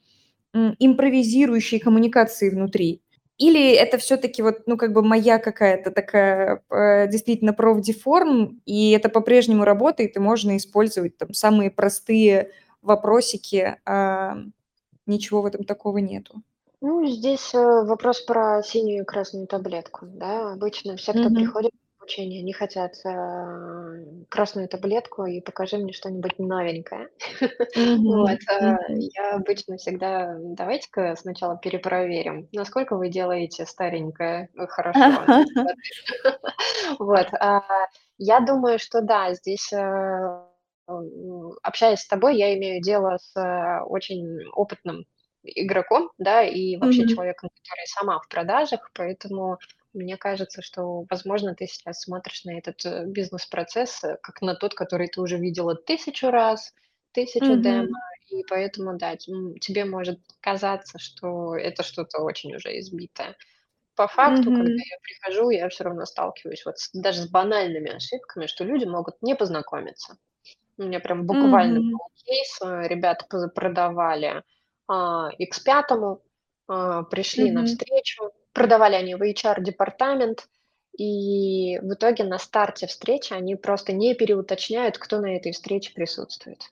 импровизирующей 0.54 1.80
коммуникации 1.80 2.50
внутри? 2.50 3.02
Или 3.38 3.74
это 3.74 4.00
все-таки 4.00 4.42
вот, 4.42 4.64
ну, 4.66 4.78
как 4.78 4.94
бы 4.94 5.04
моя 5.04 5.38
какая-то 5.38 5.92
такая 5.92 6.64
э, 6.72 7.08
действительно 7.08 7.54
профдеформ, 7.54 8.62
и 8.66 8.92
это 8.92 9.10
по-прежнему 9.10 9.64
работает, 9.64 10.16
и 10.16 10.20
можно 10.20 10.58
использовать 10.58 11.18
там 11.18 11.34
самые 11.34 11.70
простые 11.70 12.52
вопросики, 12.82 13.78
а 13.86 14.38
ничего 15.06 15.44
в 15.44 15.46
этом 15.46 15.66
такого 15.66 16.00
нету? 16.00 16.42
Ну, 16.82 17.06
здесь 17.06 17.54
э, 17.54 17.58
вопрос 17.58 18.22
про 18.22 18.64
синюю 18.64 19.04
и 19.04 19.06
красную 19.06 19.46
таблетку, 19.46 20.08
да. 20.08 20.54
Обычно 20.54 20.98
все, 20.98 21.12
кто 21.12 21.30
приходит 21.30 21.72
обучения, 22.08 22.40
они 22.40 22.54
хотят 22.54 22.94
э, 23.06 24.06
красную 24.30 24.70
таблетку 24.70 25.26
и 25.26 25.42
покажи 25.42 25.78
мне 25.78 25.92
что-нибудь 25.94 26.40
новенькое. 26.40 27.10
Э, 28.60 28.78
я 28.90 29.36
обычно 29.36 29.78
всегда, 29.78 30.36
давайте-ка 30.40 31.16
сначала 31.16 31.58
перепроверим, 31.58 32.48
насколько 32.54 32.96
вы 32.96 33.10
делаете 33.10 33.66
старенькое 33.66 34.50
э, 34.56 34.68
хорошо. 34.68 35.00
Вот, 37.00 37.28
а, 37.34 37.62
я 38.18 38.40
думаю, 38.40 38.80
что 38.80 39.02
да, 39.02 39.34
здесь 39.34 39.72
общаясь 41.64 42.00
с 42.00 42.08
тобой, 42.08 42.38
я 42.38 42.56
имею 42.58 42.82
дело 42.82 43.18
с 43.22 43.82
очень 43.88 44.48
опытным 44.54 45.06
игроком, 45.44 46.10
да, 46.18 46.44
и 46.44 46.78
вообще 46.78 47.08
человеком, 47.08 47.50
который 47.50 47.86
сама 47.88 48.20
в 48.20 48.28
продажах, 48.30 48.90
поэтому 48.94 49.58
мне 49.98 50.18
кажется, 50.18 50.62
что, 50.62 51.06
возможно, 51.10 51.56
ты 51.56 51.68
сейчас 51.68 52.02
смотришь 52.02 52.46
на 52.46 52.58
этот 52.58 52.86
э, 52.86 53.06
бизнес-процесс 53.06 54.04
э, 54.04 54.18
как 54.22 54.42
на 54.42 54.56
тот, 54.56 54.74
который 54.74 55.08
ты 55.08 55.20
уже 55.22 55.38
видела 55.38 55.76
тысячу 55.76 56.30
раз, 56.30 56.74
тысячу 57.12 57.54
mm-hmm. 57.54 57.62
демо, 57.62 58.00
и 58.30 58.44
поэтому, 58.50 58.98
да, 58.98 59.16
тебе 59.16 59.86
может 59.86 60.20
казаться, 60.42 61.00
что 61.00 61.56
это 61.56 61.84
что-то 61.84 62.22
очень 62.22 62.56
уже 62.56 62.78
избитое. 62.80 63.36
По 63.96 64.08
факту, 64.08 64.52
mm-hmm. 64.52 64.56
когда 64.56 64.74
я 64.74 64.98
прихожу, 65.02 65.50
я 65.50 65.70
все 65.70 65.84
равно 65.86 66.06
сталкиваюсь 66.06 66.66
вот 66.66 66.78
с, 66.78 66.92
даже 66.94 67.22
с 67.24 67.30
банальными 67.30 67.96
ошибками, 67.96 68.46
что 68.46 68.64
люди 68.64 68.86
могут 68.86 69.22
не 69.22 69.36
познакомиться. 69.36 70.18
У 70.78 70.84
меня 70.84 71.00
прям 71.00 71.26
буквально 71.26 71.80
mm-hmm. 71.80 71.92
был 71.92 72.00
кейс, 72.24 72.60
э, 72.62 72.88
ребята 72.88 73.26
продавали 73.50 74.44
а, 74.88 75.30
X5, 75.40 75.84
а, 75.90 76.18
пришли 76.68 77.50
mm-hmm. 77.50 77.54
на 77.54 77.66
встречу, 77.66 78.32
Продавали 78.58 78.96
они 78.96 79.14
в 79.14 79.22
HR-департамент, 79.22 80.48
и 80.98 81.78
в 81.78 81.94
итоге 81.94 82.24
на 82.24 82.40
старте 82.40 82.88
встречи 82.88 83.32
они 83.32 83.56
просто 83.56 83.94
не 83.94 84.16
переуточняют, 84.16 84.98
кто 84.98 85.20
на 85.20 85.36
этой 85.36 85.52
встрече 85.52 85.94
присутствует. 85.94 86.64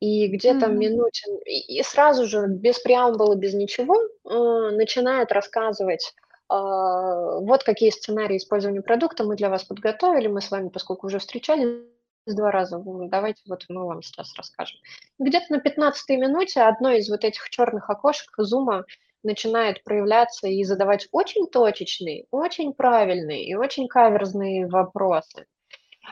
И 0.00 0.28
где-то 0.28 0.66
mm-hmm. 0.66 0.76
минуте, 0.76 1.24
и, 1.46 1.82
сразу 1.82 2.26
же, 2.26 2.46
без 2.46 2.78
преамбулы, 2.80 3.36
без 3.36 3.54
ничего, 3.54 3.96
э, 3.96 4.76
начинает 4.76 5.32
рассказывать, 5.32 6.12
э, 6.52 6.54
вот 6.54 7.64
какие 7.64 7.88
сценарии 7.88 8.36
использования 8.36 8.82
продукта 8.82 9.24
мы 9.24 9.34
для 9.34 9.48
вас 9.48 9.64
подготовили, 9.64 10.28
мы 10.28 10.42
с 10.42 10.50
вами, 10.50 10.68
поскольку 10.68 11.06
уже 11.06 11.20
встречались 11.20 11.86
два 12.26 12.50
раза, 12.50 12.78
давайте 12.84 13.40
вот 13.48 13.64
мы 13.70 13.86
вам 13.86 14.02
сейчас 14.02 14.34
расскажем. 14.36 14.78
Где-то 15.18 15.46
на 15.54 15.58
15 15.58 16.10
минуте 16.18 16.60
одно 16.60 16.90
из 16.90 17.08
вот 17.08 17.24
этих 17.24 17.48
черных 17.48 17.88
окошек 17.88 18.30
зума 18.36 18.84
начинает 19.22 19.82
проявляться 19.84 20.48
и 20.48 20.62
задавать 20.64 21.08
очень 21.12 21.46
точечные, 21.48 22.26
очень 22.30 22.72
правильные 22.72 23.46
и 23.46 23.54
очень 23.54 23.88
каверзные 23.88 24.66
вопросы. 24.66 25.46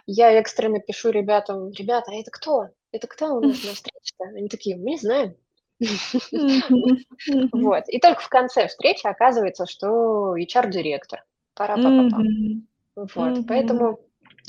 Я 0.07 0.33
экстренно 0.33 0.81
пишу 0.81 1.11
ребятам, 1.11 1.71
ребята, 1.71 2.11
а 2.13 2.15
это 2.15 2.31
кто? 2.31 2.69
Это 2.93 3.07
кто 3.07 3.37
у 3.37 3.41
нас 3.41 3.65
на 3.65 3.71
встрече-то? 3.75 4.25
Они 4.37 4.49
такие, 4.49 4.77
мы 4.77 4.91
не 4.91 4.99
знаем. 4.99 5.35
Вот. 7.53 7.85
И 7.89 7.99
только 7.99 8.23
в 8.23 8.29
конце 8.29 8.69
встречи 8.69 9.07
оказывается, 9.07 9.67
что 9.67 10.37
HR-директор. 10.37 11.23
Пора 11.55 11.77
папа 11.77 12.09
Вот. 13.15 13.47
Поэтому 13.47 13.99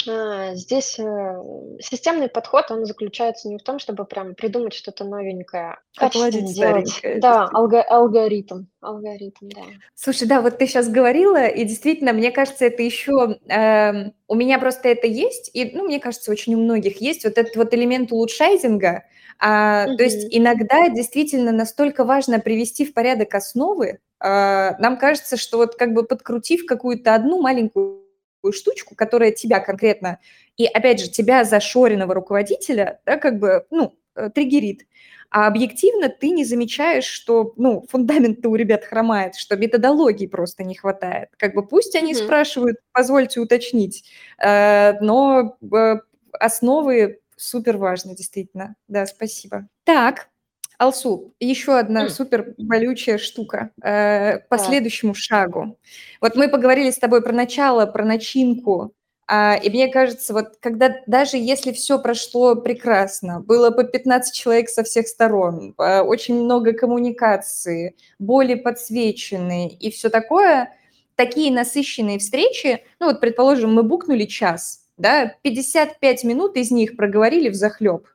здесь 0.06 1.00
э, 1.00 1.42
системный 1.80 2.30
подход, 2.30 2.70
он 2.70 2.86
заключается 2.86 3.50
не 3.50 3.58
в 3.58 3.64
том, 3.64 3.80
чтобы 3.80 4.06
прям 4.06 4.36
придумать 4.36 4.74
что-то 4.74 5.04
новенькое, 5.04 5.78
качественно 5.96 6.54
делать. 6.54 7.02
Да, 7.20 7.50
алго- 7.54 7.82
алгоритм, 7.82 8.66
алгоритм, 8.82 9.50
да. 9.50 9.62
Слушай, 9.96 10.28
да, 10.28 10.42
вот 10.42 10.58
ты 10.58 10.68
сейчас 10.68 10.90
говорила, 10.90 11.48
и 11.48 11.64
действительно, 11.64 12.14
мне 12.14 12.32
кажется, 12.32 12.66
это 12.66 12.84
еще 12.84 13.38
э, 13.48 13.54
эм, 13.54 14.14
у 14.28 14.36
меня 14.36 14.60
просто 14.60 14.90
это 14.90 15.08
есть, 15.08 15.52
и, 15.54 15.72
ну, 15.74 15.86
мне 15.86 16.00
кажется, 16.00 16.32
очень 16.32 16.56
у 16.56 16.60
многих 16.60 17.02
есть 17.02 17.24
вот 17.24 17.38
этот 17.38 17.56
вот 17.56 17.74
элемент 17.74 18.12
улучшайзинга. 18.12 19.04
А, 19.40 19.86
угу. 19.88 19.98
То 19.98 20.04
есть 20.04 20.28
иногда 20.32 20.90
действительно 20.90 21.52
настолько 21.52 22.04
важно 22.04 22.40
привести 22.40 22.86
в 22.86 22.94
порядок 22.94 23.34
основы. 23.36 24.00
А, 24.20 24.76
нам 24.80 24.98
кажется, 24.98 25.38
что 25.38 25.58
вот 25.58 25.76
как 25.76 25.94
бы 25.94 26.04
подкрутив 26.04 26.66
какую-то 26.66 27.14
одну 27.14 27.42
маленькую 27.42 28.07
штучку, 28.54 28.96
которая 28.96 29.32
тебя 29.32 29.60
конкретно, 29.60 30.20
и 30.58 30.66
опять 30.66 31.00
же, 31.00 31.10
тебя 31.10 31.44
зашоренного 31.44 32.14
руководителя, 32.14 33.00
да, 33.06 33.18
как 33.18 33.40
бы, 33.40 33.66
ну, 33.70 33.98
э, 34.16 34.30
триггерит. 34.34 34.86
А 35.30 35.48
объективно 35.48 36.10
ты 36.10 36.30
не 36.30 36.46
замечаешь, 36.46 37.04
что, 37.04 37.54
ну, 37.58 37.86
фундамент-то 37.90 38.50
у 38.50 38.56
ребят 38.56 38.86
хромает, 38.86 39.36
что 39.36 39.58
методологии 39.58 40.26
просто 40.26 40.64
не 40.64 40.76
хватает. 40.76 41.30
Как 41.38 41.54
бы 41.54 41.68
пусть 41.68 41.96
они 41.96 42.14
mm-hmm. 42.14 42.24
спрашивают, 42.24 42.78
позвольте 42.94 43.42
уточнить, 43.42 44.06
э, 44.42 44.94
но 45.02 45.58
э, 45.62 45.96
основы 46.40 47.20
супер 47.36 47.78
важны, 47.78 48.16
действительно. 48.16 48.76
Да, 48.88 49.06
спасибо. 49.06 49.68
Так, 49.84 50.30
Алсу, 50.78 51.34
еще 51.40 51.78
одна 51.78 52.10
супер 52.10 52.54
болючая 52.58 53.18
штука 53.18 53.72
э, 53.82 54.40
по 54.50 54.58
следующему 54.60 55.16
шагу. 55.16 55.80
Вот 56.22 56.36
мы 56.36 56.50
поговорили 56.50 56.92
с 56.92 57.00
тобой 57.00 57.24
про 57.24 57.34
начало, 57.34 57.88
про 57.88 58.06
начинку, 58.06 58.94
э, 59.28 59.60
и 59.64 59.70
мне 59.72 59.88
кажется, 59.88 60.34
вот 60.34 60.58
когда 60.60 60.98
даже 61.08 61.38
если 61.38 61.72
все 61.72 61.98
прошло 62.00 62.56
прекрасно, 62.56 63.40
было 63.40 63.72
по 63.72 63.84
15 63.84 64.36
человек 64.36 64.70
со 64.70 64.84
всех 64.84 65.08
сторон, 65.08 65.74
э, 65.80 66.02
очень 66.02 66.44
много 66.44 66.74
коммуникации, 66.74 67.96
боли 68.20 68.54
подсвеченные 68.54 69.70
и 69.70 69.90
все 69.90 70.10
такое, 70.10 70.72
такие 71.16 71.52
насыщенные 71.52 72.20
встречи, 72.20 72.84
ну 73.00 73.08
вот, 73.08 73.20
предположим, 73.20 73.74
мы 73.74 73.82
букнули 73.82 74.26
час, 74.26 74.82
да, 74.98 75.34
55 75.42 76.24
минут 76.24 76.56
из 76.56 76.70
них 76.70 76.96
проговорили 76.96 77.50
в 77.50 77.56
захлеб. 77.56 78.08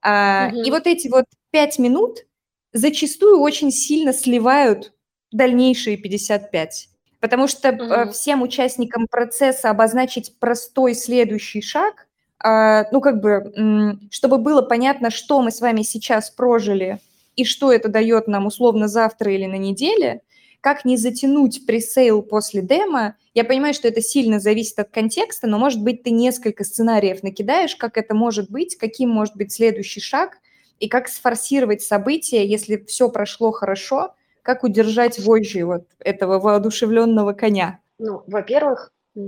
А, 0.00 0.50
угу. 0.52 0.62
И 0.62 0.70
вот 0.70 0.86
эти 0.86 1.08
вот 1.08 1.24
пять 1.54 1.78
минут 1.78 2.26
зачастую 2.72 3.38
очень 3.38 3.70
сильно 3.70 4.12
сливают 4.12 4.92
дальнейшие 5.30 5.96
55. 5.96 6.88
Потому 7.20 7.46
что 7.46 7.70
угу. 7.70 8.10
всем 8.10 8.42
участникам 8.42 9.06
процесса 9.06 9.70
обозначить 9.70 10.36
простой 10.40 10.96
следующий 10.96 11.62
шаг, 11.62 12.08
а, 12.42 12.86
ну, 12.90 13.00
как 13.00 13.20
бы, 13.20 14.00
чтобы 14.10 14.38
было 14.38 14.62
понятно, 14.62 15.10
что 15.10 15.40
мы 15.42 15.52
с 15.52 15.60
вами 15.60 15.82
сейчас 15.82 16.28
прожили 16.28 16.98
и 17.36 17.44
что 17.44 17.72
это 17.72 17.88
дает 17.88 18.26
нам 18.26 18.46
условно 18.46 18.88
завтра 18.88 19.32
или 19.32 19.46
на 19.46 19.56
неделе, 19.56 20.22
как 20.60 20.84
не 20.84 20.96
затянуть 20.96 21.66
пресейл 21.66 22.20
после 22.20 22.62
демо. 22.62 23.14
Я 23.32 23.44
понимаю, 23.44 23.74
что 23.74 23.86
это 23.86 24.00
сильно 24.00 24.40
зависит 24.40 24.80
от 24.80 24.90
контекста, 24.90 25.46
но, 25.46 25.60
может 25.60 25.80
быть, 25.80 26.02
ты 26.02 26.10
несколько 26.10 26.64
сценариев 26.64 27.22
накидаешь, 27.22 27.76
как 27.76 27.96
это 27.96 28.12
может 28.12 28.50
быть, 28.50 28.74
каким 28.74 29.10
может 29.10 29.36
быть 29.36 29.52
следующий 29.52 30.00
шаг, 30.00 30.38
и 30.84 30.88
как 30.88 31.08
сфорсировать 31.08 31.80
события, 31.80 32.46
если 32.46 32.76
все 32.84 33.08
прошло 33.08 33.52
хорошо, 33.52 34.14
как 34.42 34.64
удержать 34.64 35.18
вожжи 35.18 35.64
вот 35.64 35.86
этого 35.98 36.38
воодушевленного 36.38 37.32
коня? 37.32 37.80
Ну, 37.98 38.22
во-первых, 38.26 38.92
э, 39.16 39.20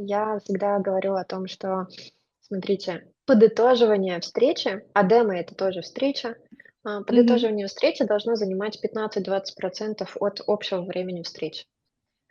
я 0.00 0.40
всегда 0.40 0.80
говорю 0.80 1.14
о 1.14 1.24
том, 1.24 1.46
что, 1.46 1.86
смотрите, 2.40 3.06
подытоживание 3.24 4.18
встречи, 4.20 4.82
а 4.94 5.04
демо 5.04 5.36
это 5.36 5.54
тоже 5.54 5.82
встреча, 5.82 6.34
а, 6.82 7.04
подытоживание 7.04 7.66
mm-hmm. 7.66 7.68
встречи 7.68 8.04
должно 8.04 8.34
занимать 8.34 8.80
15-20% 8.84 10.08
от 10.18 10.40
общего 10.44 10.82
времени 10.82 11.22
встречи. 11.22 11.66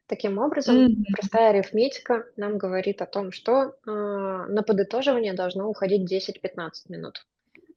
Таким 0.07 0.37
образом, 0.37 0.75
mm-hmm. 0.75 1.03
простая 1.13 1.51
арифметика 1.51 2.25
нам 2.35 2.57
говорит 2.57 3.01
о 3.01 3.05
том, 3.05 3.31
что 3.31 3.53
э, 3.61 3.69
на 3.85 4.63
подытоживание 4.63 5.33
должно 5.33 5.69
уходить 5.69 6.11
10-15 6.11 6.71
минут. 6.89 7.25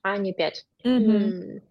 А 0.03 0.17
не 0.17 0.33
5. 0.33 0.67
Мгм. 0.85 1.63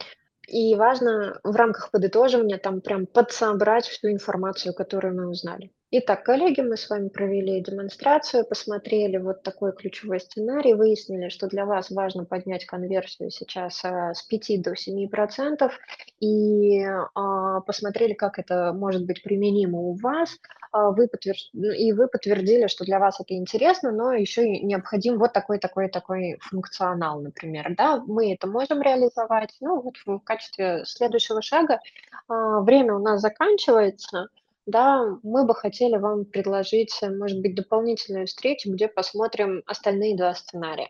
И 0.48 0.76
важно 0.76 1.40
в 1.44 1.56
рамках 1.56 1.92
подытоживания 1.92 2.58
там 2.58 2.82
прям 2.82 3.06
подсобрать 3.06 3.86
всю 3.86 4.10
информацию, 4.12 4.74
которую 4.74 5.16
мы 5.16 5.30
узнали. 5.30 5.72
Итак, 5.92 6.24
коллеги, 6.24 6.62
мы 6.62 6.78
с 6.78 6.88
вами 6.88 7.10
провели 7.10 7.62
демонстрацию, 7.62 8.46
посмотрели 8.46 9.18
вот 9.18 9.42
такой 9.42 9.74
ключевой 9.74 10.20
сценарий, 10.20 10.76
выяснили, 10.76 11.30
что 11.30 11.48
для 11.48 11.66
вас 11.66 11.90
важно 11.90 12.26
поднять 12.26 12.68
конверсию 12.68 13.32
сейчас 13.32 13.84
а, 13.84 14.14
с 14.14 14.22
5 14.22 14.62
до 14.62 14.74
7%, 14.74 15.72
и 16.20 16.84
а, 16.84 17.62
посмотрели, 17.62 18.14
как 18.14 18.38
это 18.38 18.72
может 18.72 19.08
быть 19.08 19.24
применимо 19.24 19.80
у 19.80 19.94
вас, 19.96 20.38
а, 20.72 20.92
вы 20.92 21.08
подтвер... 21.08 21.34
Ну, 21.54 21.72
и 21.72 21.92
вы 21.92 22.08
подтвердили, 22.08 22.68
что 22.68 22.86
для 22.86 23.00
вас 23.00 23.20
это 23.20 23.34
интересно, 23.34 23.92
но 23.92 24.14
еще 24.14 24.46
и 24.46 24.64
необходим 24.64 25.18
вот 25.18 25.34
такой, 25.34 25.58
такой, 25.58 25.90
такой 25.90 26.38
функционал, 26.42 27.20
например. 27.20 27.74
Да, 27.76 27.98
мы 28.06 28.32
это 28.32 28.46
можем 28.46 28.84
реализовать. 28.84 29.58
Ну, 29.60 29.82
вот 29.82 29.96
в 30.06 30.20
качестве 30.20 30.86
следующего 30.86 31.42
шага 31.42 31.80
время 32.28 32.94
у 32.94 33.00
нас 33.00 33.22
заканчивается, 33.22 34.28
да, 34.70 35.17
мы 35.24 35.45
бы 35.45 35.55
хотели 35.55 35.97
вам 35.97 36.26
предложить, 36.26 36.97
э, 37.01 37.09
может 37.09 37.41
быть, 37.41 37.55
дополнительную 37.55 38.28
встречу, 38.28 38.72
где 38.72 38.88
посмотрим 38.88 39.63
остальные 39.65 40.17
два 40.17 40.34
сценария. 40.34 40.89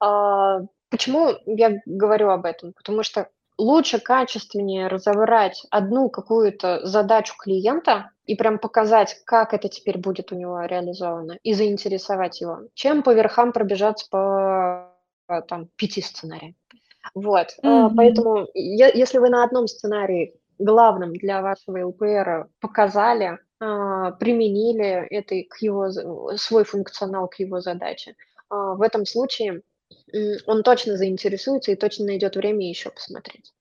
А, 0.00 0.60
почему 0.90 1.30
я 1.46 1.80
говорю 1.86 2.30
об 2.30 2.44
этом? 2.44 2.72
Потому 2.72 3.02
что 3.02 3.28
лучше, 3.58 3.98
качественнее 4.00 4.88
разобрать 4.88 5.64
одну 5.70 6.08
какую-то 6.08 6.86
задачу 6.86 7.34
клиента 7.38 8.10
и 8.26 8.34
прям 8.34 8.58
показать, 8.58 9.16
как 9.24 9.54
это 9.54 9.68
теперь 9.68 9.98
будет 9.98 10.32
у 10.32 10.36
него 10.36 10.64
реализовано, 10.64 11.38
и 11.42 11.54
заинтересовать 11.54 12.40
его, 12.40 12.60
чем 12.74 13.02
по 13.02 13.12
верхам 13.12 13.52
пробежаться 13.52 14.06
по 14.10 14.92
там, 15.48 15.68
пяти 15.76 16.00
сценариям. 16.00 16.54
Вот, 17.14 17.48
mm-hmm. 17.62 17.92
поэтому 17.96 18.46
если 18.54 19.18
вы 19.18 19.28
на 19.28 19.44
одном 19.44 19.68
сценарии 19.68 20.34
главным 20.58 21.12
для 21.12 21.42
вашего 21.42 21.86
ЛПР 21.86 22.48
показали, 22.60 23.38
а, 23.60 24.12
применили 24.12 25.06
это 25.10 25.36
к 25.48 25.58
его, 25.62 25.90
свой 26.36 26.64
функционал 26.64 27.28
к 27.28 27.38
его 27.38 27.60
задаче. 27.60 28.16
А, 28.48 28.74
в 28.74 28.82
этом 28.82 29.06
случае 29.06 29.62
он 30.46 30.62
точно 30.62 30.96
заинтересуется 30.96 31.72
и 31.72 31.76
точно 31.76 32.06
найдет 32.06 32.36
время 32.36 32.68
еще 32.68 32.90
посмотреть. 32.90 33.52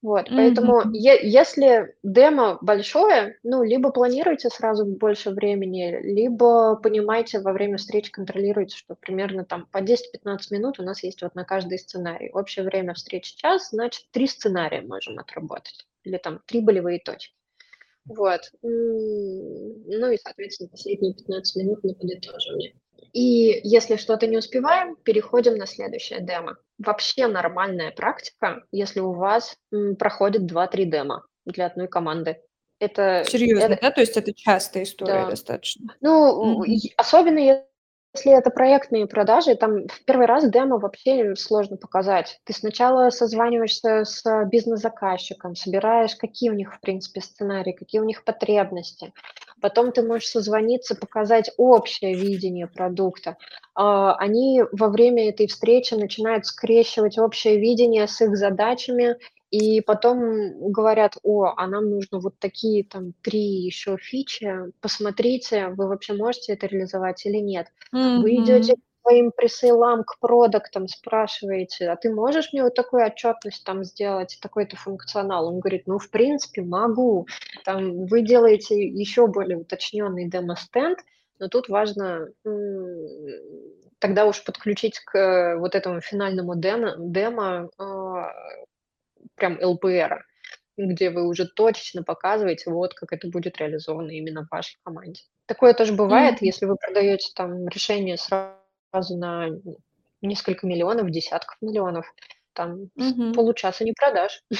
Вот, 0.00 0.28
поэтому 0.30 0.82
mm-hmm. 0.82 0.92
е- 0.92 1.28
если 1.28 1.96
демо 2.04 2.58
большое, 2.60 3.36
ну, 3.42 3.64
либо 3.64 3.90
планируйте 3.90 4.48
сразу 4.48 4.86
больше 4.86 5.30
времени, 5.30 5.98
либо 6.00 6.76
понимайте 6.76 7.40
во 7.40 7.52
время 7.52 7.78
встречи, 7.78 8.12
контролируйте, 8.12 8.76
что 8.76 8.94
примерно 8.94 9.44
там 9.44 9.66
по 9.66 9.78
10-15 9.78 9.98
минут 10.50 10.78
у 10.78 10.84
нас 10.84 11.02
есть 11.02 11.22
вот 11.22 11.34
на 11.34 11.44
каждый 11.44 11.80
сценарий. 11.80 12.30
Общее 12.32 12.64
время 12.64 12.94
встречи 12.94 13.36
час, 13.36 13.70
значит, 13.70 14.04
три 14.12 14.28
сценария 14.28 14.82
можем 14.82 15.18
отработать 15.18 15.84
или 16.04 16.16
там 16.16 16.40
три 16.46 16.60
болевые 16.60 17.00
точки. 17.00 17.34
Вот. 18.04 18.40
Ну 18.62 20.10
и, 20.10 20.16
соответственно, 20.16 20.70
последние 20.70 21.14
15 21.14 21.56
минут 21.56 21.82
на 21.84 21.94
подытоживание. 21.94 22.74
И 23.12 23.60
если 23.64 23.96
что-то 23.96 24.26
не 24.26 24.38
успеваем, 24.38 24.96
переходим 24.96 25.56
на 25.56 25.66
следующее 25.66 26.20
демо. 26.20 26.56
Вообще 26.78 27.26
нормальная 27.26 27.90
практика, 27.90 28.62
если 28.72 29.00
у 29.00 29.12
вас 29.12 29.56
проходит 29.98 30.50
2-3 30.50 30.84
демо 30.84 31.24
для 31.44 31.66
одной 31.66 31.88
команды. 31.88 32.40
Это, 32.80 33.24
Серьезно, 33.26 33.72
это, 33.72 33.78
да? 33.82 33.90
То 33.90 34.00
есть 34.00 34.16
это 34.16 34.32
частая 34.32 34.84
история 34.84 35.24
да. 35.24 35.30
достаточно? 35.30 35.96
Ну, 36.00 36.64
mm-hmm. 36.64 36.92
особенно 36.96 37.38
если 38.14 38.36
это 38.36 38.50
проектные 38.50 39.06
продажи, 39.06 39.54
там 39.54 39.86
в 39.86 40.04
первый 40.04 40.26
раз 40.26 40.48
демо 40.48 40.78
вообще 40.78 41.34
сложно 41.36 41.76
показать. 41.76 42.40
Ты 42.44 42.52
сначала 42.52 43.10
созваниваешься 43.10 44.04
с 44.04 44.44
бизнес-заказчиком, 44.46 45.54
собираешь, 45.54 46.16
какие 46.16 46.50
у 46.50 46.54
них, 46.54 46.74
в 46.74 46.80
принципе, 46.80 47.20
сценарии, 47.20 47.72
какие 47.72 48.00
у 48.00 48.04
них 48.04 48.24
потребности. 48.24 49.12
Потом 49.60 49.92
ты 49.92 50.02
можешь 50.02 50.28
созвониться, 50.28 50.94
показать 50.94 51.50
общее 51.56 52.14
видение 52.14 52.66
продукта. 52.66 53.36
А, 53.74 54.14
они 54.16 54.62
во 54.72 54.88
время 54.88 55.28
этой 55.28 55.46
встречи 55.46 55.94
начинают 55.94 56.46
скрещивать 56.46 57.18
общее 57.18 57.58
видение 57.58 58.06
с 58.06 58.20
их 58.20 58.36
задачами 58.36 59.16
и 59.50 59.80
потом 59.80 60.70
говорят, 60.70 61.16
о, 61.22 61.54
а 61.56 61.66
нам 61.66 61.88
нужно 61.90 62.20
вот 62.20 62.38
такие 62.38 62.84
там 62.84 63.14
три 63.22 63.40
еще 63.40 63.96
фичи, 63.96 64.52
посмотрите, 64.80 65.68
вы 65.68 65.88
вообще 65.88 66.12
можете 66.12 66.52
это 66.52 66.66
реализовать 66.66 67.24
или 67.24 67.38
нет. 67.38 67.68
Mm-hmm. 67.94 68.20
Вы 68.20 68.36
идете 68.36 68.74
своим 69.08 69.32
пресейлам, 69.32 70.04
к 70.04 70.18
продуктам, 70.20 70.88
спрашиваете, 70.88 71.90
а 71.90 71.96
ты 71.96 72.12
можешь 72.12 72.52
мне 72.52 72.62
вот 72.62 72.74
такую 72.74 73.04
отчетность 73.04 73.64
там 73.64 73.84
сделать, 73.84 74.38
такой-то 74.40 74.76
функционал? 74.76 75.48
Он 75.48 75.60
говорит, 75.60 75.86
ну, 75.86 75.98
в 75.98 76.10
принципе, 76.10 76.62
могу. 76.62 77.26
Там 77.64 78.06
вы 78.06 78.22
делаете 78.22 78.86
еще 78.86 79.26
более 79.26 79.58
уточненный 79.58 80.28
демо-стенд, 80.28 80.98
но 81.38 81.48
тут 81.48 81.68
важно 81.68 82.28
тогда 83.98 84.26
уж 84.26 84.44
подключить 84.44 85.00
к 85.00 85.56
вот 85.58 85.74
этому 85.74 86.00
финальному 86.00 86.54
демо, 86.54 86.94
демо 86.98 87.68
а, 87.78 88.30
прям 89.34 89.58
ЛПР, 89.60 90.24
где 90.76 91.10
вы 91.10 91.26
уже 91.26 91.46
точечно 91.48 92.04
показываете, 92.04 92.70
вот 92.70 92.94
как 92.94 93.12
это 93.12 93.28
будет 93.28 93.58
реализовано 93.58 94.12
именно 94.12 94.44
в 94.44 94.50
вашей 94.52 94.78
команде. 94.84 95.22
Такое 95.46 95.74
тоже 95.74 95.94
бывает, 95.94 96.36
mm-hmm. 96.36 96.46
если 96.46 96.66
вы 96.66 96.76
продаете 96.76 97.32
там 97.34 97.66
решение 97.68 98.16
сразу 98.16 98.54
на 98.92 99.48
несколько 100.22 100.66
миллионов, 100.66 101.10
десятков 101.10 101.56
миллионов, 101.60 102.12
там 102.52 102.90
mm-hmm. 102.98 103.34
получаса 103.34 103.84
не 103.84 103.92
продашь. 103.92 104.42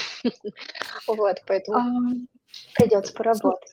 Вот, 1.06 1.36
поэтому 1.46 2.26
придется 2.74 3.12
поработать. 3.12 3.72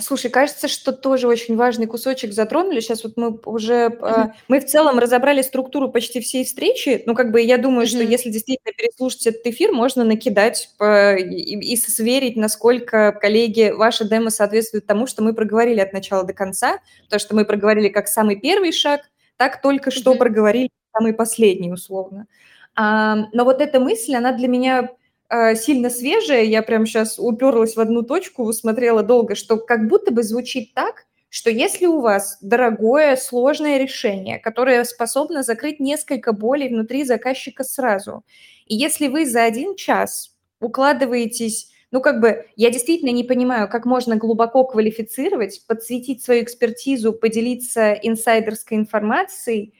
Слушай, 0.00 0.30
кажется, 0.30 0.68
что 0.68 0.90
тоже 0.92 1.28
очень 1.28 1.54
важный 1.54 1.86
кусочек 1.86 2.32
затронули. 2.32 2.80
Сейчас 2.80 3.04
вот 3.04 3.18
мы 3.18 3.38
уже, 3.44 3.90
э, 4.00 4.26
мы 4.48 4.60
в 4.60 4.64
целом 4.64 4.98
разобрали 4.98 5.42
структуру 5.42 5.90
почти 5.90 6.20
всей 6.20 6.46
встречи. 6.46 7.02
Ну, 7.04 7.14
как 7.14 7.30
бы 7.30 7.42
я 7.42 7.58
думаю, 7.58 7.86
что 7.86 7.98
если 7.98 8.30
действительно 8.30 8.72
переслушать 8.72 9.26
этот 9.26 9.46
эфир, 9.46 9.72
можно 9.72 10.02
накидать 10.02 10.70
и, 10.80 11.74
и 11.74 11.76
сверить, 11.76 12.36
насколько, 12.36 13.12
коллеги, 13.12 13.70
ваша 13.70 14.04
демо 14.04 14.30
соответствует 14.30 14.86
тому, 14.86 15.06
что 15.06 15.22
мы 15.22 15.34
проговорили 15.34 15.80
от 15.80 15.92
начала 15.92 16.24
до 16.24 16.32
конца. 16.32 16.78
То, 17.10 17.18
что 17.18 17.34
мы 17.34 17.44
проговорили 17.44 17.88
как 17.88 18.08
самый 18.08 18.36
первый 18.36 18.72
шаг, 18.72 19.02
так 19.42 19.60
только 19.60 19.90
что 19.90 20.14
проговорили 20.14 20.70
самый 20.96 21.14
последний, 21.14 21.72
условно. 21.72 22.28
А, 22.76 23.26
но 23.32 23.44
вот 23.44 23.60
эта 23.60 23.80
мысль, 23.80 24.14
она 24.14 24.30
для 24.30 24.46
меня 24.46 24.90
а, 25.28 25.56
сильно 25.56 25.90
свежая, 25.90 26.44
я 26.44 26.62
прям 26.62 26.86
сейчас 26.86 27.18
уперлась 27.18 27.74
в 27.74 27.80
одну 27.80 28.02
точку, 28.04 28.52
смотрела 28.52 29.02
долго, 29.02 29.34
что 29.34 29.56
как 29.56 29.88
будто 29.88 30.12
бы 30.12 30.22
звучит 30.22 30.74
так, 30.74 31.06
что 31.28 31.50
если 31.50 31.86
у 31.86 32.00
вас 32.00 32.38
дорогое, 32.40 33.16
сложное 33.16 33.78
решение, 33.78 34.38
которое 34.38 34.84
способно 34.84 35.42
закрыть 35.42 35.80
несколько 35.80 36.32
болей 36.32 36.68
внутри 36.68 37.02
заказчика 37.02 37.64
сразу, 37.64 38.22
и 38.66 38.76
если 38.76 39.08
вы 39.08 39.26
за 39.26 39.42
один 39.42 39.74
час 39.74 40.36
укладываетесь 40.60 41.71
ну, 41.92 42.00
как 42.00 42.20
бы, 42.20 42.46
я 42.56 42.70
действительно 42.70 43.10
не 43.10 43.22
понимаю, 43.22 43.68
как 43.68 43.84
можно 43.84 44.16
глубоко 44.16 44.64
квалифицировать, 44.64 45.64
подсветить 45.68 46.24
свою 46.24 46.42
экспертизу, 46.42 47.12
поделиться 47.12 47.92
инсайдерской 47.92 48.78
информацией, 48.78 49.74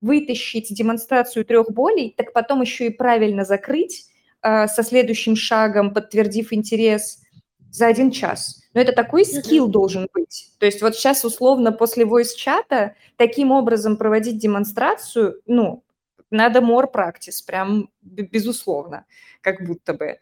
вытащить 0.00 0.74
демонстрацию 0.74 1.44
трех 1.44 1.70
болей, 1.70 2.12
так 2.16 2.32
потом 2.32 2.62
еще 2.62 2.86
и 2.86 2.90
правильно 2.90 3.44
закрыть, 3.44 4.06
а, 4.42 4.66
со 4.66 4.82
следующим 4.82 5.36
шагом, 5.36 5.94
подтвердив 5.94 6.52
интерес 6.52 7.20
за 7.70 7.86
один 7.86 8.10
час. 8.10 8.62
Но 8.74 8.80
это 8.80 8.92
такой 8.92 9.24
скилл 9.24 9.68
должен 9.68 10.08
быть. 10.12 10.50
То 10.58 10.66
есть 10.66 10.82
вот 10.82 10.96
сейчас 10.96 11.24
условно 11.24 11.70
после 11.70 12.04
voice-чата 12.04 12.94
таким 13.16 13.52
образом 13.52 13.96
проводить 13.96 14.38
демонстрацию, 14.38 15.40
ну, 15.46 15.84
надо 16.30 16.60
more 16.60 16.90
practice, 16.92 17.44
прям 17.46 17.90
безусловно, 18.02 19.04
как 19.40 19.64
будто 19.64 19.94
бы. 19.94 20.18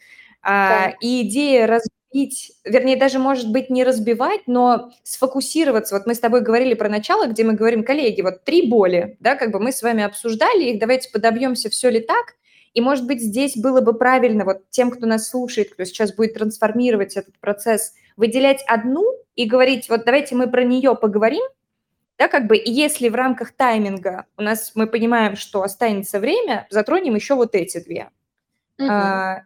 А, 0.49 0.69
да. 0.69 0.97
И 1.03 1.29
идея 1.29 1.67
разбить, 1.67 2.53
вернее, 2.65 2.97
даже, 2.97 3.19
может 3.19 3.53
быть, 3.53 3.69
не 3.69 3.85
разбивать, 3.85 4.41
но 4.47 4.91
сфокусироваться. 5.03 5.95
Вот 5.95 6.07
мы 6.07 6.15
с 6.15 6.21
тобой 6.21 6.41
говорили 6.41 6.73
про 6.73 6.89
начало, 6.89 7.27
где 7.27 7.45
мы 7.45 7.53
говорим, 7.53 7.85
коллеги, 7.85 8.23
вот 8.23 8.45
три 8.45 8.67
боли, 8.67 9.19
да, 9.21 9.37
как 9.37 9.51
бы 9.51 9.61
мы 9.61 9.73
с 9.73 9.83
вами 9.83 10.03
обсуждали 10.03 10.65
их, 10.65 10.81
давайте 10.81 11.11
подобьемся, 11.11 11.69
все 11.69 11.91
ли 11.91 12.01
так, 12.01 12.37
и, 12.73 12.81
может 12.81 13.07
быть, 13.07 13.21
здесь 13.21 13.57
было 13.57 13.83
бы 13.83 13.93
правильно 13.93 14.47
вот 14.47 14.71
тем, 14.71 14.91
кто 14.91 15.07
нас 15.07 15.29
слушает, 15.29 15.71
кто 15.71 15.85
сейчас 15.85 16.15
будет 16.15 16.35
трансформировать 16.35 17.19
этот 17.19 17.39
процесс, 17.41 17.93
выделять 18.17 18.65
одну 18.67 19.05
и 19.37 19.45
говорить, 19.45 19.91
вот 19.91 20.07
давайте 20.07 20.35
мы 20.35 20.51
про 20.51 20.65
нее 20.65 20.97
поговорим, 20.97 21.45
да, 22.17 22.29
как 22.29 22.47
бы, 22.47 22.57
и 22.57 22.71
если 22.71 23.11
в 23.11 23.15
рамках 23.15 23.53
тайминга 23.53 24.25
у 24.39 24.43
нас 24.43 24.73
мы 24.75 24.87
понимаем, 24.87 25.37
что 25.37 25.63
останется 25.63 26.19
время, 26.21 26.67
затронем 26.71 27.15
еще 27.15 27.35
вот 27.35 27.55
эти 27.55 27.81
две. 27.85 28.09
Uh-huh. 28.81 28.89
А, 28.89 29.43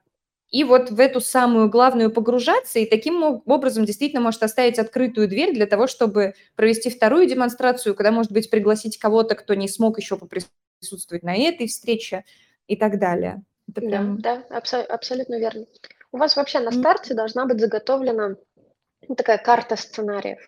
и 0.53 0.63
вот 0.63 0.91
в 0.91 1.01
эту 1.01 1.21
самую 1.21 1.69
главную 1.69 2.13
погружаться, 2.13 2.79
и 2.79 2.87
таким 2.87 3.43
образом 3.47 3.85
действительно 3.85 4.23
может 4.23 4.45
оставить 4.45 4.79
открытую 4.79 5.27
дверь 5.27 5.53
для 5.53 5.67
того, 5.67 5.89
чтобы 5.89 6.35
провести 6.55 6.91
вторую 6.91 7.27
демонстрацию, 7.27 7.97
когда, 7.97 8.13
может 8.13 8.31
быть, 8.31 8.51
пригласить 8.51 8.99
кого-то, 8.99 9.35
кто 9.35 9.55
не 9.55 9.67
смог 9.67 9.99
еще 9.99 10.17
поприсутствовать 10.17 11.25
на 11.25 11.35
этой 11.35 11.67
встрече, 11.67 12.25
и 12.67 12.77
так 12.77 12.99
далее. 12.99 13.43
Это 13.69 13.81
прям... 13.81 14.19
Да, 14.19 14.45
да, 14.49 14.59
абсо- 14.59 14.87
абсолютно 14.87 15.39
верно. 15.39 15.67
У 16.11 16.19
вас 16.19 16.37
вообще 16.37 16.61
на 16.61 16.73
старте 16.73 17.13
mm-hmm. 17.13 17.17
должна 17.17 17.47
быть 17.47 17.61
заготовлена 17.61 18.37
такая 19.17 19.39
карта 19.39 19.77
сценариев 19.77 20.39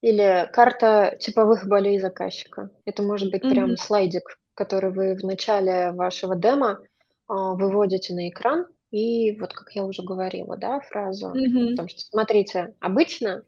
или 0.00 0.48
карта 0.52 1.16
типовых 1.20 1.66
болей 1.66 1.98
заказчика. 1.98 2.70
Это 2.84 3.02
может 3.02 3.30
быть 3.30 3.42
mm-hmm. 3.42 3.50
прям 3.50 3.76
слайдик, 3.76 4.38
который 4.54 4.90
вы 4.90 5.14
в 5.14 5.24
начале 5.24 5.92
вашего 5.92 6.36
демо 6.36 6.78
а, 7.26 7.54
выводите 7.54 8.14
на 8.14 8.28
экран, 8.28 8.66
и 8.90 9.38
вот 9.38 9.52
как 9.52 9.72
я 9.72 9.84
уже 9.84 10.02
говорила, 10.02 10.56
да, 10.56 10.80
фразу, 10.80 11.32
mm-hmm. 11.34 11.70
потому 11.70 11.88
что 11.88 12.00
смотрите, 12.00 12.74
обычно 12.80 13.44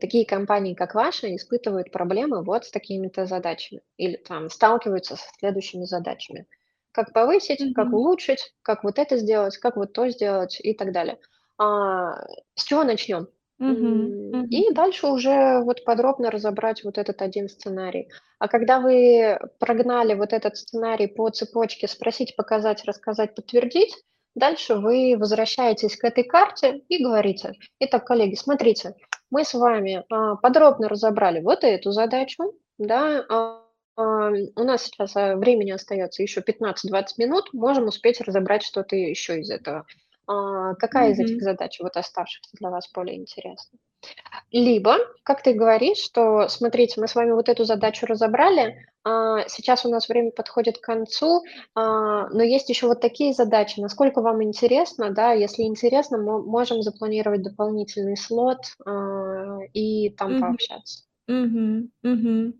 такие 0.00 0.26
компании, 0.26 0.74
как 0.74 0.94
ваша, 0.94 1.34
испытывают 1.34 1.90
проблемы 1.90 2.42
вот 2.42 2.64
с 2.64 2.70
такими-то 2.70 3.26
задачами 3.26 3.82
или 3.96 4.16
там 4.16 4.50
сталкиваются 4.50 5.16
со 5.16 5.24
следующими 5.38 5.84
задачами. 5.84 6.46
Как 6.92 7.12
повысить, 7.12 7.60
mm-hmm. 7.60 7.74
как 7.74 7.92
улучшить, 7.92 8.54
как 8.62 8.84
вот 8.84 8.98
это 8.98 9.16
сделать, 9.16 9.56
как 9.58 9.76
вот 9.76 9.92
то 9.92 10.08
сделать 10.08 10.58
и 10.60 10.74
так 10.74 10.92
далее. 10.92 11.18
А, 11.58 12.24
с 12.54 12.64
чего 12.64 12.84
начнем? 12.84 13.28
Mm-hmm. 13.60 14.46
И 14.48 14.72
дальше 14.72 15.06
уже 15.06 15.60
вот 15.62 15.84
подробно 15.84 16.30
разобрать 16.30 16.84
вот 16.84 16.98
этот 16.98 17.22
один 17.22 17.48
сценарий. 17.48 18.08
А 18.38 18.48
когда 18.48 18.80
вы 18.80 19.38
прогнали 19.58 20.14
вот 20.14 20.32
этот 20.32 20.56
сценарий 20.56 21.06
по 21.06 21.30
цепочке 21.30 21.88
спросить, 21.88 22.36
показать, 22.36 22.84
рассказать, 22.84 23.34
подтвердить, 23.34 23.94
дальше 24.34 24.76
вы 24.76 25.16
возвращаетесь 25.18 25.96
к 25.96 26.04
этой 26.04 26.24
карте 26.24 26.82
и 26.88 27.02
говорите, 27.02 27.54
итак, 27.78 28.06
коллеги, 28.06 28.34
смотрите, 28.34 28.94
мы 29.30 29.44
с 29.44 29.54
вами 29.54 30.04
а, 30.10 30.36
подробно 30.36 30.88
разобрали 30.88 31.40
вот 31.40 31.64
эту 31.64 31.90
задачу, 31.90 32.54
да, 32.78 33.24
а, 33.28 33.64
а, 33.96 34.30
у 34.30 34.64
нас 34.64 34.84
сейчас 34.84 35.16
а, 35.16 35.36
времени 35.36 35.70
остается 35.70 36.22
еще 36.22 36.40
15-20 36.40 37.04
минут, 37.18 37.52
можем 37.52 37.86
успеть 37.86 38.20
разобрать 38.20 38.62
что-то 38.62 38.96
еще 38.96 39.40
из 39.40 39.50
этого. 39.50 39.86
Какая 40.26 41.10
из 41.10 41.18
этих 41.18 41.42
задач 41.42 41.78
вот 41.80 41.98
оставшихся 41.98 42.56
для 42.58 42.70
вас 42.70 42.90
более 42.94 43.18
интересна? 43.18 43.78
Либо, 44.50 44.98
как 45.22 45.42
ты 45.42 45.52
говоришь, 45.52 45.98
что, 45.98 46.48
смотрите, 46.48 47.00
мы 47.00 47.08
с 47.08 47.14
вами 47.14 47.32
вот 47.32 47.48
эту 47.48 47.64
задачу 47.64 48.06
разобрали, 48.06 48.86
а, 49.04 49.46
сейчас 49.48 49.84
у 49.84 49.90
нас 49.90 50.08
время 50.08 50.30
подходит 50.30 50.78
к 50.78 50.84
концу, 50.84 51.42
а, 51.74 52.28
но 52.28 52.42
есть 52.42 52.68
еще 52.68 52.86
вот 52.86 53.00
такие 53.00 53.34
задачи. 53.34 53.80
Насколько 53.80 54.22
вам 54.22 54.42
интересно, 54.42 55.10
да, 55.10 55.32
если 55.32 55.62
интересно, 55.64 56.18
мы 56.18 56.42
можем 56.42 56.82
запланировать 56.82 57.42
дополнительный 57.42 58.16
слот 58.16 58.58
а, 58.86 59.58
и 59.72 60.10
там 60.10 60.32
Мгм. 60.32 60.40
пообщаться. 60.40 61.04
Мгм. 61.26 61.90
Мгм. 62.02 62.54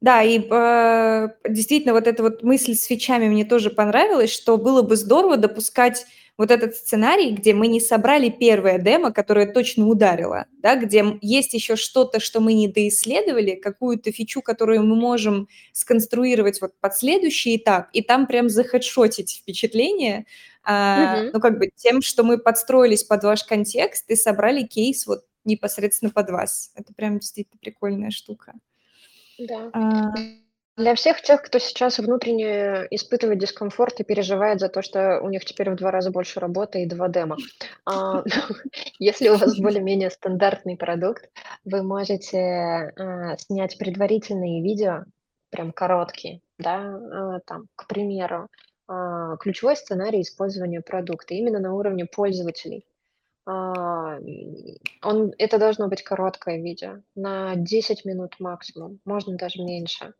Да, 0.00 0.22
и 0.22 0.38
э, 0.38 1.28
действительно, 1.48 1.92
вот 1.92 2.06
эта 2.06 2.22
вот 2.22 2.42
мысль 2.44 2.74
с 2.74 2.84
свечами 2.84 3.28
мне 3.28 3.44
тоже 3.44 3.70
понравилась, 3.70 4.32
что 4.32 4.56
было 4.56 4.82
бы 4.82 4.94
здорово 4.94 5.36
допускать 5.36 6.06
вот 6.38 6.52
этот 6.52 6.76
сценарий, 6.76 7.32
где 7.32 7.52
мы 7.52 7.66
не 7.66 7.80
собрали 7.80 8.30
первое 8.30 8.78
демо, 8.78 9.12
которое 9.12 9.52
точно 9.52 9.88
ударило, 9.88 10.46
да, 10.58 10.76
где 10.76 11.18
есть 11.20 11.52
еще 11.52 11.74
что-то, 11.74 12.20
что 12.20 12.40
мы 12.40 12.54
не 12.54 12.68
доисследовали, 12.68 13.56
какую-то 13.56 14.12
фичу, 14.12 14.40
которую 14.40 14.84
мы 14.84 14.94
можем 14.94 15.48
сконструировать 15.72 16.60
вот 16.60 16.78
под 16.80 16.94
следующий 16.96 17.56
этап, 17.56 17.88
и 17.92 18.02
там 18.02 18.28
прям 18.28 18.48
захедшотить 18.48 19.40
впечатление, 19.42 20.26
а, 20.62 21.24
ну, 21.32 21.40
как 21.40 21.58
бы 21.58 21.70
тем, 21.74 22.00
что 22.00 22.22
мы 22.22 22.38
подстроились 22.38 23.02
под 23.02 23.24
ваш 23.24 23.42
контекст 23.42 24.08
и 24.08 24.14
собрали 24.14 24.62
кейс 24.62 25.06
вот 25.06 25.24
непосредственно 25.44 26.12
под 26.12 26.30
вас. 26.30 26.70
Это 26.76 26.94
прям 26.94 27.18
действительно 27.18 27.58
прикольная 27.60 28.10
штука. 28.10 28.52
Да. 29.38 29.70
А... 29.72 30.12
Для 30.78 30.94
всех 30.94 31.20
тех, 31.22 31.42
кто 31.42 31.58
сейчас 31.58 31.98
внутренне 31.98 32.86
испытывает 32.92 33.40
дискомфорт 33.40 33.98
и 33.98 34.04
переживает 34.04 34.60
за 34.60 34.68
то, 34.68 34.80
что 34.80 35.20
у 35.20 35.28
них 35.28 35.44
теперь 35.44 35.70
в 35.70 35.74
два 35.74 35.90
раза 35.90 36.12
больше 36.12 36.38
работы 36.38 36.84
и 36.84 36.86
два 36.86 37.08
демо. 37.08 37.36
А, 37.84 38.22
если 39.00 39.28
у 39.28 39.36
вас 39.36 39.58
более-менее 39.58 40.08
стандартный 40.10 40.76
продукт, 40.76 41.28
вы 41.64 41.82
можете 41.82 42.38
а, 42.38 43.36
снять 43.38 43.76
предварительные 43.76 44.62
видео, 44.62 45.02
прям 45.50 45.72
короткие, 45.72 46.42
да, 46.58 46.76
а, 46.76 47.40
там, 47.40 47.66
к 47.74 47.88
примеру, 47.88 48.46
ключевой 49.40 49.76
сценарий 49.76 50.22
использования 50.22 50.80
продукта 50.80 51.34
именно 51.34 51.58
на 51.58 51.74
уровне 51.74 52.06
пользователей. 52.06 52.86
Он, 53.44 55.34
это 55.36 55.58
должно 55.58 55.88
быть 55.88 56.02
короткое 56.02 56.62
видео, 56.62 57.02
на 57.14 57.54
10 57.54 58.06
минут 58.06 58.36
максимум, 58.38 59.00
можно 59.04 59.36
даже 59.36 59.60
меньше. 59.62 60.14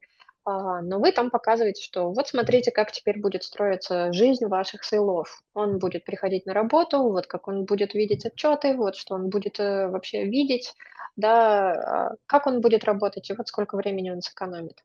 Но 0.49 0.99
вы 0.99 1.13
там 1.13 1.31
показываете, 1.31 1.83
что 1.83 2.11
вот 2.11 2.29
смотрите, 2.29 2.71
как 2.71 2.91
теперь 2.91 3.21
будет 3.21 3.45
строиться 3.45 4.13
жизнь 4.13 4.47
ваших 4.47 4.83
сейлов. 4.85 5.43
Он 5.53 5.79
будет 5.79 6.05
приходить 6.05 6.47
на 6.47 6.55
работу, 6.55 7.03
вот 7.03 7.27
как 7.27 7.49
он 7.49 7.65
будет 7.65 7.93
видеть 7.93 8.25
отчеты, 8.25 8.75
вот 8.75 8.97
что 8.97 9.15
он 9.15 9.29
будет 9.29 9.61
э, 9.61 9.89
вообще 9.89 10.25
видеть, 10.25 10.75
да, 11.17 11.73
а, 11.73 12.15
как 12.27 12.47
он 12.47 12.61
будет 12.63 12.85
работать 12.85 13.29
и 13.29 13.35
вот 13.35 13.49
сколько 13.49 13.77
времени 13.77 14.11
он 14.11 14.23
сэкономит. 14.23 14.83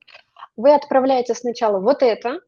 Вы 0.57 0.73
отправляете 0.73 1.33
сначала 1.33 1.79
вот 1.79 2.03
это, 2.03 2.41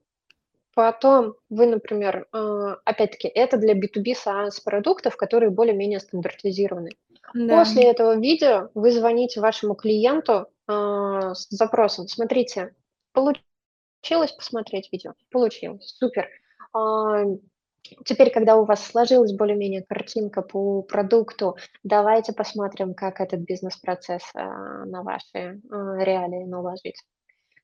потом 0.73 1.35
вы, 1.49 1.67
например, 1.67 2.27
а, 2.33 2.77
опять-таки, 2.83 3.29
это 3.29 3.57
для 3.57 3.75
B2B 3.75 4.13
SaaS 4.25 4.61
продуктов, 4.63 5.15
которые 5.15 5.51
более-менее 5.51 6.01
стандартизированы. 6.01 6.91
Да. 7.33 7.59
После 7.59 7.83
этого 7.83 8.17
видео 8.17 8.69
вы 8.73 8.91
звоните 8.91 9.39
вашему 9.39 9.75
клиенту 9.75 10.47
с 10.67 11.47
запросом, 11.49 12.07
смотрите, 12.07 12.73
Получилось 13.15 14.31
посмотреть 14.33 14.89
видео? 14.91 15.13
Получилось. 15.31 15.95
Супер. 15.97 16.29
А, 16.73 17.23
теперь, 18.05 18.31
когда 18.31 18.57
у 18.57 18.65
вас 18.65 18.85
сложилась 18.85 19.33
более-менее 19.33 19.83
картинка 19.83 20.41
по 20.41 20.83
продукту, 20.83 21.55
давайте 21.83 22.33
посмотрим, 22.33 22.93
как 22.93 23.21
этот 23.21 23.39
бизнес-процесс 23.39 24.23
а, 24.35 24.85
на 24.85 25.01
ваши 25.01 25.61
а, 25.71 25.97
реалии 26.03 26.43
наложить. 26.43 27.01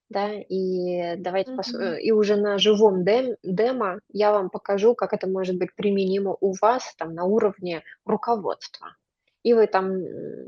Да, 0.10 0.30
и 0.34 1.16
давайте 1.18 1.56
пос... 1.56 1.74
mm-hmm. 1.74 2.00
и 2.00 2.12
уже 2.12 2.36
на 2.36 2.58
живом 2.58 3.06
дем... 3.06 3.36
демо 3.44 4.00
я 4.12 4.34
вам 4.34 4.50
покажу, 4.50 4.94
как 4.94 5.14
это 5.14 5.28
может 5.28 5.58
быть 5.58 5.74
применимо 5.76 6.36
у 6.42 6.54
вас 6.62 6.96
там 6.98 7.14
на 7.14 7.24
уровне 7.24 7.84
руководства. 8.06 8.96
И 9.44 9.54
вы 9.54 9.68
там 9.68 10.02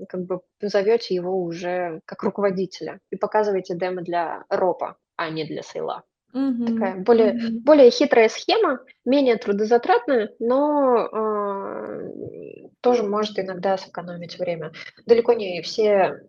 как 0.07 0.25
бы 0.25 0.41
зовете 0.61 1.15
его 1.15 1.41
уже 1.41 2.01
как 2.05 2.23
руководителя 2.23 2.99
и 3.09 3.15
показываете 3.15 3.75
демо 3.75 4.01
для 4.01 4.45
ропа, 4.49 4.97
а 5.15 5.29
не 5.29 5.45
для 5.45 5.63
сейла. 5.63 6.03
Угу, 6.33 6.65
Такая 6.65 6.95
более, 6.97 7.33
угу. 7.33 7.59
более 7.61 7.91
хитрая 7.91 8.27
схема, 8.27 8.79
менее 9.05 9.37
трудозатратная, 9.37 10.31
но 10.39 11.07
э, 11.11 11.83
тоже 12.81 13.03
может 13.03 13.37
иногда 13.37 13.77
сэкономить 13.77 14.39
время. 14.39 14.71
Далеко 15.05 15.33
не 15.33 15.61
все 15.61 16.21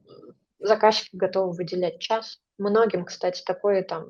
заказчики 0.59 1.17
готовы 1.17 1.53
выделять 1.53 2.01
час. 2.01 2.39
Многим, 2.59 3.05
кстати, 3.05 3.43
такой 3.45 3.83
там 3.83 4.07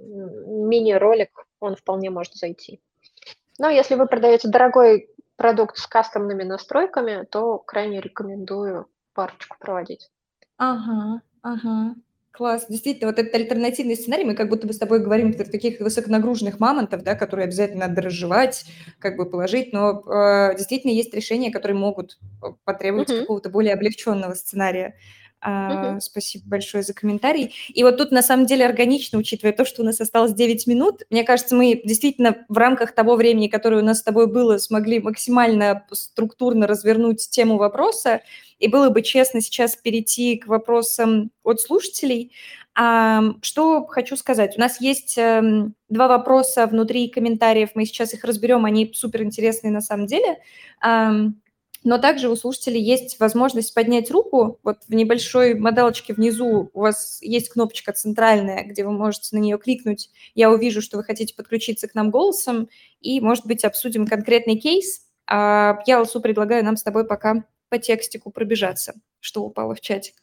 мини-ролик, 0.69 1.31
он 1.61 1.77
вполне 1.77 2.11
может 2.11 2.35
зайти. 2.35 2.81
Но 3.59 3.69
если 3.69 3.95
вы 3.95 4.07
продаете 4.07 4.49
дорогой 4.49 5.09
продукт 5.37 5.77
с 5.77 5.87
кастомными 5.87 6.43
настройками, 6.43 7.25
то 7.25 7.59
крайне 7.59 8.01
рекомендую 8.01 8.89
парочку 9.15 9.57
проводить. 9.59 10.11
Ага, 10.57 11.23
ага. 11.43 11.95
Класс. 12.35 12.67
Действительно, 12.69 13.11
вот 13.11 13.19
этот 13.21 13.33
альтернативный 13.33 13.95
сценарий, 13.95 14.25
мы 14.25 14.35
как 14.35 14.49
будто 14.49 14.67
бы 14.67 14.73
с 14.73 14.79
тобой 14.79 14.99
говорим 14.99 15.33
про 15.35 15.45
таких 15.45 15.79
высоконагруженных 15.79 16.59
мамонтов, 16.59 17.05
да, 17.05 17.15
которые 17.15 17.45
обязательно 17.45 17.87
надо 17.87 18.03
разжевать, 18.03 18.65
как 18.99 19.17
бы 19.17 19.25
положить, 19.25 19.73
но 19.73 20.03
э, 20.03 20.57
действительно 20.57 20.91
есть 20.91 21.15
решения, 21.15 21.53
которые 21.53 21.79
могут 21.79 22.19
э, 22.43 22.49
потребовать 22.65 23.09
uh-huh. 23.09 23.21
какого-то 23.21 23.51
более 23.51 23.75
облегченного 23.75 24.35
сценария. 24.35 24.97
Uh-huh. 25.45 26.01
Спасибо 26.01 26.45
большое 26.47 26.83
за 26.83 26.95
комментарий. 26.95 27.55
И 27.69 27.83
вот 27.83 27.99
тут 27.99 28.13
на 28.13 28.23
самом 28.23 28.47
деле 28.47 28.65
органично, 28.65 29.19
учитывая 29.19 29.53
то, 29.53 29.65
что 29.65 29.83
у 29.83 29.85
нас 29.85 30.01
осталось 30.01 30.33
9 30.33 30.67
минут, 30.67 31.03
мне 31.11 31.23
кажется, 31.23 31.55
мы 31.55 31.83
действительно 31.85 32.37
в 32.49 32.57
рамках 32.57 32.95
того 32.95 33.15
времени, 33.17 33.49
которое 33.49 33.83
у 33.83 33.85
нас 33.85 33.99
с 33.99 34.03
тобой 34.03 34.27
было, 34.27 34.57
смогли 34.57 35.01
максимально 35.01 35.85
структурно 35.93 36.67
развернуть 36.67 37.29
тему 37.29 37.59
вопроса. 37.59 38.23
И 38.59 38.69
было 38.69 38.89
бы 38.89 39.03
честно 39.03 39.43
сейчас 39.43 39.77
перейти 39.77 40.37
к 40.39 40.47
вопросам 40.47 41.31
от 41.43 41.61
слушателей. 41.61 42.33
Что 42.75 43.87
хочу 43.89 44.17
сказать? 44.17 44.57
У 44.57 44.61
нас 44.61 44.81
есть 44.81 45.17
эм, 45.17 45.75
два 45.89 46.09
вопроса 46.09 46.67
внутри 46.67 47.09
комментариев, 47.09 47.71
мы 47.75 47.85
сейчас 47.85 48.15
их 48.15 48.25
разберем, 48.25 48.65
они 48.65 48.91
супер 48.95 49.23
интересные 49.23 49.71
на 49.71 49.81
самом 49.81 50.07
деле. 50.07 50.39
Но 51.85 51.99
также 51.99 52.31
у 52.31 52.37
слушателей 52.37 52.81
есть 52.81 53.21
возможность 53.21 53.75
поднять 53.75 54.11
руку. 54.11 54.59
Вот 54.63 54.79
в 54.89 54.95
небольшой 54.95 55.55
модалочке 55.55 56.15
внизу 56.15 56.71
у 56.73 56.81
вас 56.81 57.19
есть 57.21 57.51
кнопочка 57.51 57.93
центральная, 57.93 58.65
где 58.65 58.85
вы 58.85 58.93
можете 58.93 59.37
на 59.37 59.41
нее 59.41 59.59
кликнуть. 59.59 60.11
Я 60.35 60.51
увижу, 60.51 60.81
что 60.81 60.97
вы 60.97 61.05
хотите 61.05 61.35
подключиться 61.35 61.87
к 61.87 61.95
нам 61.95 62.11
голосом, 62.11 62.71
и, 63.01 63.21
может 63.21 63.47
быть, 63.47 63.65
обсудим 63.65 64.07
конкретный 64.07 64.57
кейс. 64.57 65.03
А 65.27 65.79
я, 65.87 65.99
Алсу, 65.99 66.23
предлагаю 66.23 66.65
нам 66.65 66.77
с 66.79 66.83
тобой 66.83 67.07
пока 67.07 67.45
по 67.69 67.79
текстику 67.79 68.31
пробежаться, 68.31 68.95
что 69.21 69.43
упало 69.45 69.75
в 69.75 69.81
чатик. 69.81 70.15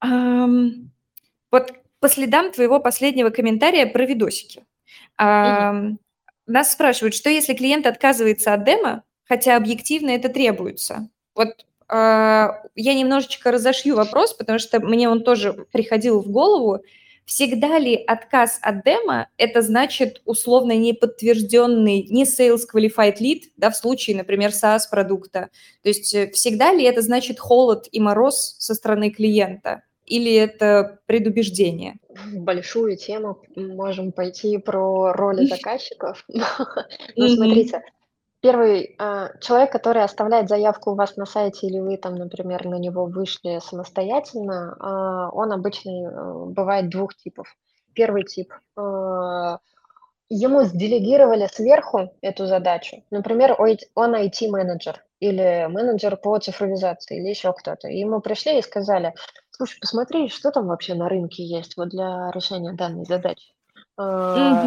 Вот 0.00 1.72
по 1.98 2.08
следам 2.08 2.52
твоего 2.52 2.78
последнего 2.78 3.30
комментария 3.30 3.86
про 3.86 4.04
видосики. 4.04 4.64
нас 5.18 6.72
спрашивают, 6.72 7.14
что 7.14 7.30
если 7.30 7.54
клиент 7.54 7.86
отказывается 7.86 8.54
от 8.54 8.64
демо, 8.64 9.02
хотя 9.28 9.56
объективно 9.56 10.10
это 10.10 10.28
требуется? 10.28 11.08
Вот 11.34 11.48
э, 11.48 11.94
я 11.94 12.94
немножечко 12.94 13.50
разошью 13.50 13.96
вопрос, 13.96 14.34
потому 14.34 14.58
что 14.58 14.80
мне 14.80 15.08
он 15.08 15.22
тоже 15.22 15.52
приходил 15.52 16.20
в 16.20 16.30
голову. 16.30 16.82
Всегда 17.26 17.78
ли 17.78 17.96
отказ 17.96 18.60
от 18.62 18.84
демо– 18.84 19.28
это 19.36 19.60
значит 19.60 20.22
условно 20.24 20.76
неподтвержденный, 20.76 22.06
не 22.08 22.22
sales 22.22 22.60
qualified 22.72 23.16
lead, 23.20 23.42
да, 23.56 23.70
в 23.70 23.76
случае, 23.76 24.16
например, 24.16 24.50
SaaS-продукта? 24.50 25.50
То 25.82 25.88
есть 25.88 26.14
э, 26.14 26.30
всегда 26.30 26.72
ли 26.72 26.84
это 26.84 27.02
значит 27.02 27.40
холод 27.40 27.88
и 27.90 27.98
мороз 27.98 28.54
со 28.58 28.74
стороны 28.74 29.10
клиента? 29.10 29.82
Или 30.04 30.32
это 30.32 31.00
предубеждение? 31.06 31.96
В 32.08 32.38
большую 32.38 32.96
тему 32.96 33.42
можем 33.56 34.12
пойти 34.12 34.56
про 34.58 35.12
роли 35.12 35.46
заказчиков. 35.46 36.24
Ну, 37.16 37.28
смотрите, 37.28 37.82
Первый 38.40 38.94
а, 38.98 39.30
человек, 39.40 39.72
который 39.72 40.02
оставляет 40.02 40.48
заявку 40.48 40.90
у 40.90 40.94
вас 40.94 41.16
на 41.16 41.26
сайте 41.26 41.66
или 41.66 41.80
вы 41.80 41.96
там, 41.96 42.14
например, 42.14 42.66
на 42.66 42.76
него 42.78 43.06
вышли 43.06 43.60
самостоятельно, 43.60 44.76
а, 44.78 45.30
он 45.30 45.52
обычно 45.52 45.90
э, 45.90 46.44
бывает 46.46 46.90
двух 46.90 47.14
типов. 47.16 47.46
Первый 47.94 48.24
тип 48.24 48.52
а, 48.76 49.58
ему 50.28 50.62
сделегировали 50.64 51.46
сверху 51.46 52.10
эту 52.20 52.46
задачу. 52.46 53.02
Например, 53.10 53.56
он 53.94 54.14
IT-менеджер 54.14 55.02
или 55.18 55.66
менеджер 55.68 56.16
по 56.16 56.38
цифровизации 56.38 57.18
или 57.18 57.30
еще 57.30 57.52
кто-то. 57.54 57.88
И 57.88 57.98
ему 57.98 58.20
пришли 58.20 58.58
и 58.58 58.62
сказали, 58.62 59.14
слушай, 59.50 59.78
посмотри, 59.80 60.28
что 60.28 60.50
там 60.50 60.66
вообще 60.66 60.94
на 60.94 61.08
рынке 61.08 61.42
есть 61.42 61.76
вот 61.78 61.88
для 61.88 62.30
решения 62.32 62.74
данной 62.74 63.06
задачи. 63.06 63.54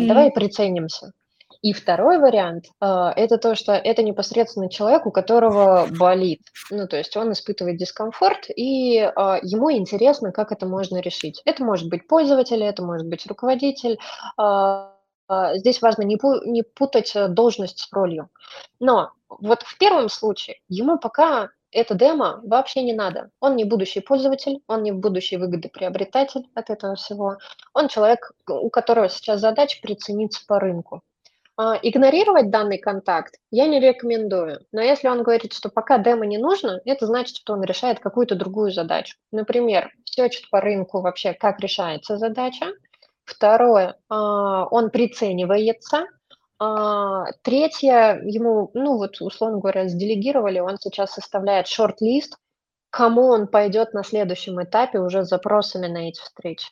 Давай 0.07 0.31
приценимся. 0.31 1.13
И 1.61 1.73
второй 1.73 2.19
вариант 2.19 2.65
а, 2.79 3.11
это 3.15 3.37
то, 3.37 3.53
что 3.53 3.73
это 3.73 4.01
непосредственно 4.01 4.69
человек, 4.69 5.05
у 5.05 5.11
которого 5.11 5.87
болит. 5.99 6.41
Ну, 6.71 6.87
то 6.87 6.97
есть 6.97 7.15
он 7.17 7.33
испытывает 7.33 7.77
дискомфорт, 7.77 8.45
и 8.55 8.99
а, 8.99 9.39
ему 9.41 9.71
интересно, 9.71 10.31
как 10.31 10.53
это 10.53 10.65
можно 10.65 10.99
решить. 10.99 11.41
Это 11.45 11.63
может 11.63 11.89
быть 11.89 12.07
пользователь, 12.07 12.63
это 12.63 12.81
может 12.81 13.07
быть 13.07 13.27
руководитель. 13.27 13.99
А, 14.37 14.93
здесь 15.55 15.81
важно 15.81 16.03
не, 16.03 16.15
пу- 16.15 16.45
не 16.45 16.63
путать 16.63 17.13
должность 17.29 17.79
с 17.79 17.91
ролью. 17.91 18.29
Но 18.79 19.11
вот 19.27 19.63
в 19.63 19.77
первом 19.77 20.07
случае 20.09 20.57
ему 20.69 20.97
пока 20.97 21.49
это 21.71 21.93
демо 21.93 22.39
вообще 22.43 22.81
не 22.81 22.93
надо. 22.93 23.29
Он 23.39 23.55
не 23.55 23.63
будущий 23.63 23.99
пользователь, 23.99 24.61
он 24.67 24.81
не 24.81 24.91
будущий 24.91 25.37
выгодоприобретатель 25.37 26.49
от 26.55 26.69
этого 26.69 26.95
всего. 26.95 27.37
Он 27.73 27.89
человек, 27.89 28.31
у 28.47 28.69
которого 28.69 29.09
сейчас 29.09 29.41
задача 29.41 29.79
прицениться 29.81 30.41
по 30.47 30.59
рынку. 30.59 31.03
А, 31.61 31.77
игнорировать 31.81 32.51
данный 32.51 32.77
контакт 32.77 33.35
я 33.51 33.67
не 33.67 33.81
рекомендую, 33.81 34.61
но 34.71 34.79
если 34.79 35.09
он 35.09 35.23
говорит, 35.23 35.51
что 35.51 35.67
пока 35.67 35.97
демо 35.97 36.25
не 36.25 36.37
нужно, 36.37 36.79
это 36.85 37.05
значит, 37.05 37.35
что 37.35 37.51
он 37.51 37.63
решает 37.63 37.99
какую-то 37.99 38.35
другую 38.35 38.71
задачу. 38.71 39.17
Например, 39.33 39.91
сечет 40.05 40.49
по 40.49 40.61
рынку 40.61 41.01
вообще, 41.01 41.33
как 41.33 41.59
решается 41.59 42.17
задача. 42.17 42.67
Второе, 43.25 43.97
а, 44.07 44.67
он 44.67 44.89
приценивается. 44.89 46.05
А, 46.59 47.25
третье, 47.41 48.21
ему, 48.23 48.71
ну 48.73 48.95
вот, 48.95 49.19
условно 49.19 49.59
говоря, 49.59 49.89
сделегировали, 49.89 50.59
он 50.59 50.77
сейчас 50.79 51.11
составляет 51.11 51.67
шорт-лист, 51.67 52.37
кому 52.89 53.23
он 53.23 53.47
пойдет 53.47 53.93
на 53.93 54.05
следующем 54.05 54.63
этапе 54.63 54.99
уже 54.99 55.25
с 55.25 55.27
запросами 55.27 55.87
на 55.87 56.07
эти 56.07 56.21
встречи. 56.21 56.69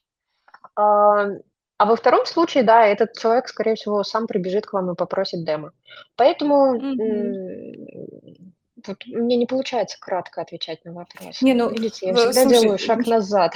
А 1.77 1.85
во 1.85 1.95
втором 1.95 2.25
случае, 2.25 2.63
да, 2.63 2.85
этот 2.87 3.17
человек, 3.17 3.47
скорее 3.47 3.75
всего, 3.75 4.03
сам 4.03 4.25
прибежит 4.25 4.65
к 4.65 4.73
вам 4.73 4.91
и 4.91 4.95
попросит 4.95 5.45
демо. 5.45 5.73
Поэтому 6.15 6.75
м, 6.75 8.53
вот 8.85 8.97
мне 9.05 9.37
не 9.37 9.45
получается 9.45 9.97
кратко 9.99 10.41
отвечать 10.41 10.83
на 10.85 10.93
вопрос. 10.93 11.41
Не, 11.41 11.53
ну, 11.53 11.69
Видите, 11.69 12.07
я 12.07 12.15
всегда 12.15 12.33
слушай, 12.33 12.61
делаю 12.61 12.77
шаг 12.79 13.05
назад. 13.05 13.53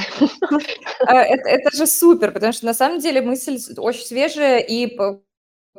А, 0.99 1.23
это, 1.23 1.49
это 1.49 1.75
же 1.75 1.87
супер, 1.87 2.31
потому 2.31 2.53
что 2.53 2.67
на 2.67 2.75
самом 2.75 2.99
деле 2.99 3.21
мысль 3.21 3.57
очень 3.77 4.05
свежая 4.05 4.59
и 4.59 4.95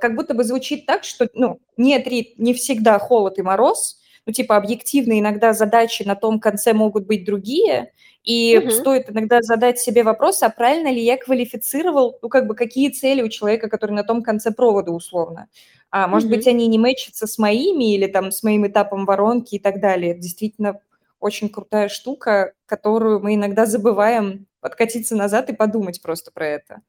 как 0.01 0.17
будто 0.17 0.35
бы 0.35 0.43
звучит 0.43 0.85
так, 0.87 1.05
что 1.05 1.29
ну, 1.35 1.61
нет, 1.77 2.07
не 2.07 2.55
всегда 2.55 2.99
холод 2.99 3.39
и 3.39 3.43
мороз, 3.43 4.02
ну, 4.27 4.33
типа, 4.33 4.57
объективно 4.57 5.19
иногда 5.19 5.53
задачи 5.53 6.03
на 6.05 6.15
том 6.15 6.41
конце 6.41 6.73
могут 6.73 7.07
быть 7.07 7.25
другие, 7.25 7.93
и 8.25 8.57
угу. 8.59 8.71
стоит 8.71 9.11
иногда 9.11 9.43
задать 9.43 9.81
себе 9.81 10.05
вопрос, 10.05 10.43
а 10.43 10.49
правильно 10.49 10.89
ли 10.93 11.03
я 11.03 11.17
квалифицировал, 11.17 12.19
ну, 12.23 12.29
как 12.29 12.47
бы, 12.47 12.55
какие 12.55 12.91
цели 12.91 13.23
у 13.23 13.29
человека, 13.29 13.69
который 13.69 13.93
на 13.93 14.05
том 14.05 14.23
конце 14.23 14.53
провода 14.53 14.93
условно. 14.93 15.49
А, 15.91 16.07
может 16.07 16.29
угу. 16.29 16.37
быть, 16.37 16.47
они 16.47 16.69
не 16.69 16.79
мэчатся 16.79 17.27
с 17.27 17.37
моими 17.39 17.95
или 17.95 18.07
там 18.07 18.31
с 18.31 18.43
моим 18.43 18.67
этапом 18.67 19.07
воронки 19.07 19.57
и 19.57 19.59
так 19.59 19.81
далее. 19.81 20.13
Это 20.13 20.21
действительно 20.21 20.81
очень 21.19 21.49
крутая 21.49 21.89
штука, 21.89 22.53
которую 22.67 23.21
мы 23.21 23.35
иногда 23.35 23.67
забываем 23.67 24.47
откатиться 24.61 25.17
назад 25.17 25.51
и 25.51 25.55
подумать 25.55 26.01
просто 26.01 26.31
про 26.33 26.47
это. 26.47 26.83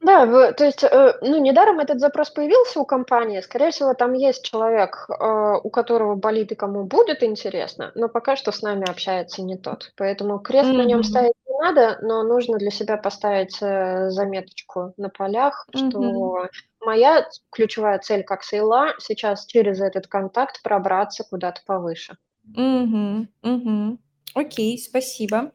Да, 0.00 0.52
то 0.52 0.64
есть, 0.64 0.82
э, 0.82 1.14
ну, 1.22 1.38
недаром 1.40 1.78
этот 1.78 2.00
запрос 2.00 2.30
появился 2.30 2.80
у 2.80 2.84
компании. 2.84 3.40
Скорее 3.40 3.70
всего, 3.70 3.94
там 3.94 4.14
есть 4.14 4.44
человек, 4.44 5.06
э, 5.08 5.54
у 5.62 5.70
которого 5.70 6.16
болит 6.16 6.50
и 6.50 6.56
кому 6.56 6.84
будет 6.84 7.22
интересно, 7.22 7.92
но 7.94 8.08
пока 8.08 8.34
что 8.34 8.50
с 8.50 8.62
нами 8.62 8.88
общается 8.90 9.42
не 9.42 9.56
тот. 9.56 9.92
Поэтому 9.96 10.40
крест 10.40 10.72
на 10.72 10.82
нем 10.82 11.04
ставить 11.04 11.34
не 11.46 11.56
надо, 11.58 11.98
но 12.02 12.24
нужно 12.24 12.58
для 12.58 12.70
себя 12.70 12.96
поставить 12.96 13.56
э, 13.62 14.10
заметочку 14.10 14.92
на 14.96 15.08
полях, 15.08 15.66
что 15.72 16.48
моя 16.80 17.28
ключевая 17.52 18.00
цель 18.00 18.24
как 18.24 18.42
сейла 18.42 18.94
сейчас 18.98 19.46
через 19.46 19.80
этот 19.80 20.08
контакт 20.08 20.62
пробраться 20.64 21.22
куда-то 21.22 21.60
повыше. 21.64 22.16
Мгм, 22.44 23.28
мгм. 23.42 23.98
Окей, 24.34 24.78
спасибо. 24.78 25.52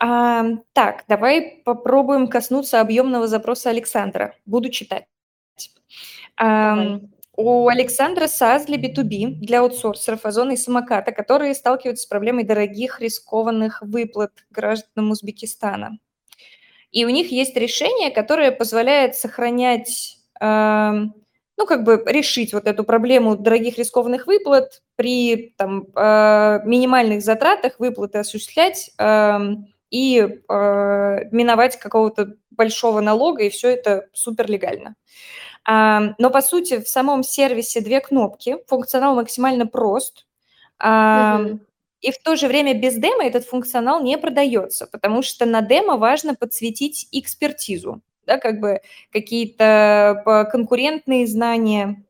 А, 0.00 0.44
так, 0.72 1.04
давай 1.08 1.62
попробуем 1.64 2.28
коснуться 2.28 2.80
объемного 2.80 3.26
запроса 3.26 3.70
Александра. 3.70 4.34
Буду 4.46 4.70
читать. 4.70 5.06
А, 6.36 7.00
у 7.36 7.68
Александра 7.68 8.24
SaaS 8.24 8.66
для 8.66 8.78
B2B, 8.78 9.36
для 9.40 9.60
аутсорсеров, 9.60 10.26
Озона 10.26 10.52
и 10.52 10.56
Самоката, 10.56 11.12
которые 11.12 11.54
сталкиваются 11.54 12.04
с 12.04 12.06
проблемой 12.06 12.44
дорогих 12.44 13.00
рискованных 13.00 13.80
выплат 13.80 14.32
гражданам 14.50 15.12
Узбекистана. 15.12 15.98
И 16.90 17.04
у 17.04 17.10
них 17.10 17.30
есть 17.30 17.56
решение, 17.56 18.10
которое 18.10 18.50
позволяет 18.50 19.14
сохранять 19.14 20.18
ну, 21.58 21.66
как 21.66 21.82
бы 21.82 22.02
решить 22.06 22.54
вот 22.54 22.66
эту 22.68 22.84
проблему 22.84 23.36
дорогих 23.36 23.78
рискованных 23.78 24.28
выплат 24.28 24.80
при 24.94 25.54
там, 25.58 25.86
э, 25.94 26.60
минимальных 26.64 27.20
затратах 27.22 27.80
выплаты 27.80 28.18
осуществлять 28.18 28.92
э, 28.96 29.38
и 29.90 30.20
э, 30.20 31.18
миновать 31.32 31.78
какого-то 31.80 32.36
большого 32.52 33.00
налога, 33.00 33.42
и 33.42 33.50
все 33.50 33.70
это 33.70 34.06
супер 34.12 34.48
легально. 34.48 34.94
Э, 35.68 36.14
но, 36.18 36.30
по 36.30 36.42
сути, 36.42 36.80
в 36.80 36.88
самом 36.88 37.24
сервисе 37.24 37.80
две 37.80 38.00
кнопки, 38.00 38.58
функционал 38.68 39.16
максимально 39.16 39.66
прост, 39.66 40.26
э, 40.80 40.86
mm 40.86 41.58
и 42.00 42.12
в 42.12 42.18
то 42.22 42.36
же 42.36 42.46
время 42.46 42.74
без 42.74 42.94
демо 42.94 43.24
этот 43.24 43.44
функционал 43.44 44.00
не 44.00 44.16
продается, 44.18 44.86
потому 44.86 45.20
что 45.22 45.46
на 45.46 45.62
демо 45.62 45.96
важно 45.96 46.36
подсветить 46.36 47.08
экспертизу 47.10 48.02
да, 48.28 48.38
как 48.38 48.60
бы 48.60 48.80
какие-то 49.10 50.46
конкурентные 50.52 51.26
знания 51.26 52.04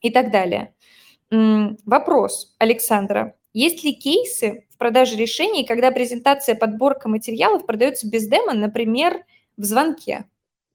и 0.00 0.10
так 0.10 0.30
далее. 0.30 0.72
Вопрос 1.30 2.54
Александра. 2.58 3.34
Есть 3.52 3.82
ли 3.84 3.92
кейсы 3.94 4.64
в 4.70 4.78
продаже 4.78 5.16
решений, 5.16 5.64
когда 5.64 5.90
презентация, 5.90 6.54
подборка 6.54 7.08
материалов 7.08 7.66
продается 7.66 8.08
без 8.08 8.28
демо, 8.28 8.54
например, 8.54 9.24
в 9.56 9.64
звонке, 9.64 10.26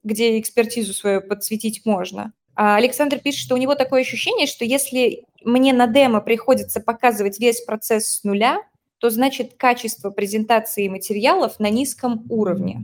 где 0.04 0.40
экспертизу 0.40 0.94
свою 0.94 1.22
подсветить 1.22 1.86
можно? 1.86 2.34
А 2.54 2.76
Александр 2.76 3.20
пишет, 3.20 3.42
что 3.46 3.56
у 3.56 3.58
него 3.58 3.76
такое 3.76 4.02
ощущение, 4.02 4.46
что 4.46 4.66
если 4.66 5.24
мне 5.44 5.72
на 5.72 5.88
демо 5.88 6.20
приходится 6.20 6.82
показывать 6.82 7.40
весь 7.40 7.62
процесс 7.62 8.08
с 8.08 8.24
нуля, 8.24 8.62
то 8.98 9.10
значит 9.10 9.54
качество 9.56 10.10
презентации 10.10 10.90
материалов 10.90 11.60
на 11.60 11.70
низком 11.70 12.26
уровне 12.30 12.82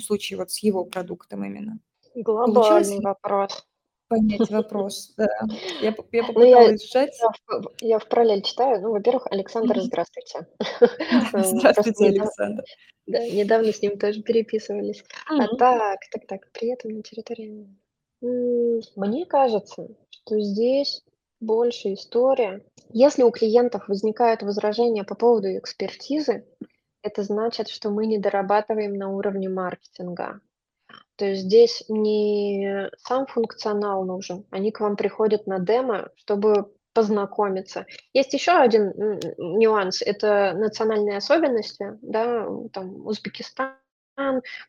в 0.00 0.04
случае 0.04 0.38
вот 0.38 0.50
с 0.50 0.58
его 0.58 0.84
продуктом 0.84 1.44
именно. 1.44 1.78
Глобальный 2.14 3.00
вопрос. 3.00 3.66
Понять 4.08 4.50
вопрос, 4.50 5.14
да. 5.16 5.26
Я, 5.80 5.88
я 5.88 5.94
ну, 5.96 6.26
попыталась 6.28 6.94
я, 6.94 7.00
сжать. 7.00 7.18
Я 7.20 7.58
в, 7.58 7.72
я 7.80 7.98
в 7.98 8.08
параллель 8.08 8.42
читаю. 8.42 8.80
Ну, 8.80 8.92
во-первых, 8.92 9.26
Александр, 9.32 9.80
здравствуйте. 9.80 10.46
Здравствуйте, 11.32 12.06
Александр. 12.06 12.62
Да, 13.06 13.18
недавно 13.26 13.72
с 13.72 13.82
ним 13.82 13.98
тоже 13.98 14.22
переписывались. 14.22 15.02
А 15.28 15.48
так, 15.56 15.98
так, 16.12 16.26
так, 16.26 16.52
при 16.52 16.72
этом 16.72 16.92
на 16.92 17.02
территории... 17.02 17.66
Мне 18.20 19.26
кажется, 19.26 19.88
что 20.10 20.40
здесь 20.40 21.02
больше 21.40 21.94
история. 21.94 22.64
Если 22.90 23.24
у 23.24 23.30
клиентов 23.32 23.88
возникают 23.88 24.42
возражения 24.42 25.02
по 25.02 25.16
поводу 25.16 25.48
экспертизы, 25.48 26.46
это 27.06 27.22
значит, 27.22 27.68
что 27.68 27.90
мы 27.90 28.06
не 28.06 28.18
дорабатываем 28.18 28.94
на 28.94 29.10
уровне 29.10 29.48
маркетинга. 29.48 30.40
То 31.16 31.24
есть 31.24 31.42
здесь 31.42 31.84
не 31.88 32.90
сам 32.98 33.26
функционал 33.26 34.04
нужен, 34.04 34.44
они 34.50 34.70
к 34.70 34.80
вам 34.80 34.96
приходят 34.96 35.46
на 35.46 35.58
демо, 35.58 36.10
чтобы 36.16 36.72
познакомиться. 36.92 37.86
Есть 38.12 38.34
еще 38.34 38.52
один 38.52 38.92
нюанс, 39.38 40.02
это 40.02 40.52
национальные 40.54 41.18
особенности, 41.18 41.98
да, 42.02 42.48
там 42.72 43.06
Узбекистан, 43.06 43.74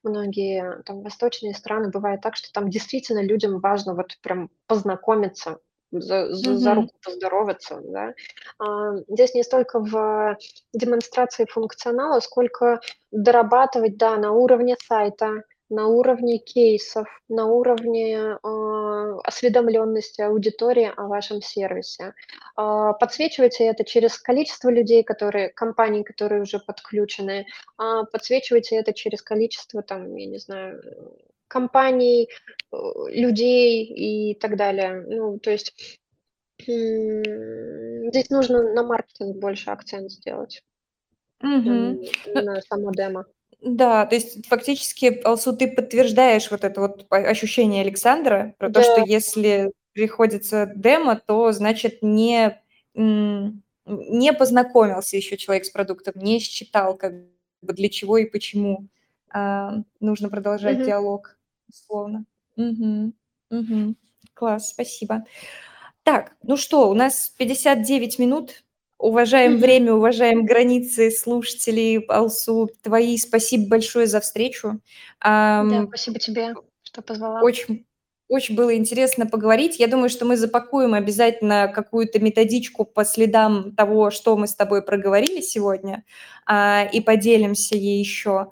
многие 0.03 0.81
там 0.83 1.01
восточные 1.01 1.53
страны, 1.53 1.89
бывает 1.89 2.21
так, 2.21 2.35
что 2.35 2.51
там 2.51 2.69
действительно 2.69 3.23
людям 3.23 3.59
важно 3.59 3.93
вот 3.93 4.17
прям 4.21 4.49
познакомиться, 4.67 5.59
за 5.91 6.33
за 6.33 6.57
за 6.57 6.73
руку 6.75 6.93
поздороваться, 7.03 7.81
да. 7.83 8.13
А, 8.59 8.97
здесь 9.07 9.33
не 9.33 9.43
столько 9.43 9.79
в 9.79 10.38
демонстрации 10.73 11.45
функционала, 11.45 12.19
сколько 12.19 12.81
дорабатывать, 13.11 13.97
да, 13.97 14.17
на 14.17 14.31
уровне 14.31 14.75
сайта, 14.85 15.43
на 15.69 15.88
уровне 15.88 16.38
кейсов, 16.38 17.07
на 17.29 17.45
уровне, 17.45 18.38
а, 18.43 19.19
осведомленности 19.23 20.21
аудитории 20.21 20.91
о 20.95 21.07
вашем 21.07 21.41
сервисе. 21.41 22.13
А, 22.55 22.93
подсвечивайте 22.93 23.65
это 23.65 23.83
через 23.83 24.17
количество 24.17 24.69
людей, 24.69 25.03
которые 25.03 25.49
компаний, 25.49 26.03
которые 26.03 26.41
уже 26.41 26.59
подключены. 26.59 27.45
А, 27.77 28.03
подсвечивайте 28.05 28.77
это 28.77 28.93
через 28.93 29.21
количество 29.21 29.81
там, 29.81 30.15
я 30.15 30.25
не 30.25 30.38
знаю, 30.38 30.81
компаний, 31.47 32.29
э, 32.71 32.77
людей 33.09 33.83
и 33.85 34.35
так 34.35 34.57
далее. 34.57 35.03
Ну, 35.07 35.39
то 35.39 35.51
есть, 35.51 35.73
здесь 36.59 38.29
нужно 38.29 38.73
на 38.73 38.83
маркетинг 38.83 39.37
больше 39.37 39.69
акцент 39.71 40.11
сделать. 40.11 40.63
Ну 41.41 41.99
на 42.33 42.61
само 42.61 42.91
демо. 42.91 43.25
Да, 43.61 44.05
то 44.05 44.15
есть 44.15 44.45
фактически, 44.47 45.21
Алсу, 45.23 45.55
ты 45.55 45.67
подтверждаешь 45.67 46.51
вот 46.51 46.63
это 46.63 46.81
вот 46.81 47.05
ощущение 47.11 47.81
Александра 47.83 48.53
про 48.59 48.69
то, 48.69 48.81
что 48.83 48.97
Да. 48.97 49.03
если 49.07 49.71
приходится 49.93 50.71
демо, 50.75 51.21
то 51.25 51.51
значит 51.51 51.99
не 52.03 52.59
не 52.95 54.33
познакомился 54.33 55.15
еще 55.17 55.37
человек 55.37 55.65
с 55.65 55.69
продуктом, 55.69 56.13
не 56.17 56.39
считал 56.39 56.97
как 56.97 57.13
бы 57.61 57.73
для 57.73 57.89
чего 57.89 58.17
и 58.17 58.25
почему, 58.25 58.87
а, 59.31 59.75
нужно 60.01 60.29
продолжать 60.29 60.77
Мгм. 60.79 60.85
диалог, 60.87 61.36
условно. 61.70 62.26
Мгм. 62.55 63.13
Мгм. 63.49 63.95
Класс, 64.34 64.70
спасибо. 64.70 65.26
Так, 66.03 66.36
ну 66.43 66.57
что, 66.57 66.89
у 66.89 66.93
нас 66.93 67.34
59 67.38 68.20
минут. 68.20 68.63
Уважаем 68.99 69.53
Мгм. 69.53 69.61
время, 69.61 69.93
уважаем 69.93 70.45
границы 70.45 71.11
слушателей. 71.11 71.99
Алсу, 72.07 72.70
твои 72.82 73.18
спасибо 73.18 73.68
большое 73.68 74.07
за 74.07 74.20
встречу. 74.22 74.80
Да, 75.22 75.86
спасибо 75.88 76.20
тебе, 76.20 76.55
что 76.84 77.01
позвала. 77.01 77.41
очень 77.41 77.86
очень 78.30 78.55
было 78.55 78.76
интересно 78.76 79.26
поговорить. 79.26 79.80
Я 79.80 79.88
думаю, 79.88 80.09
что 80.09 80.26
мы 80.26 80.36
запакуем 80.36 80.93
обязательно 80.93 81.72
какую-то 81.74 82.20
методичку 82.20 82.84
по 82.84 83.05
следам 83.05 83.74
того, 83.74 84.11
что 84.11 84.36
мы 84.36 84.47
с 84.47 84.55
тобой 84.55 84.82
проговорили 84.82 85.39
сегодня, 85.39 86.03
а, 86.45 86.84
и 86.91 86.99
поделимся 86.99 87.76
ей 87.78 87.99
еще. 87.99 88.51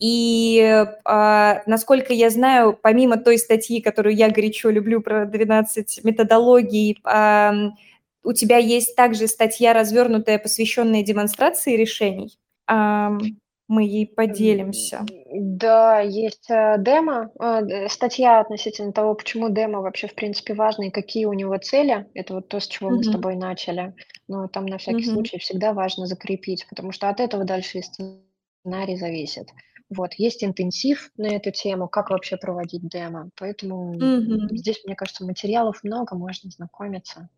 И, 0.00 0.84
а, 1.04 1.62
насколько 1.66 2.12
я 2.12 2.30
знаю, 2.30 2.78
помимо 2.80 3.16
той 3.16 3.38
статьи, 3.38 3.80
которую 3.80 4.14
я 4.14 4.30
горячо 4.30 4.70
люблю 4.70 5.00
про 5.00 5.26
12 5.26 6.00
методологий, 6.04 6.98
ам, 7.04 7.74
у 8.22 8.32
тебя 8.32 8.58
есть 8.58 8.94
также 8.96 9.26
статья 9.26 9.72
развернутая, 9.72 10.38
посвященная 10.38 11.02
демонстрации 11.02 11.76
решений. 11.76 12.38
Ам, 12.66 13.18
мы 13.66 13.82
ей 13.82 14.06
поделимся. 14.06 15.04
Да, 15.34 16.00
есть, 16.00 16.48
э, 16.50 16.76
демо, 16.78 17.30
э, 17.40 17.60
д 17.62 17.88
статья 17.88 18.40
относительно 18.40 18.92
того, 18.92 19.14
почему 19.14 19.50
демо 19.50 19.80
вообще 19.80 20.06
в 20.08 20.14
принципе 20.14 20.54
важно 20.54 20.84
и 20.84 20.90
какие 20.90 21.24
у 21.26 21.32
него 21.32 21.56
цели. 21.58 22.06
Это 22.14 22.34
вот 22.34 22.48
то, 22.48 22.60
с 22.60 22.66
чего 22.68 22.90
мы 22.90 23.02
с 23.02 23.10
тобой 23.10 23.36
начали. 23.36 23.94
Но 24.28 24.46
там 24.48 24.66
на 24.66 24.78
всякий 24.78 25.04
Мгм. 25.06 25.14
случай 25.16 25.38
всегда 25.38 25.72
важно 25.72 26.06
закрепить, 26.06 26.66
потому 26.68 26.92
что 26.92 27.08
от 27.08 27.20
этого 27.20 27.44
дальше 27.44 27.78
и 27.78 27.82
сценарий 27.82 28.96
зависит. 28.96 29.48
Вот, 29.90 30.12
есть 30.14 30.44
интенсив 30.44 31.10
на 31.16 31.28
эту 31.28 31.50
тему, 31.50 31.88
как 31.88 32.10
вообще 32.10 32.36
проводить 32.36 32.86
демо. 32.88 33.30
Поэтому, 33.36 33.94
Мгм. 33.94 34.48
здесь, 34.56 34.82
мне 34.84 34.94
кажется, 34.94 35.24
материалов 35.24 35.82
много, 35.82 36.14
можно 36.14 36.50
знакомиться. 36.50 37.28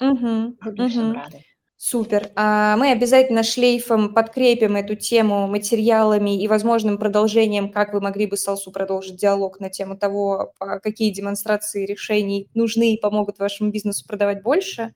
Мгм. 0.00 0.56
Буду 0.62 0.88
всем 0.88 1.06
Мгм. 1.08 1.14
рада. 1.14 1.38
Супер. 1.78 2.30
А, 2.36 2.76
мы 2.78 2.90
обязательно 2.92 3.42
шлейфом 3.42 4.14
подкрепим 4.14 4.76
эту 4.76 4.94
тему 4.96 5.46
материалами 5.46 6.42
и 6.42 6.48
возможным 6.48 6.96
продолжением, 6.96 7.70
как 7.70 7.92
вы 7.92 8.00
могли 8.00 8.26
бы 8.26 8.38
с 8.38 8.48
Алсу 8.48 8.72
продолжить 8.72 9.16
диалог 9.16 9.60
на 9.60 9.68
тему 9.68 9.96
того, 9.96 10.52
а, 10.58 10.80
какие 10.80 11.10
демонстрации 11.12 11.84
решений 11.84 12.48
нужны 12.54 12.94
и 12.94 13.00
помогут 13.00 13.38
вашему 13.38 13.70
бизнесу 13.70 14.06
продавать 14.06 14.42
больше. 14.42 14.94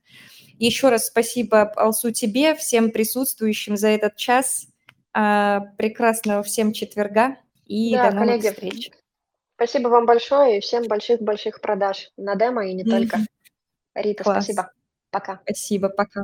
Еще 0.59 0.89
раз 0.89 1.07
спасибо, 1.07 1.71
Алсу, 1.75 2.11
тебе, 2.11 2.55
всем 2.55 2.91
присутствующим 2.91 3.77
за 3.77 3.89
этот 3.89 4.15
час. 4.15 4.67
А, 5.13 5.61
прекрасного 5.77 6.43
всем 6.43 6.71
четверга 6.73 7.37
и 7.65 7.93
Да, 7.93 8.09
до 8.11 8.15
новых 8.15 8.29
коллеги, 8.29 8.53
встреч. 8.53 8.91
спасибо 9.55 9.89
вам 9.89 10.05
большое 10.05 10.57
и 10.57 10.61
всем 10.61 10.87
больших-больших 10.87 11.59
продаж 11.61 12.11
на 12.17 12.35
демо 12.35 12.65
и 12.67 12.73
не 12.73 12.83
только. 12.85 13.19
Рита, 13.93 14.23
Класс. 14.23 14.45
спасибо. 14.45 14.71
Пока. 15.11 15.39
Спасибо. 15.43 15.89
Пока. 15.89 16.23